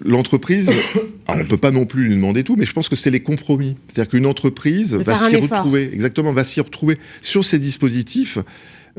l'entreprise, 0.01 0.71
on 1.27 1.45
peut 1.45 1.57
pas 1.57 1.71
non 1.71 1.85
plus 1.85 2.07
lui 2.07 2.15
demander 2.15 2.43
tout, 2.43 2.55
mais 2.57 2.65
je 2.65 2.71
pense 2.73 2.88
que 2.88 2.95
c'est 2.95 3.11
les 3.11 3.21
compromis. 3.21 3.75
C'est-à-dire 3.88 4.09
qu'une 4.09 4.25
entreprise 4.25 4.91
De 4.91 5.03
va 5.03 5.17
s'y 5.17 5.35
retrouver, 5.35 5.89
exactement, 5.91 6.31
va 6.31 6.43
s'y 6.45 6.61
retrouver 6.61 6.97
sur 7.21 7.43
ces 7.43 7.59
dispositifs. 7.59 8.38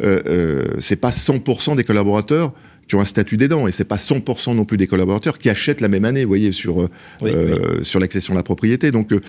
Euh, 0.02 0.20
euh, 0.26 0.64
c'est 0.78 0.96
pas 0.96 1.10
100% 1.10 1.74
des 1.76 1.84
collaborateurs 1.84 2.52
qui 2.86 2.94
ont 2.96 3.00
un 3.00 3.04
statut 3.06 3.36
d'aidant 3.36 3.66
et 3.66 3.72
c'est 3.72 3.84
pas 3.86 3.96
100% 3.96 4.54
non 4.54 4.64
plus 4.64 4.76
des 4.76 4.86
collaborateurs 4.86 5.38
qui 5.38 5.48
achètent 5.48 5.80
la 5.80 5.88
même 5.88 6.04
année, 6.04 6.22
vous 6.24 6.28
voyez, 6.28 6.52
sur 6.52 6.82
euh, 6.82 6.88
Oui, 7.22 7.30
sur 7.82 7.98
l'accession 7.98 8.34
à 8.34 8.36
la 8.36 8.42
propriété. 8.42 8.90
Donc 8.90 9.12
euh, 9.12 9.20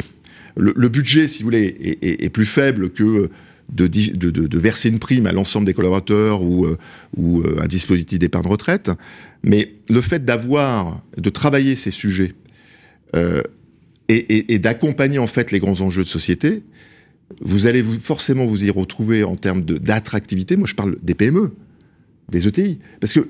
le, 0.58 0.74
le 0.76 0.90
budget, 0.90 1.28
si 1.28 1.42
vous 1.42 1.48
voulez, 1.48 1.64
est, 1.82 2.04
est- 2.06 2.24
est 2.26 2.30
plus 2.30 2.46
faible 2.46 2.90
que 2.90 3.30
de, 3.74 3.88
de, 3.88 4.30
de- 4.30 4.48
de 4.48 4.58
verser 4.60 4.90
une 4.90 5.00
prime 5.00 5.26
à 5.26 5.32
l'ensemble 5.32 5.66
des 5.66 5.74
collaborateurs 5.74 6.44
ou, 6.44 6.66
euh, 6.66 6.78
ou 7.16 7.42
euh, 7.42 7.60
un 7.62 7.68
dispositif 7.68 8.20
d'épargne 8.20 8.48
retraite. 8.48 8.92
Mais 9.44 9.74
le 9.90 10.02
fait 10.02 10.24
d'avoir, 10.26 11.02
de 11.18 11.30
travailler 11.30 11.76
ces 11.76 11.92
sujets 11.92 12.34
euh, 13.16 13.42
et, 14.10 14.16
et- 14.16 14.54
et 14.54 14.60
d'accompagner 14.60 15.20
en 15.20 15.28
fait 15.28 15.52
les 15.52 15.60
grands 15.60 15.80
enjeux 15.82 16.04
de 16.04 16.08
société, 16.10 16.64
vous 17.42 17.66
allez 17.66 17.82
vous, 17.82 18.00
forcément 18.00 18.46
vous 18.46 18.64
y 18.64 18.70
retrouver 18.70 19.24
en 19.24 19.36
termes 19.36 19.62
d'attractivité. 19.64 20.56
Moi, 20.58 20.68
je 20.68 20.76
parle 20.76 20.98
des 21.04 21.14
PME, 21.16 21.52
des 22.30 22.48
ETI. 22.48 22.80
Parce 23.00 23.14
que 23.14 23.28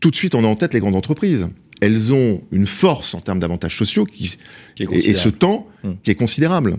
tout 0.00 0.10
de 0.10 0.16
suite, 0.16 0.34
on 0.34 0.44
a 0.44 0.48
en 0.48 0.56
tête 0.56 0.74
les 0.74 0.80
grandes 0.80 0.96
entreprises. 0.96 1.48
Elles 1.80 2.12
ont 2.12 2.40
une 2.52 2.66
force 2.66 3.14
en 3.14 3.20
termes 3.20 3.40
d'avantages 3.40 3.76
sociaux 3.76 4.04
qui, 4.04 4.36
Qui 4.74 4.84
est 4.84 4.86
et, 4.92 5.10
et 5.10 5.14
ce 5.14 5.28
considérable. 5.28 5.38
temps 5.38 5.68
Hmm. 5.84 5.92
qui 6.02 6.10
est 6.10 6.14
considérable. 6.14 6.76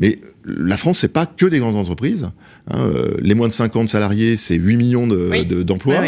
Mais 0.00 0.18
la 0.44 0.76
France, 0.76 0.98
c'est 0.98 1.12
pas 1.12 1.26
que 1.26 1.46
des 1.46 1.60
grandes 1.60 1.76
entreprises. 1.76 2.24
hein. 2.24 2.32
Euh, 2.74 3.14
les 3.20 3.34
moins 3.36 3.46
de 3.46 3.52
50 3.52 3.88
salariés, 3.88 4.36
c'est 4.36 4.56
8 4.56 4.76
millions 4.76 5.06
de- 5.06 5.28
Oui. 5.30 5.46
de- 5.46 5.62
d'emplois. 5.62 6.02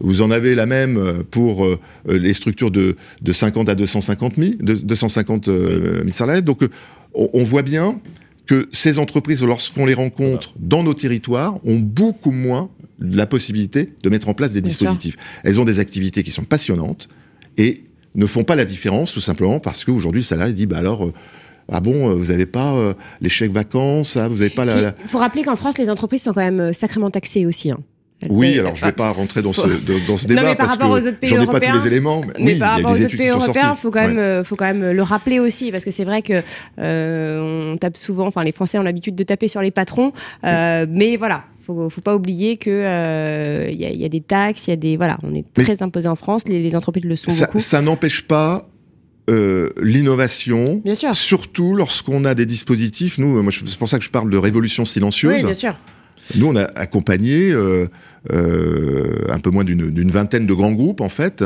Vous 0.00 0.20
en 0.20 0.32
avez 0.32 0.56
la 0.56 0.66
même 0.66 0.96
euh, 0.96 1.22
pour 1.30 1.64
euh, 1.64 1.78
les 2.08 2.32
structures 2.32 2.72
de, 2.72 2.96
de 3.20 3.32
50 3.32 3.68
à 3.68 3.76
250 3.76 4.34
000, 4.36 4.54
de- 4.60 4.74
250 4.74 5.46
euh, 5.46 5.98
000 6.02 6.08
salariés. 6.12 6.42
Donc, 6.42 6.62
on, 7.14 7.30
on 7.34 7.44
voit 7.44 7.62
bien 7.62 8.00
que 8.46 8.68
ces 8.72 8.98
entreprises, 8.98 9.42
lorsqu'on 9.44 9.86
les 9.86 9.94
rencontre 9.94 10.54
dans 10.58 10.82
nos 10.82 10.94
territoires, 10.94 11.58
ont 11.64 11.78
beaucoup 11.78 12.32
moins 12.32 12.70
la 12.98 13.26
possibilité 13.26 13.92
de 14.02 14.08
mettre 14.10 14.28
en 14.28 14.34
place 14.34 14.52
des 14.52 14.60
Bien 14.60 14.70
sûr. 14.70 14.86
dispositifs. 14.90 15.16
Elles 15.44 15.58
ont 15.60 15.64
des 15.64 15.78
activités 15.78 16.22
qui 16.22 16.30
sont 16.30 16.44
passionnantes 16.44 17.08
et 17.56 17.84
ne 18.14 18.26
font 18.26 18.44
pas 18.44 18.54
la 18.56 18.64
différence 18.64 19.12
tout 19.12 19.20
simplement 19.20 19.58
parce 19.60 19.84
qu'aujourd'hui 19.84 20.20
le 20.20 20.24
salarié 20.26 20.52
dit 20.54 20.66
bah 20.66 20.78
alors 20.78 21.06
euh, 21.06 21.12
ah 21.70 21.80
bon 21.80 22.10
euh, 22.10 22.14
vous 22.14 22.26
n'avez 22.26 22.46
pas 22.46 22.74
euh, 22.74 22.94
les 23.20 23.28
chèques 23.30 23.52
vacances 23.52 24.16
ah, 24.16 24.28
vous 24.28 24.36
n'avez 24.36 24.50
pas 24.50 24.64
la, 24.64 24.80
la- 24.80 24.94
Il 25.02 25.08
faut 25.08 25.18
rappeler 25.18 25.42
qu'en 25.42 25.56
France, 25.56 25.78
les 25.78 25.88
entreprises 25.88 26.22
sont 26.22 26.32
quand 26.32 26.40
même 26.42 26.60
euh, 26.60 26.72
sacrément 26.72 27.10
taxées 27.10 27.46
aussi. 27.46 27.70
hein. 27.70 27.78
Oui 28.30 28.58
alors 28.58 28.76
je 28.76 28.84
vais 28.84 28.92
pas 28.92 29.10
rentrer 29.10 29.42
dans 29.42 29.52
ce 29.52 29.60
faut- 29.62 29.92
dans, 30.08 30.16
ce 30.16 30.24
Non, 30.24 30.28
débat 30.28 30.42
mais 30.42 30.48
par 30.48 30.56
parce 30.66 30.70
rapport 30.72 30.88
que 30.96 31.02
aux 31.02 31.06
autres 31.08 31.18
pays 31.18 31.30
j'en 31.30 31.36
ai 31.36 31.46
pas 31.46 31.52
européens, 31.52 31.72
tous 31.72 31.78
les 31.80 31.86
éléments 31.86 32.20
mais, 32.22 32.32
Mais 32.38 32.52
oui 32.54 32.58
par 32.58 32.72
rapport 32.76 32.90
aux 32.92 33.00
autres 33.02 33.16
pays 33.16 33.28
européens, 33.28 33.74
faut 33.74 33.90
quand 33.90 34.00
même, 34.06 34.18
euh, 34.18 34.44
faut 34.44 34.56
quand 34.56 34.64
même 34.66 34.90
le 34.92 35.02
rappeler 35.02 35.40
aussi, 35.40 35.70
parce 35.70 35.84
que 35.84 35.90
c'est 35.90 36.04
vrai 36.04 36.22
que 36.22 36.42
euh, 36.78 37.72
on 37.72 37.76
tape 37.76 37.96
souvent, 37.96 38.26
enfin 38.26 38.42
les 38.44 38.52
Français 38.52 38.78
ont 38.78 38.82
l'habitude 38.82 39.14
de 39.14 39.22
taper 39.24 39.48
sur 39.48 39.62
les 39.62 39.70
patrons, 39.70 40.12
euh, 40.44 40.86
mais 40.88 41.16
voilà, 41.16 41.44
faut, 41.66 41.88
faut 41.90 42.00
pas 42.00 42.14
oublier 42.14 42.56
que 42.56 42.70
euh, 42.70 43.68
il 43.72 43.78
y, 43.80 43.84
a, 43.86 43.90
il 43.90 44.00
y 44.00 44.04
a 44.04 44.08
des 44.08 44.20
taxes, 44.20 44.66
il 44.66 44.70
y 44.70 44.72
a 44.74 44.76
des, 44.76 44.96
voilà, 44.96 45.18
on 45.22 45.34
est 45.34 45.44
Mais- 45.56 45.64
très 45.64 45.82
imposé 45.82 46.08
en 46.08 46.16
France, 46.16 46.42
les, 46.48 46.60
les 46.62 46.74
entreprises 46.76 47.04
le 47.04 47.16
sont 47.16 47.30
ça, 47.30 47.46
beaucoup. 47.46 47.58
ça 47.60 47.80
n'empêche 47.82 48.22
pas 48.22 48.68
euh, 49.30 49.70
l'innovation 49.80 50.80
Bien 50.84 50.94
sûr. 50.96 51.14
surtout 51.14 51.76
lorsqu'on 51.76 52.24
a 52.24 52.34
des 52.34 52.44
dispositifs 52.44 53.18
nous 53.18 53.38
euh, 53.38 53.42
moi 53.42 53.52
c'est 53.52 53.78
pour 53.78 53.88
ça 53.88 53.98
que 53.98 54.04
je 54.04 54.10
parle 54.10 54.28
de 54.30 54.36
révolution 54.36 54.84
silencieuse 54.84 55.34
Oui, 55.36 55.44
bien 55.44 55.54
sûr. 55.54 55.74
Nous, 56.36 56.46
on 56.46 56.54
a 56.54 56.62
accompagné 56.76 57.50
euh, 57.50 57.56
euh, 57.56 57.86
un 58.30 59.38
peu 59.40 59.50
moins 59.50 59.64
d'une 59.64 60.10
vingtaine 60.10 60.46
de 60.46 60.54
grands 60.54 60.72
groupes, 60.72 61.00
en 61.00 61.08
fait, 61.08 61.42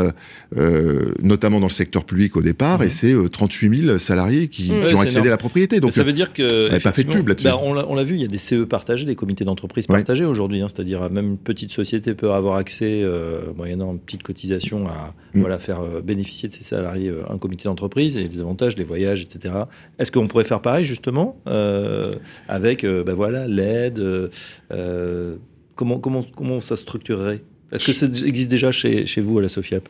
euh, 0.57 1.07
notamment 1.23 1.59
dans 1.61 1.67
le 1.67 1.73
secteur 1.73 2.05
public 2.05 2.37
au 2.37 2.43
départ, 2.43 2.83
et 2.83 2.91
c'est 2.91 3.13
euh, 3.13 3.29
38 3.29 3.83
000 3.87 3.99
salariés 3.99 4.49
qui, 4.49 4.65
Mhm. 4.65 4.69
qui 4.69 4.75
ont 4.95 4.97
c'est 4.97 5.03
accédé 5.03 5.11
énorme. 5.15 5.27
à 5.29 5.31
la 5.31 5.37
propriété. 5.37 5.81
Donc, 5.81 5.93
ça 5.93 6.03
veut 6.03 6.13
dire 6.13 6.33
que. 6.33 6.69
n'avait 6.69 6.81
pas 6.81 6.93
fait 6.93 7.05
de 7.05 7.13
pub 7.13 7.29
là-dessus. 7.29 7.45
bah, 7.47 7.59
on 7.63 7.73
l'a 7.75 7.87
on 7.89 8.03
vu, 8.05 8.15
il 8.17 8.21
y 8.21 8.25
a 8.25 8.29
des 8.29 8.39
CE 8.39 8.65
partagés, 8.65 9.07
des 9.07 9.15
comités 9.17 9.45
d'entreprise 9.45 9.87
Ouais. 9.89 9.97
partagés 9.97 10.25
aujourd'hui. 10.25 10.61
hein, 10.63 10.67
C'est-à-dire, 10.69 11.03
euh, 11.03 11.09
même 11.09 11.27
une 11.27 11.39
petite 11.39 11.71
société 11.71 12.15
peut 12.15 12.31
avoir 12.33 12.57
accès, 12.57 13.01
euh, 13.03 13.41
moyennant 13.57 13.93
une 13.93 13.99
petite 13.99 14.23
cotisation, 14.23 14.87
à 14.87 15.15
Mm. 15.35 15.41
voilà, 15.41 15.59
faire 15.59 15.81
euh, 15.81 16.01
bénéficier 16.03 16.49
de 16.49 16.55
ses 16.55 16.63
salariés 16.65 17.09
euh, 17.11 17.23
un 17.31 17.39
comité 17.39 17.65
d'entreprise 17.65 18.17
et 18.17 18.29
les 18.29 18.41
avantages, 18.41 18.77
les 18.77 18.85
voyages, 18.85 19.23
etc. 19.23 19.55
Est-ce 19.99 20.11
qu'on 20.13 20.29
pourrait 20.29 20.45
faire 20.45 20.61
pareil, 20.63 20.85
justement, 20.85 21.41
euh, 21.47 22.13
avec 22.49 22.85
euh, 22.85 23.03
bah, 23.05 23.15
voilà, 23.15 23.47
l'aide 23.49 23.99
euh, 23.99 24.29
euh, 24.73 25.37
comment, 25.77 26.01
comment, 26.01 26.25
comment 26.35 26.61
ça 26.61 26.77
structurerait? 26.77 27.43
Est-ce 27.71 27.87
que 27.87 27.93
ça 27.93 28.07
existe 28.27 28.49
déjà 28.49 28.73
chez, 28.73 29.07
chez 29.07 29.21
vous 29.21 29.39
à 29.39 29.43
la 29.43 29.49
SOFIAP 29.49 29.89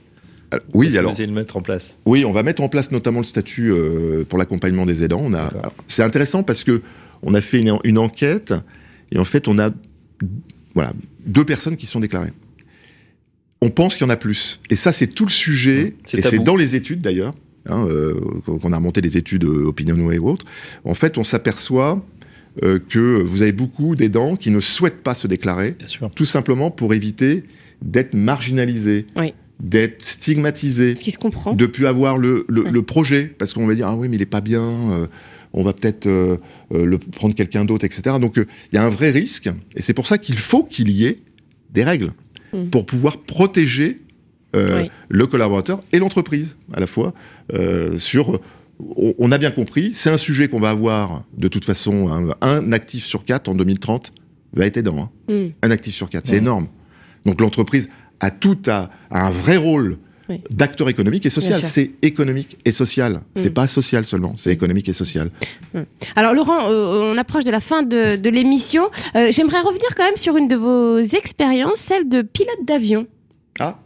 euh, 0.55 0.59
oui, 0.75 0.97
alors, 0.97 1.13
Vous 1.13 1.19
de 1.19 1.27
le 1.27 1.33
mettre 1.33 1.57
en 1.57 1.63
place? 1.63 1.99
Oui, 2.05 2.25
on 2.25 2.33
va 2.33 2.43
mettre 2.43 2.63
en 2.63 2.69
place 2.69 2.91
notamment 2.91 3.21
le 3.21 3.25
statut 3.25 3.73
euh, 3.73 4.25
pour 4.29 4.39
l'accompagnement 4.39 4.87
des 4.87 5.03
aidants. 5.03 5.23
On 5.23 5.35
a, 5.35 5.51
c'est 5.87 6.03
intéressant 6.03 6.43
parce 6.43 6.63
que 6.63 6.83
on 7.23 7.35
a 7.35 7.41
fait 7.41 7.61
une, 7.61 7.79
une 7.85 7.99
enquête 7.99 8.53
et 9.11 9.19
en 9.19 9.25
fait, 9.25 9.49
on 9.49 9.59
a 9.59 9.71
voilà 10.75 10.93
deux 11.25 11.45
personnes 11.45 11.77
qui 11.77 11.87
sont 11.87 12.01
déclarées. 12.01 12.33
On 13.63 13.71
pense 13.71 13.97
qu'il 13.97 14.07
y 14.07 14.11
en 14.11 14.13
a 14.13 14.17
plus. 14.17 14.61
Et 14.71 14.77
ça, 14.77 14.93
c'est 14.93 15.07
tout 15.07 15.25
le 15.25 15.31
sujet. 15.31 15.95
Et 16.13 16.23
c'est 16.23 16.39
dans 16.39 16.57
les 16.57 16.77
études 16.77 17.01
d'ailleurs. 17.01 17.35
Hein, 17.69 17.85
euh, 17.91 18.15
qu'on 18.47 18.73
a 18.73 18.77
remonté 18.77 19.01
les 19.01 19.17
études 19.17 19.43
euh, 19.43 19.67
Opinionway 19.67 20.19
ou 20.19 20.29
autres. 20.29 20.47
En 20.85 20.95
fait, 20.95 21.19
on 21.19 21.25
s'aperçoit 21.25 22.01
euh, 22.63 22.79
que 22.89 23.21
vous 23.23 23.43
avez 23.43 23.53
beaucoup 23.53 23.95
d'aidants 23.97 24.37
qui 24.37 24.51
ne 24.51 24.61
souhaitent 24.61 25.03
pas 25.03 25.15
se 25.15 25.27
déclarer, 25.27 25.73
Bien 25.79 25.89
sûr. 25.89 26.11
tout 26.15 26.25
simplement 26.25 26.71
pour 26.71 26.95
éviter 26.95 27.45
d'être 27.83 28.15
marginalisés, 28.15 29.07
Oui. 29.17 29.35
d'être 29.61 30.03
stigmatisés, 30.03 30.95
Ce 30.97 31.05
qui 31.05 31.11
se 31.11 31.19
comprend. 31.19 31.53
de 31.55 31.67
plus 31.67 31.87
avoir 31.87 32.17
le, 32.19 32.45
le, 32.49 32.63
Ouais. 32.65 32.71
le 32.71 32.83
projet, 32.83 33.25
parce 33.27 33.53
qu'on 33.53 33.67
va 33.67 33.75
dire 33.75 33.87
ah 33.89 33.97
oui 33.97 34.09
mais 34.09 34.17
il 34.17 34.23
est 34.23 34.27
pas 34.27 34.41
bien, 34.41 34.63
euh, 34.63 35.07
on 35.53 35.63
va 35.63 35.73
peut-être 35.73 36.07
euh, 36.07 36.37
le 36.73 36.99
prendre 36.99 37.35
quelqu'un 37.35 37.65
d'autre, 37.65 37.85
etc. 37.85 38.17
Donc 38.21 38.39
euh, 38.39 38.47
il 38.73 38.77
y 38.77 38.79
a 38.79 38.85
un 38.85 38.91
vrai 38.91 39.11
risque, 39.11 39.49
et 39.75 39.83
c'est 39.83 39.95
pour 39.95 40.07
ça 40.07 40.19
qu'il 40.19 40.39
faut 40.39 40.63
qu'il 40.65 40.91
y 40.91 41.07
ait 41.07 41.19
des 41.73 41.85
règles 41.85 42.13
Mhm. 42.53 42.71
pour 42.71 42.87
pouvoir 42.87 43.19
protéger 43.23 44.01
euh, 44.55 44.83
Oui. 44.85 44.91
le 45.09 45.27
collaborateur 45.27 45.83
et 45.93 45.99
l'entreprise 45.99 46.57
à 46.73 46.81
la 46.81 46.87
fois 46.87 47.13
euh, 47.53 47.99
sur. 47.99 48.41
On, 48.79 49.15
on 49.19 49.33
a 49.33 49.39
bien 49.39 49.51
compris, 49.51 49.95
c'est 49.95 50.11
un 50.11 50.17
sujet 50.19 50.49
qu'on 50.49 50.61
va 50.61 50.71
avoir 50.71 51.25
de 51.37 51.49
toute 51.49 51.65
façon. 51.65 52.09
Un, 52.09 52.35
un 52.47 52.73
actif 52.73 53.05
sur 53.05 53.25
quatre 53.25 53.49
en 53.49 53.55
2030 53.55 54.11
va 54.55 54.67
être 54.67 54.77
aidant. 54.77 55.11
hein. 55.29 55.33
Mm. 55.33 55.53
Un 55.63 55.71
actif 55.71 55.95
sur 55.95 56.09
quatre, 56.11 56.27
c'est 56.27 56.33
Ouais. 56.33 56.39
énorme. 56.39 56.69
Donc 57.25 57.41
l'entreprise 57.41 57.89
a 58.21 58.31
tout 58.31 58.59
à, 58.67 58.91
a 59.11 59.27
un 59.27 59.31
vrai 59.31 59.57
rôle 59.57 59.99
Oui. 60.29 60.43
d'acteur 60.51 60.89
économique 60.89 61.25
et 61.27 61.31
social. 61.31 61.63
C'est 61.63 61.93
économique 62.03 62.59
et 62.65 62.73
social. 62.73 63.23
C'est 63.35 63.51
Mm. 63.51 63.55
pas 63.55 63.67
social 63.67 64.05
seulement, 64.05 64.35
c'est 64.37 64.53
économique 64.53 64.89
et 64.89 64.93
social. 64.93 65.31
Alors 66.15 66.35
Laurent, 66.35 66.71
euh, 66.71 67.13
on 67.15 67.17
approche 67.19 67.45
de 67.45 67.51
la 67.51 67.61
fin 67.61 67.83
de, 67.83 68.17
de 68.17 68.31
l'émission. 68.31 68.89
Euh, 69.15 69.29
J'aimerais 69.33 69.61
revenir 69.61 69.89
quand 69.97 70.05
même 70.05 70.17
sur 70.17 70.37
une 70.37 70.49
de 70.49 70.57
vos 70.57 70.99
expériences, 70.99 71.79
celle 71.79 72.09
de 72.09 72.23
pilote 72.23 72.65
d'avion. 72.67 73.07
Ah, 73.61 73.79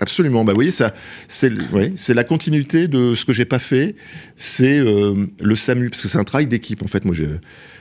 absolument. 0.00 0.44
Bah, 0.44 0.52
vous 0.52 0.56
voyez, 0.58 0.70
ça, 0.70 0.92
c'est, 1.28 1.48
le- 1.50 1.62
oui, 1.72 1.92
c'est 1.96 2.14
la 2.14 2.24
continuité 2.24 2.88
de 2.88 3.14
ce 3.14 3.24
que 3.24 3.32
j'ai 3.32 3.44
pas 3.44 3.58
fait. 3.58 3.94
C'est 4.36 4.78
euh, 4.80 5.26
le 5.40 5.54
SAMU, 5.54 5.90
parce 5.90 6.02
que 6.02 6.08
c'est 6.08 6.18
un 6.18 6.24
travail 6.24 6.46
d'équipe. 6.46 6.82
En 6.82 6.88
fait, 6.88 7.04
moi, 7.04 7.14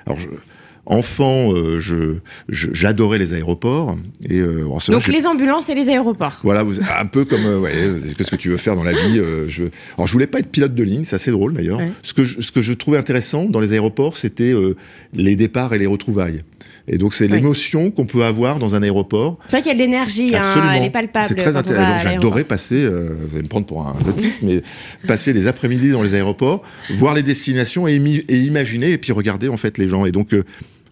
alors, 0.06 0.20
je, 0.20 0.28
enfant, 0.88 1.52
euh, 1.54 1.80
je, 1.80 2.18
je- 2.48 2.70
j'adorais 2.74 3.18
les 3.18 3.34
aéroports. 3.34 3.98
Et 4.30 4.40
euh, 4.40 4.60
alors, 4.66 4.80
Donc 4.90 5.08
les 5.08 5.26
ambulances 5.26 5.70
et 5.70 5.76
les 5.76 5.90
aéroports. 5.90 6.40
Voilà, 6.44 6.62
vous- 6.64 6.76
un 7.00 7.06
peu 7.08 7.26
comme, 7.26 7.46
euh, 7.46 7.60
ouais, 7.60 7.74
qu'est-ce 8.18 8.30
que 8.32 8.36
tu 8.36 8.50
veux 8.50 8.58
faire 8.58 8.76
dans 8.76 8.84
la 8.84 8.94
vie 8.94 9.18
euh, 9.20 9.46
je... 9.50 9.64
Alors, 9.98 10.06
je 10.08 10.14
voulais 10.14 10.28
pas 10.28 10.40
être 10.40 10.50
pilote 10.52 10.76
de 10.76 10.84
ligne, 10.84 11.04
c'est 11.04 11.16
assez 11.16 11.32
drôle 11.32 11.54
d'ailleurs. 11.56 11.80
Ouais. 11.80 11.92
Ce, 12.04 12.14
que 12.14 12.24
je, 12.24 12.40
ce 12.40 12.52
que 12.52 12.62
je 12.62 12.74
trouvais 12.74 12.98
intéressant 13.00 13.46
dans 13.46 13.60
les 13.60 13.74
aéroports, 13.74 14.18
c'était 14.18 14.54
euh, 14.54 14.76
les 15.14 15.36
départs 15.36 15.74
et 15.74 15.80
les 15.80 15.88
retrouvailles. 15.88 16.42
Et 16.88 16.98
donc, 17.00 17.14
c'est 17.16 17.28
l'émotion 17.28 17.90
qu'on 17.90 18.06
peut 18.06 18.24
avoir 18.24 18.60
dans 18.60 18.76
un 18.76 18.84
aéroport. 18.84 19.40
C'est 19.48 19.58
vrai 19.58 19.62
qu'il 19.64 19.70
y 19.70 19.72
a 19.72 19.74
de 19.74 19.80
l'énergie, 19.80 20.36
hein, 20.36 20.72
elle 20.76 20.84
est 20.84 20.90
palpable. 20.92 21.26
C'est 21.28 21.34
très 21.36 21.56
intéressant. 21.56 22.08
J'adorais 22.10 22.44
passer, 22.44 22.76
euh, 22.84 23.16
vous 23.28 23.34
allez 23.36 23.44
me 23.44 23.48
prendre 23.50 23.66
pour 23.66 23.86
un 23.88 23.96
autiste, 24.08 24.44
mais 24.44 24.62
passer 25.08 25.34
des 25.34 25.48
après-midi 25.48 25.90
dans 25.92 26.04
les 26.04 26.14
aéroports, 26.14 26.62
voir 26.98 27.16
les 27.16 27.24
destinations 27.24 27.88
et, 27.88 27.96
imaginer, 27.96 28.92
et 28.92 28.98
puis 29.00 29.12
regarder 29.14 29.48
en 29.48 29.58
fait 29.58 29.78
les 29.80 29.88
gens. 29.90 30.06
Et 30.06 30.12
donc, 30.12 30.34
euh, 30.34 30.44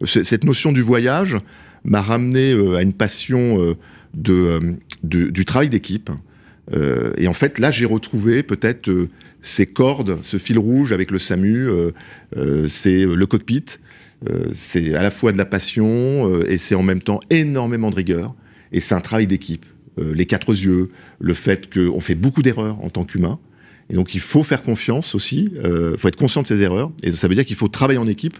cette 0.06 0.44
notion 0.46 0.72
du 0.72 0.82
voyage 0.82 1.38
m'a 1.86 2.02
ramené 2.02 2.52
euh, 2.54 2.76
à 2.78 2.82
une 2.82 2.94
passion 2.94 3.62
euh, 3.62 3.76
de, 4.16 4.76
de- 5.04 5.30
du 5.30 5.46
travail 5.46 5.70
d'équipe. 5.70 6.10
Euh, 6.74 7.12
et 7.18 7.28
en 7.28 7.34
fait, 7.34 7.60
là, 7.60 7.72
j'ai 7.72 7.86
retrouvé 7.86 8.42
peut-être 8.42 8.90
euh, 8.90 9.10
ces 9.42 9.66
cordes, 9.68 10.18
ce 10.24 10.38
fil 10.38 10.58
rouge 10.58 10.92
avec 10.92 11.12
le 11.12 11.20
SAMU, 11.20 11.68
euh, 12.36 12.68
c'est 12.68 13.06
le 13.06 13.26
cockpit. 13.26 13.66
Euh, 14.30 14.46
c'est 14.52 14.96
à 14.96 15.04
la 15.04 15.12
fois 15.12 15.32
de 15.32 15.38
la 15.38 15.46
passion 15.46 15.88
euh, 15.88 16.50
et 16.50 16.58
c'est 16.58 16.76
en 16.76 16.84
même 16.84 17.02
temps 17.02 17.20
énormément 17.30 17.90
de 17.90 17.96
rigueur. 17.96 18.36
Et 18.72 18.80
c'est 18.80 18.96
un 18.96 19.02
travail 19.02 19.28
d'équipe. 19.28 19.66
Euh, 20.00 20.14
les 20.14 20.26
quatre 20.26 20.50
yeux, 20.50 20.92
le 21.20 21.34
fait 21.34 21.72
qu'on 21.72 22.00
fait 22.00 22.16
beaucoup 22.16 22.42
d'erreurs 22.42 22.84
en 22.84 22.90
tant 22.90 23.04
qu'humain. 23.04 23.40
Et 23.90 23.96
donc 23.96 24.16
il 24.16 24.22
faut 24.22 24.44
faire 24.44 24.64
confiance 24.64 25.14
aussi, 25.14 25.52
il 25.56 25.98
faut 26.00 26.08
être 26.08 26.16
conscient 26.16 26.42
de 26.42 26.48
ses 26.48 26.62
erreurs. 26.62 26.92
Et 27.04 27.12
ça 27.12 27.28
veut 27.28 27.36
dire 27.36 27.44
qu'il 27.44 27.58
faut 27.58 27.68
travailler 27.68 28.00
en 28.00 28.08
équipe 28.08 28.38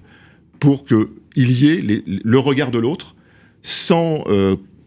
pour 0.60 0.86
qu'il 0.86 1.06
y 1.36 1.68
ait 1.68 2.02
le 2.06 2.40
regard 2.40 2.72
de 2.72 2.80
l'autre 2.80 3.14
sans, 3.62 4.24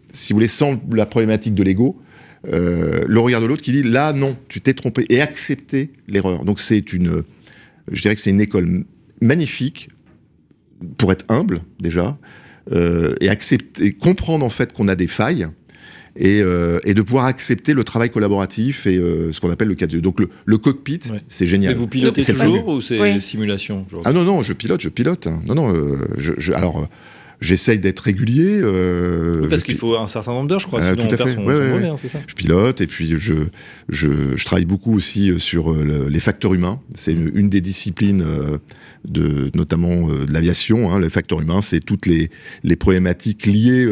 si 0.08 0.32
vous 0.32 0.36
voulez, 0.38 0.48
sans 0.48 0.80
la 0.90 1.04
problématique 1.04 1.54
de 1.54 1.62
l'ego. 1.62 2.00
le 2.44 3.18
regard 3.18 3.42
de 3.42 3.46
l'autre 3.46 3.62
qui 3.62 3.70
dit 3.70 3.82
là 3.82 4.14
non, 4.14 4.34
tu 4.48 4.62
t'es 4.62 4.72
trompé 4.72 5.04
et 5.10 5.20
accepter 5.20 5.92
l'erreur. 6.08 6.46
Donc 6.46 6.58
c'est 6.58 6.94
une, 6.94 7.22
je 7.92 8.00
dirais 8.00 8.14
que 8.14 8.20
c'est 8.22 8.30
une 8.30 8.40
école 8.40 8.86
magnifique 9.20 9.90
pour 10.98 11.12
être 11.12 11.24
humble 11.28 11.62
déjà 11.80 12.18
euh, 12.72 13.14
et 13.20 13.28
accepter, 13.28 13.92
comprendre 13.92 14.44
en 14.44 14.50
fait 14.50 14.72
qu'on 14.72 14.88
a 14.88 14.94
des 14.96 15.06
failles 15.06 15.46
et, 16.18 16.40
euh, 16.42 16.78
et 16.84 16.94
de 16.94 17.02
pouvoir 17.02 17.26
accepter 17.26 17.74
le 17.74 17.84
travail 17.84 18.08
collaboratif 18.10 18.86
et 18.86 18.96
euh, 18.96 19.32
ce 19.32 19.40
qu'on 19.40 19.50
appelle 19.50 19.68
le 19.68 19.74
4 19.74 19.94
Donc 19.96 20.18
le, 20.20 20.30
le 20.46 20.58
cockpit, 20.58 21.00
Ouais. 21.10 21.20
c'est 21.28 21.44
Mais 21.44 21.50
génial. 21.50 21.74
vous 21.76 21.86
pilotez 21.86 22.22
C'est 22.22 22.32
le 22.32 22.38
toujours 22.38 22.68
ou 22.68 22.80
c'est 22.80 22.98
Oui. 23.00 23.20
simulation 23.20 23.84
genre 23.90 24.02
Ah 24.04 24.12
non 24.12 24.24
non, 24.24 24.42
je 24.42 24.52
pilote, 24.54 24.80
je 24.80 24.88
pilote. 24.88 25.28
Non 25.46 25.54
non, 25.54 25.74
euh, 25.74 25.96
je, 26.18 26.32
je- 26.38 26.52
alors 26.54 26.88
j'essaye 27.40 27.78
d'être 27.78 28.00
régulier. 28.00 28.60
Euh, 28.62 29.48
parce 29.48 29.62
qu'il 29.62 29.76
faut 29.76 29.96
un 29.96 30.08
certain 30.08 30.32
nombre 30.32 30.48
d'heures, 30.48 30.60
je 30.60 30.66
crois. 30.66 30.82
sinon 30.82 31.06
tout 31.06 31.14
à 31.14 31.18
fait. 31.18 31.34
Son, 31.34 31.48
hein, 31.48 31.96
ça 31.96 32.18
je 32.26 32.34
pilote 32.34 32.80
et 32.80 32.86
puis 32.86 33.16
je, 33.18 33.34
je, 33.88 34.36
je 34.36 34.44
travaille 34.44 34.64
beaucoup 34.64 34.94
aussi 34.94 35.38
sur 35.38 35.74
les 35.74 36.20
facteurs 36.20 36.54
humains. 36.54 36.80
C'est 36.94 37.12
une, 37.12 37.48
des 37.48 37.60
disciplines 37.60 38.24
de 39.06 39.50
notamment 39.54 40.08
de 40.08 40.32
l'aviation. 40.32 40.92
Hein. 40.92 41.00
Les 41.00 41.10
facteurs 41.10 41.40
humains, 41.40 41.62
c'est 41.62 41.80
toutes 41.80 42.06
les, 42.06 42.30
les 42.64 42.76
problématiques 42.76 43.46
liées 43.46 43.88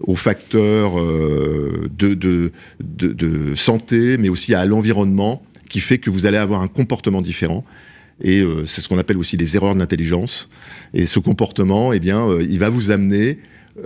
aux 0.00 0.16
facteurs 0.16 0.94
de, 0.96 2.14
de, 2.14 2.52
de, 2.80 3.12
de, 3.12 3.54
santé, 3.54 4.16
mais 4.18 4.28
aussi 4.28 4.54
à 4.54 4.64
l'environnement, 4.64 5.42
qui 5.68 5.80
fait 5.80 5.98
que 5.98 6.10
vous 6.10 6.26
allez 6.26 6.38
avoir 6.38 6.62
un 6.62 6.68
comportement 6.68 7.20
différent. 7.20 7.64
Et 8.22 8.40
euh, 8.40 8.66
c'est 8.66 8.80
ce 8.80 8.88
qu'on 8.88 8.98
appelle 8.98 9.18
aussi 9.18 9.36
les 9.36 9.56
erreurs 9.56 9.74
de 9.74 9.78
l'intelligence. 9.78 10.48
Et 10.94 11.06
ce 11.06 11.18
comportement, 11.18 11.92
eh 11.92 12.00
bien, 12.00 12.26
euh, 12.26 12.44
il 12.48 12.58
va 12.58 12.68
vous 12.68 12.90
amener 12.90 13.38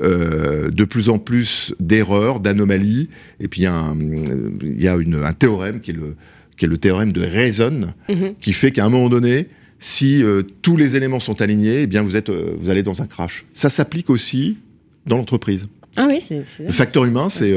euh, 0.03 0.71
de 0.71 0.85
plus 0.85 1.09
en 1.09 1.19
plus 1.19 1.75
d'erreurs, 1.81 2.41
d'anomalies. 2.41 3.09
Et 3.41 3.49
puis 3.49 3.63
il 3.63 3.65
y 3.65 3.67
a, 3.67 3.75
un, 3.75 3.99
une, 3.99 5.35
théorème 5.39 5.81
qui 5.81 5.91
est 5.91 5.95
le, 5.95 6.17
qui 6.57 6.65
est 6.65 6.69
le 6.69 6.79
théorème 6.79 7.13
de 7.13 7.23
Reason, 7.23 7.93
mm-hmm. 8.09 8.35
qui 8.41 8.53
fait 8.53 8.71
qu'à 8.71 8.87
un 8.87 8.89
moment 8.89 9.11
donné, 9.11 9.49
si 9.79 10.23
tous 10.63 10.77
les 10.77 10.97
éléments 10.97 11.19
sont 11.19 11.43
alignés, 11.43 11.83
eh 11.83 11.87
bien 11.89 12.03
vous 12.03 12.17
êtes, 12.17 12.31
vous 12.31 12.71
allez 12.71 12.85
dans 12.85 13.03
un 13.03 13.07
crash. 13.07 13.45
Ça 13.53 13.69
s'applique 13.69 14.11
aussi 14.11 14.59
dans 15.07 15.17
l'entreprise. 15.17 15.67
Ah 15.97 16.07
oui, 16.09 16.21
c'est. 16.21 16.45
Le 16.61 16.73
facteur 16.73 17.05
humain, 17.05 17.29
c'est 17.29 17.53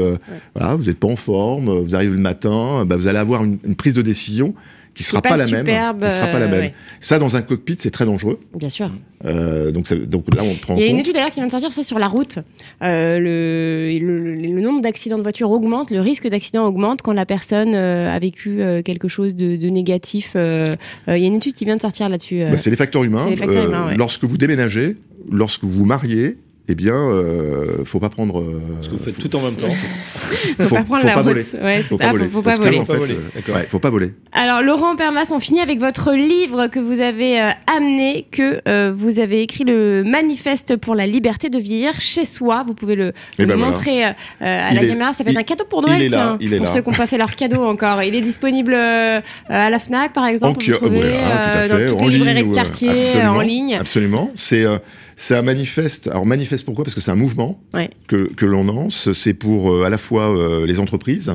voilà, 0.56 0.74
vous 0.74 0.84
n'êtes 0.84 0.98
pas 0.98 1.06
en 1.06 1.14
forme, 1.14 1.70
vous 1.70 1.94
arrivez 1.94 2.12
le 2.12 2.20
matin, 2.20 2.84
bah, 2.84 2.96
vous 2.96 3.06
allez 3.06 3.20
avoir 3.20 3.44
une, 3.44 3.58
une 3.64 3.76
prise 3.76 3.94
de 3.94 4.02
décision 4.02 4.54
qui 4.96 5.02
sera 5.02 5.20
pas, 5.20 5.36
la 5.36 5.46
même, 5.46 5.66
qui 6.00 6.10
sera 6.10 6.28
pas 6.28 6.38
la 6.38 6.48
même. 6.48 6.70
Ça, 7.00 7.18
dans 7.18 7.36
un 7.36 7.42
cockpit, 7.42 7.76
c'est 7.78 7.90
très 7.90 8.06
dangereux. 8.06 8.40
Bien 8.54 8.70
sûr. 8.70 8.90
Euh, 9.24 9.70
donc, 9.70 9.92
donc 9.92 10.24
là, 10.34 10.42
on 10.42 10.54
prend. 10.54 10.74
Il 10.76 10.80
y 10.80 10.84
a 10.84 10.86
une 10.86 10.98
étude 10.98 11.12
d'ailleurs 11.12 11.30
qui 11.30 11.40
vient 11.40 11.46
de 11.46 11.50
sortir, 11.50 11.72
c'est 11.72 11.82
sur 11.82 11.98
la 11.98 12.08
route. 12.08 12.38
Euh, 12.82 13.18
le, 13.18 13.98
le, 13.98 14.60
nombre 14.60 14.80
d'accidents 14.80 15.18
de 15.18 15.22
voiture 15.22 15.50
augmente, 15.50 15.90
le 15.90 16.00
risque 16.00 16.26
d'accident 16.28 16.66
augmente 16.66 17.02
quand 17.02 17.12
la 17.12 17.26
personne 17.26 17.74
euh, 17.74 18.14
a 18.14 18.18
vécu 18.18 18.62
euh, 18.62 18.82
quelque 18.82 19.08
chose 19.08 19.34
de, 19.34 19.56
de 19.56 19.68
négatif. 19.68 20.32
Euh, 20.34 20.76
il 21.08 21.18
y 21.18 21.24
a 21.24 21.26
une 21.26 21.36
étude 21.36 21.54
qui 21.54 21.66
vient 21.66 21.76
de 21.76 21.82
sortir 21.82 22.08
là-dessus. 22.08 22.40
Bah, 22.50 22.56
c'est 22.56 22.70
les 22.70 22.76
facteurs 22.76 23.04
humains. 23.04 23.28
Les 23.28 23.36
facteurs 23.36 23.66
humains 23.66 23.94
Lorsque 23.96 24.24
vous 24.24 24.38
déménagez, 24.38 24.96
lorsque 25.30 25.64
vous 25.64 25.72
vous 25.72 25.84
mariez, 25.84 26.38
eh 26.68 26.74
bien, 26.74 26.94
euh, 26.94 27.84
faut 27.84 28.00
pas 28.00 28.08
prendre. 28.08 28.40
Euh, 28.40 28.60
Parce 28.76 28.88
que 28.88 28.92
vous 28.92 29.04
faites 29.04 29.18
tout 29.18 29.36
en 29.36 29.40
même 29.40 29.54
temps. 29.54 29.68
faut, 29.70 30.64
faut, 30.64 30.74
pas 30.74 30.82
prendre 30.82 31.00
faut 31.00 31.06
la 31.06 31.14
pas 31.14 31.22
route. 31.22 31.32
Voler. 31.32 31.64
Ouais, 31.64 31.82
faut, 31.82 31.96
pas 31.96 32.10
voler. 32.10 32.28
faut 32.28 32.42
pas 32.42 32.56
voler. 32.56 32.78
En 32.78 32.84
fait, 32.84 32.92
euh, 32.94 33.54
ouais, 33.54 33.66
faut 33.70 33.78
pas 33.78 33.90
voler. 33.90 34.12
Alors, 34.32 34.62
Laurent 34.62 34.96
Permas, 34.96 35.30
on 35.32 35.38
finit 35.38 35.60
avec 35.60 35.78
votre 35.78 36.12
livre 36.12 36.66
que 36.66 36.80
vous 36.80 36.98
avez 36.98 37.40
euh, 37.40 37.50
amené, 37.68 38.26
que 38.32 38.60
euh, 38.66 38.92
vous 38.92 39.20
avez 39.20 39.42
écrit 39.42 39.62
le 39.62 40.02
manifeste 40.04 40.76
pour 40.76 40.96
la 40.96 41.06
liberté 41.06 41.50
de 41.50 41.58
vieillir 41.58 42.00
chez 42.00 42.24
soi. 42.24 42.64
Vous 42.66 42.74
pouvez 42.74 42.96
le, 42.96 43.12
le 43.38 43.46
ben 43.46 43.56
montrer 43.56 44.02
voilà. 44.40 44.66
à 44.66 44.74
la 44.74 44.80
caméra. 44.80 45.12
Ça 45.12 45.22
peut 45.22 45.30
être 45.30 45.36
un 45.36 45.42
cadeau 45.44 45.66
pour 45.70 45.82
Noël, 45.82 46.08
tiens, 46.08 46.36
pour 46.58 46.68
ceux 46.68 46.82
qui 46.82 46.90
n'ont 46.90 46.96
pas 46.96 47.06
fait 47.06 47.18
leur 47.18 47.36
cadeau 47.36 47.62
encore. 47.64 48.02
Il 48.02 48.16
est 48.16 48.20
disponible 48.20 48.74
à 48.74 49.22
la 49.48 49.78
Fnac, 49.78 50.12
par 50.12 50.26
exemple. 50.26 50.58
En, 50.58 50.66
vous 50.66 50.72
trouvez, 50.72 50.98
voilà, 50.98 51.68
dans 51.68 51.96
toutes 51.96 52.08
les 52.08 52.14
librairies 52.14 52.44
de 52.44 52.54
quartier, 52.54 52.90
en 53.24 53.40
ligne. 53.40 53.76
Absolument. 53.78 54.32
C'est 54.34 54.66
c'est 55.16 55.34
un 55.34 55.42
manifeste. 55.42 56.08
Alors 56.08 56.26
manifeste 56.26 56.64
pourquoi 56.66 56.84
Parce 56.84 56.94
que 56.94 57.00
c'est 57.00 57.10
un 57.10 57.16
mouvement 57.16 57.58
que, 58.06 58.32
que 58.34 58.44
l'on 58.44 58.64
lance. 58.64 59.12
C'est 59.12 59.34
pour 59.34 59.72
euh, 59.72 59.84
à 59.84 59.88
la 59.88 59.98
fois 59.98 60.36
euh, 60.36 60.66
les 60.66 60.78
entreprises, 60.78 61.32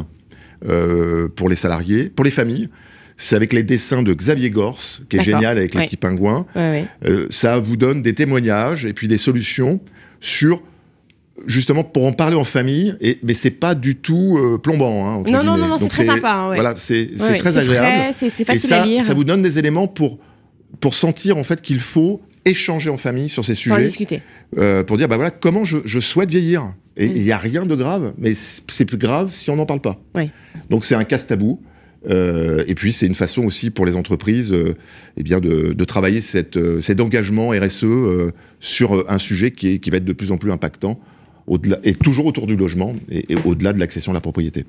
euh, 0.69 1.27
pour 1.27 1.49
les 1.49 1.55
salariés, 1.55 2.09
pour 2.09 2.23
les 2.23 2.31
familles. 2.31 2.69
C'est 3.17 3.35
avec 3.35 3.53
les 3.53 3.63
dessins 3.63 4.03
de 4.03 4.13
Xavier 4.13 4.51
Gors, 4.51 4.79
qui 5.09 5.17
est 5.17 5.21
génial 5.21 5.57
avec 5.57 5.75
les 5.75 5.83
petits 5.83 5.97
pingouins. 5.97 6.45
ça 7.29 7.59
vous 7.59 7.75
donne 7.75 8.01
des 8.01 8.13
témoignages 8.13 8.85
et 8.85 8.93
puis 8.93 9.07
des 9.07 9.17
solutions 9.17 9.79
sur 10.19 10.61
justement 11.47 11.83
pour 11.83 12.05
en 12.05 12.13
parler 12.13 12.35
en 12.35 12.43
famille. 12.43 12.95
Et 13.01 13.19
mais 13.23 13.33
c'est 13.33 13.51
pas 13.51 13.75
du 13.75 13.95
tout 13.95 14.39
plombant. 14.63 15.05
Hein, 15.05 15.23
non, 15.27 15.43
non, 15.43 15.57
non, 15.57 15.67
non, 15.67 15.77
c'est 15.77 15.89
très 15.89 16.05
sympa. 16.05 16.31
Hein, 16.31 16.53
voilà, 16.53 16.75
c'est 16.75 17.09
très 17.37 17.57
agréable. 17.57 18.13
C'est 18.13 18.29
facile 18.29 18.55
et 18.55 18.57
ça, 18.57 18.81
à 18.81 18.85
lire. 18.85 19.03
Ça 19.03 19.13
vous 19.13 19.23
donne 19.23 19.41
des 19.41 19.59
éléments 19.59 19.87
pour 19.87 20.19
pour 20.79 20.95
sentir 20.95 21.37
en 21.37 21.43
fait 21.43 21.61
qu'il 21.61 21.79
faut 21.79 22.21
échanger 22.45 22.89
en 22.89 22.97
famille 22.97 23.29
sur 23.29 23.45
ces 23.45 23.55
sujets. 23.55 23.75
Pour 23.75 23.83
discuter. 23.83 24.21
Euh, 24.57 24.83
pour 24.83 24.97
dire, 24.97 25.07
bah 25.07 25.15
voilà, 25.15 25.31
comment 25.31 25.65
je, 25.65 25.79
je 25.85 25.99
souhaite 25.99 26.29
vieillir. 26.29 26.73
Et 26.97 27.05
il 27.05 27.21
n'y 27.23 27.31
a 27.31 27.37
rien 27.37 27.65
de 27.65 27.75
grave, 27.75 28.13
mais 28.17 28.33
c'est 28.35 28.85
plus 28.85 28.97
grave 28.97 29.33
si 29.33 29.49
on 29.49 29.55
n'en 29.55 29.65
parle 29.65 29.81
pas. 29.81 30.01
Oui. 30.15 30.29
Donc 30.69 30.83
c'est 30.83 30.95
un 30.95 31.03
casse-tabou. 31.03 31.61
Euh, 32.09 32.63
et 32.67 32.73
puis 32.73 32.91
c'est 32.91 33.05
une 33.05 33.15
façon 33.15 33.43
aussi 33.43 33.69
pour 33.69 33.85
les 33.85 33.95
entreprises 33.95 34.51
euh, 34.51 34.73
eh 35.17 35.23
bien 35.23 35.39
de, 35.39 35.73
de 35.73 35.83
travailler 35.85 36.19
cette, 36.19 36.57
euh, 36.57 36.81
cet 36.81 36.99
engagement 36.99 37.49
RSE 37.49 37.85
sur 38.59 39.05
un 39.09 39.19
sujet 39.19 39.51
qui, 39.51 39.73
est, 39.73 39.79
qui 39.79 39.91
va 39.91 39.97
être 39.97 40.05
de 40.05 40.13
plus 40.13 40.31
en 40.31 40.37
plus 40.37 40.51
impactant 40.51 40.99
au-delà, 41.47 41.77
et 41.83 41.93
toujours 41.93 42.25
autour 42.25 42.47
du 42.47 42.55
logement 42.55 42.93
et, 43.09 43.25
au-delà 43.45 43.73
de 43.73 43.79
l'accession 43.79 44.11
à 44.11 44.15
la 44.15 44.21
propriété. 44.21 44.65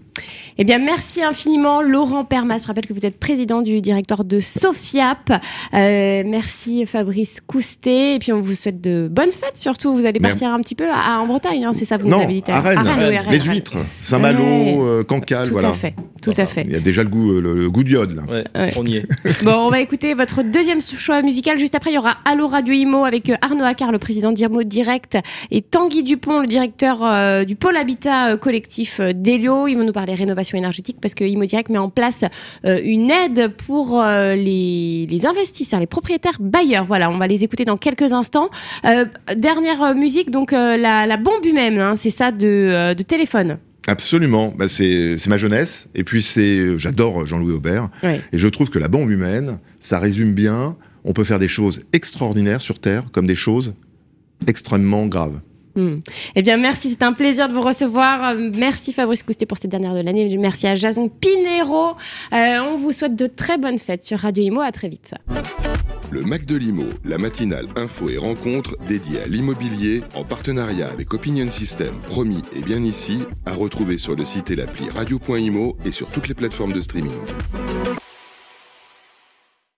Eh 0.58 0.64
bien, 0.64 0.78
merci 0.78 1.22
infiniment, 1.22 1.82
Laurent 1.82 2.24
Permas. 2.24 2.58
Je 2.62 2.66
rappelle 2.66 2.86
que 2.86 2.92
vous 2.92 3.06
êtes 3.06 3.18
président 3.18 3.62
du 3.62 3.80
directeur 3.80 4.24
de 4.24 4.40
Sofiap. 4.40 5.30
Euh, 5.74 6.22
merci, 6.26 6.86
Fabrice 6.86 7.40
Coustet. 7.46 8.16
Et 8.16 8.18
puis, 8.18 8.32
on 8.32 8.40
vous 8.40 8.54
souhaite 8.54 8.80
de 8.80 9.08
bonnes 9.10 9.32
fêtes, 9.32 9.56
surtout. 9.56 9.94
Vous 9.94 10.06
allez 10.06 10.20
partir 10.20 10.52
un 10.52 10.60
petit 10.60 10.74
peu 10.74 10.88
à, 10.88 11.20
en 11.20 11.26
Bretagne, 11.26 11.64
hein, 11.64 11.72
c'est 11.74 11.84
ça, 11.84 11.96
vous 11.96 12.08
non, 12.08 12.26
nous 12.28 12.42
à 12.48 12.60
Rennes. 12.60 12.78
À 12.78 12.82
Rennes, 12.82 13.22
les 13.30 13.40
huîtres, 13.40 13.76
Saint-Malo, 14.00 14.42
ouais. 14.42 14.78
euh, 14.80 15.04
Cancale, 15.04 15.48
tout 15.48 15.52
voilà. 15.52 15.70
À 15.70 15.72
fait, 15.72 15.94
tout 16.22 16.34
à 16.36 16.46
fait. 16.46 16.64
Il 16.66 16.72
y 16.72 16.76
a 16.76 16.80
déjà 16.80 17.02
le 17.02 17.08
goût, 17.08 17.40
le, 17.40 17.54
le 17.54 17.70
goût 17.70 17.84
d'iode, 17.84 18.14
là. 18.14 18.22
Ouais, 18.30 18.72
on 18.76 18.84
y 18.84 18.96
est. 18.96 19.06
bon, 19.44 19.52
on 19.52 19.70
va 19.70 19.80
écouter 19.80 20.14
votre 20.14 20.42
deuxième 20.42 20.80
choix 20.80 21.22
musical. 21.22 21.58
Juste 21.58 21.74
après, 21.74 21.90
il 21.90 21.94
y 21.94 21.98
aura 21.98 22.16
Allo 22.24 22.46
Radio 22.46 22.72
Imo 22.72 23.04
avec 23.04 23.30
euh, 23.30 23.34
Arnaud 23.40 23.64
Accard, 23.64 23.92
le 23.92 23.98
président 23.98 24.32
d'Irmo 24.32 24.62
Direct, 24.62 25.18
et 25.50 25.62
Tanguy 25.62 26.02
Dupont, 26.02 26.40
le 26.40 26.46
directeur 26.46 26.61
directeur 26.62 27.00
euh, 27.02 27.44
du 27.44 27.56
pôle 27.56 27.76
habitat 27.76 28.32
euh, 28.32 28.36
collectif 28.36 29.00
euh, 29.00 29.12
d'Elio. 29.12 29.66
Ils 29.66 29.74
vont 29.74 29.84
nous 29.84 29.92
parler 29.92 30.14
rénovation 30.14 30.56
énergétique 30.56 30.98
parce 31.00 31.14
que 31.14 31.24
Imodirect 31.24 31.70
met 31.70 31.78
en 31.78 31.90
place 31.90 32.24
une 32.64 33.10
aide 33.10 33.48
pour 33.66 34.02
les, 34.02 35.06
les, 35.08 35.26
investisseurs, 35.26 35.80
les 35.80 35.86
propriétaires 35.86 36.36
bailleurs. 36.40 36.84
Voilà, 36.84 37.10
on 37.10 37.18
va 37.18 37.26
les 37.26 37.44
écouter 37.44 37.64
dans 37.64 37.76
quelques 37.76 38.12
instants. 38.12 38.50
dernière 39.36 39.94
musique, 39.94 40.30
donc 40.30 40.52
la, 40.52 40.76
la, 41.06 41.16
bombe 41.16 41.44
humaine, 41.44 41.78
hein, 41.78 41.94
c'est 41.96 42.10
ça 42.10 42.30
de, 42.30 42.94
de 42.94 43.02
téléphone. 43.02 43.58
Absolument, 43.86 44.54
bah 44.56 44.68
c'est 44.68 45.16
ma 45.26 45.36
jeunesse. 45.36 45.88
Et 45.94 46.04
puis 46.04 46.22
c'est, 46.22 46.78
j'adore 46.78 47.26
Jean-Louis 47.26 47.52
Aubert. 47.52 47.88
Oui. 48.02 48.20
Et 48.32 48.38
je 48.38 48.48
trouve 48.48 48.70
que 48.70 48.78
la 48.78 48.88
bombe 48.88 49.10
humaine, 49.10 49.58
ça 49.80 49.98
résume 49.98 50.34
bien. 50.34 50.76
On 51.04 51.12
peut 51.12 51.24
faire 51.24 51.38
des 51.38 51.48
choses 51.48 51.82
extraordinaires 51.92 52.60
sur 52.60 52.78
Terre 52.78 53.04
comme 53.12 53.26
des 53.26 53.36
choses 53.36 53.74
extrêmement 54.46 55.06
graves. 55.06 55.40
Hmm. 55.74 56.00
Eh 56.34 56.42
bien, 56.42 56.56
merci, 56.56 56.90
c'est 56.90 57.02
un 57.02 57.12
plaisir 57.12 57.48
de 57.48 57.54
vous 57.54 57.62
recevoir. 57.62 58.34
Merci 58.34 58.92
Fabrice 58.92 59.22
Coustet 59.22 59.46
pour 59.46 59.58
cette 59.58 59.70
dernière 59.70 59.94
de 59.94 60.00
l'année. 60.00 60.36
Merci 60.38 60.66
à 60.66 60.74
Jason 60.74 61.08
Pinero. 61.08 61.96
Euh, 62.32 62.58
on 62.60 62.76
vous 62.76 62.92
souhaite 62.92 63.16
de 63.16 63.26
très 63.26 63.58
bonnes 63.58 63.78
fêtes 63.78 64.02
sur 64.02 64.18
Radio 64.18 64.44
Imo. 64.44 64.60
À 64.60 64.72
très 64.72 64.88
vite. 64.88 65.14
Le 66.10 66.22
Mac 66.22 66.44
de 66.44 66.56
l'Imo, 66.56 66.84
la 67.04 67.16
matinale 67.16 67.66
info 67.76 68.10
et 68.10 68.18
rencontre 68.18 68.76
dédiée 68.86 69.20
à 69.22 69.26
l'immobilier 69.26 70.02
en 70.14 70.24
partenariat 70.24 70.90
avec 70.90 71.14
Opinion 71.14 71.50
System, 71.50 71.94
promis 72.06 72.42
et 72.54 72.60
bien 72.60 72.82
ici, 72.82 73.22
à 73.46 73.54
retrouver 73.54 73.96
sur 73.96 74.14
le 74.14 74.24
site 74.26 74.50
et 74.50 74.56
l'appli 74.56 74.90
radio.imo 74.90 75.76
et 75.86 75.90
sur 75.90 76.08
toutes 76.08 76.28
les 76.28 76.34
plateformes 76.34 76.74
de 76.74 76.80
streaming. 76.80 77.12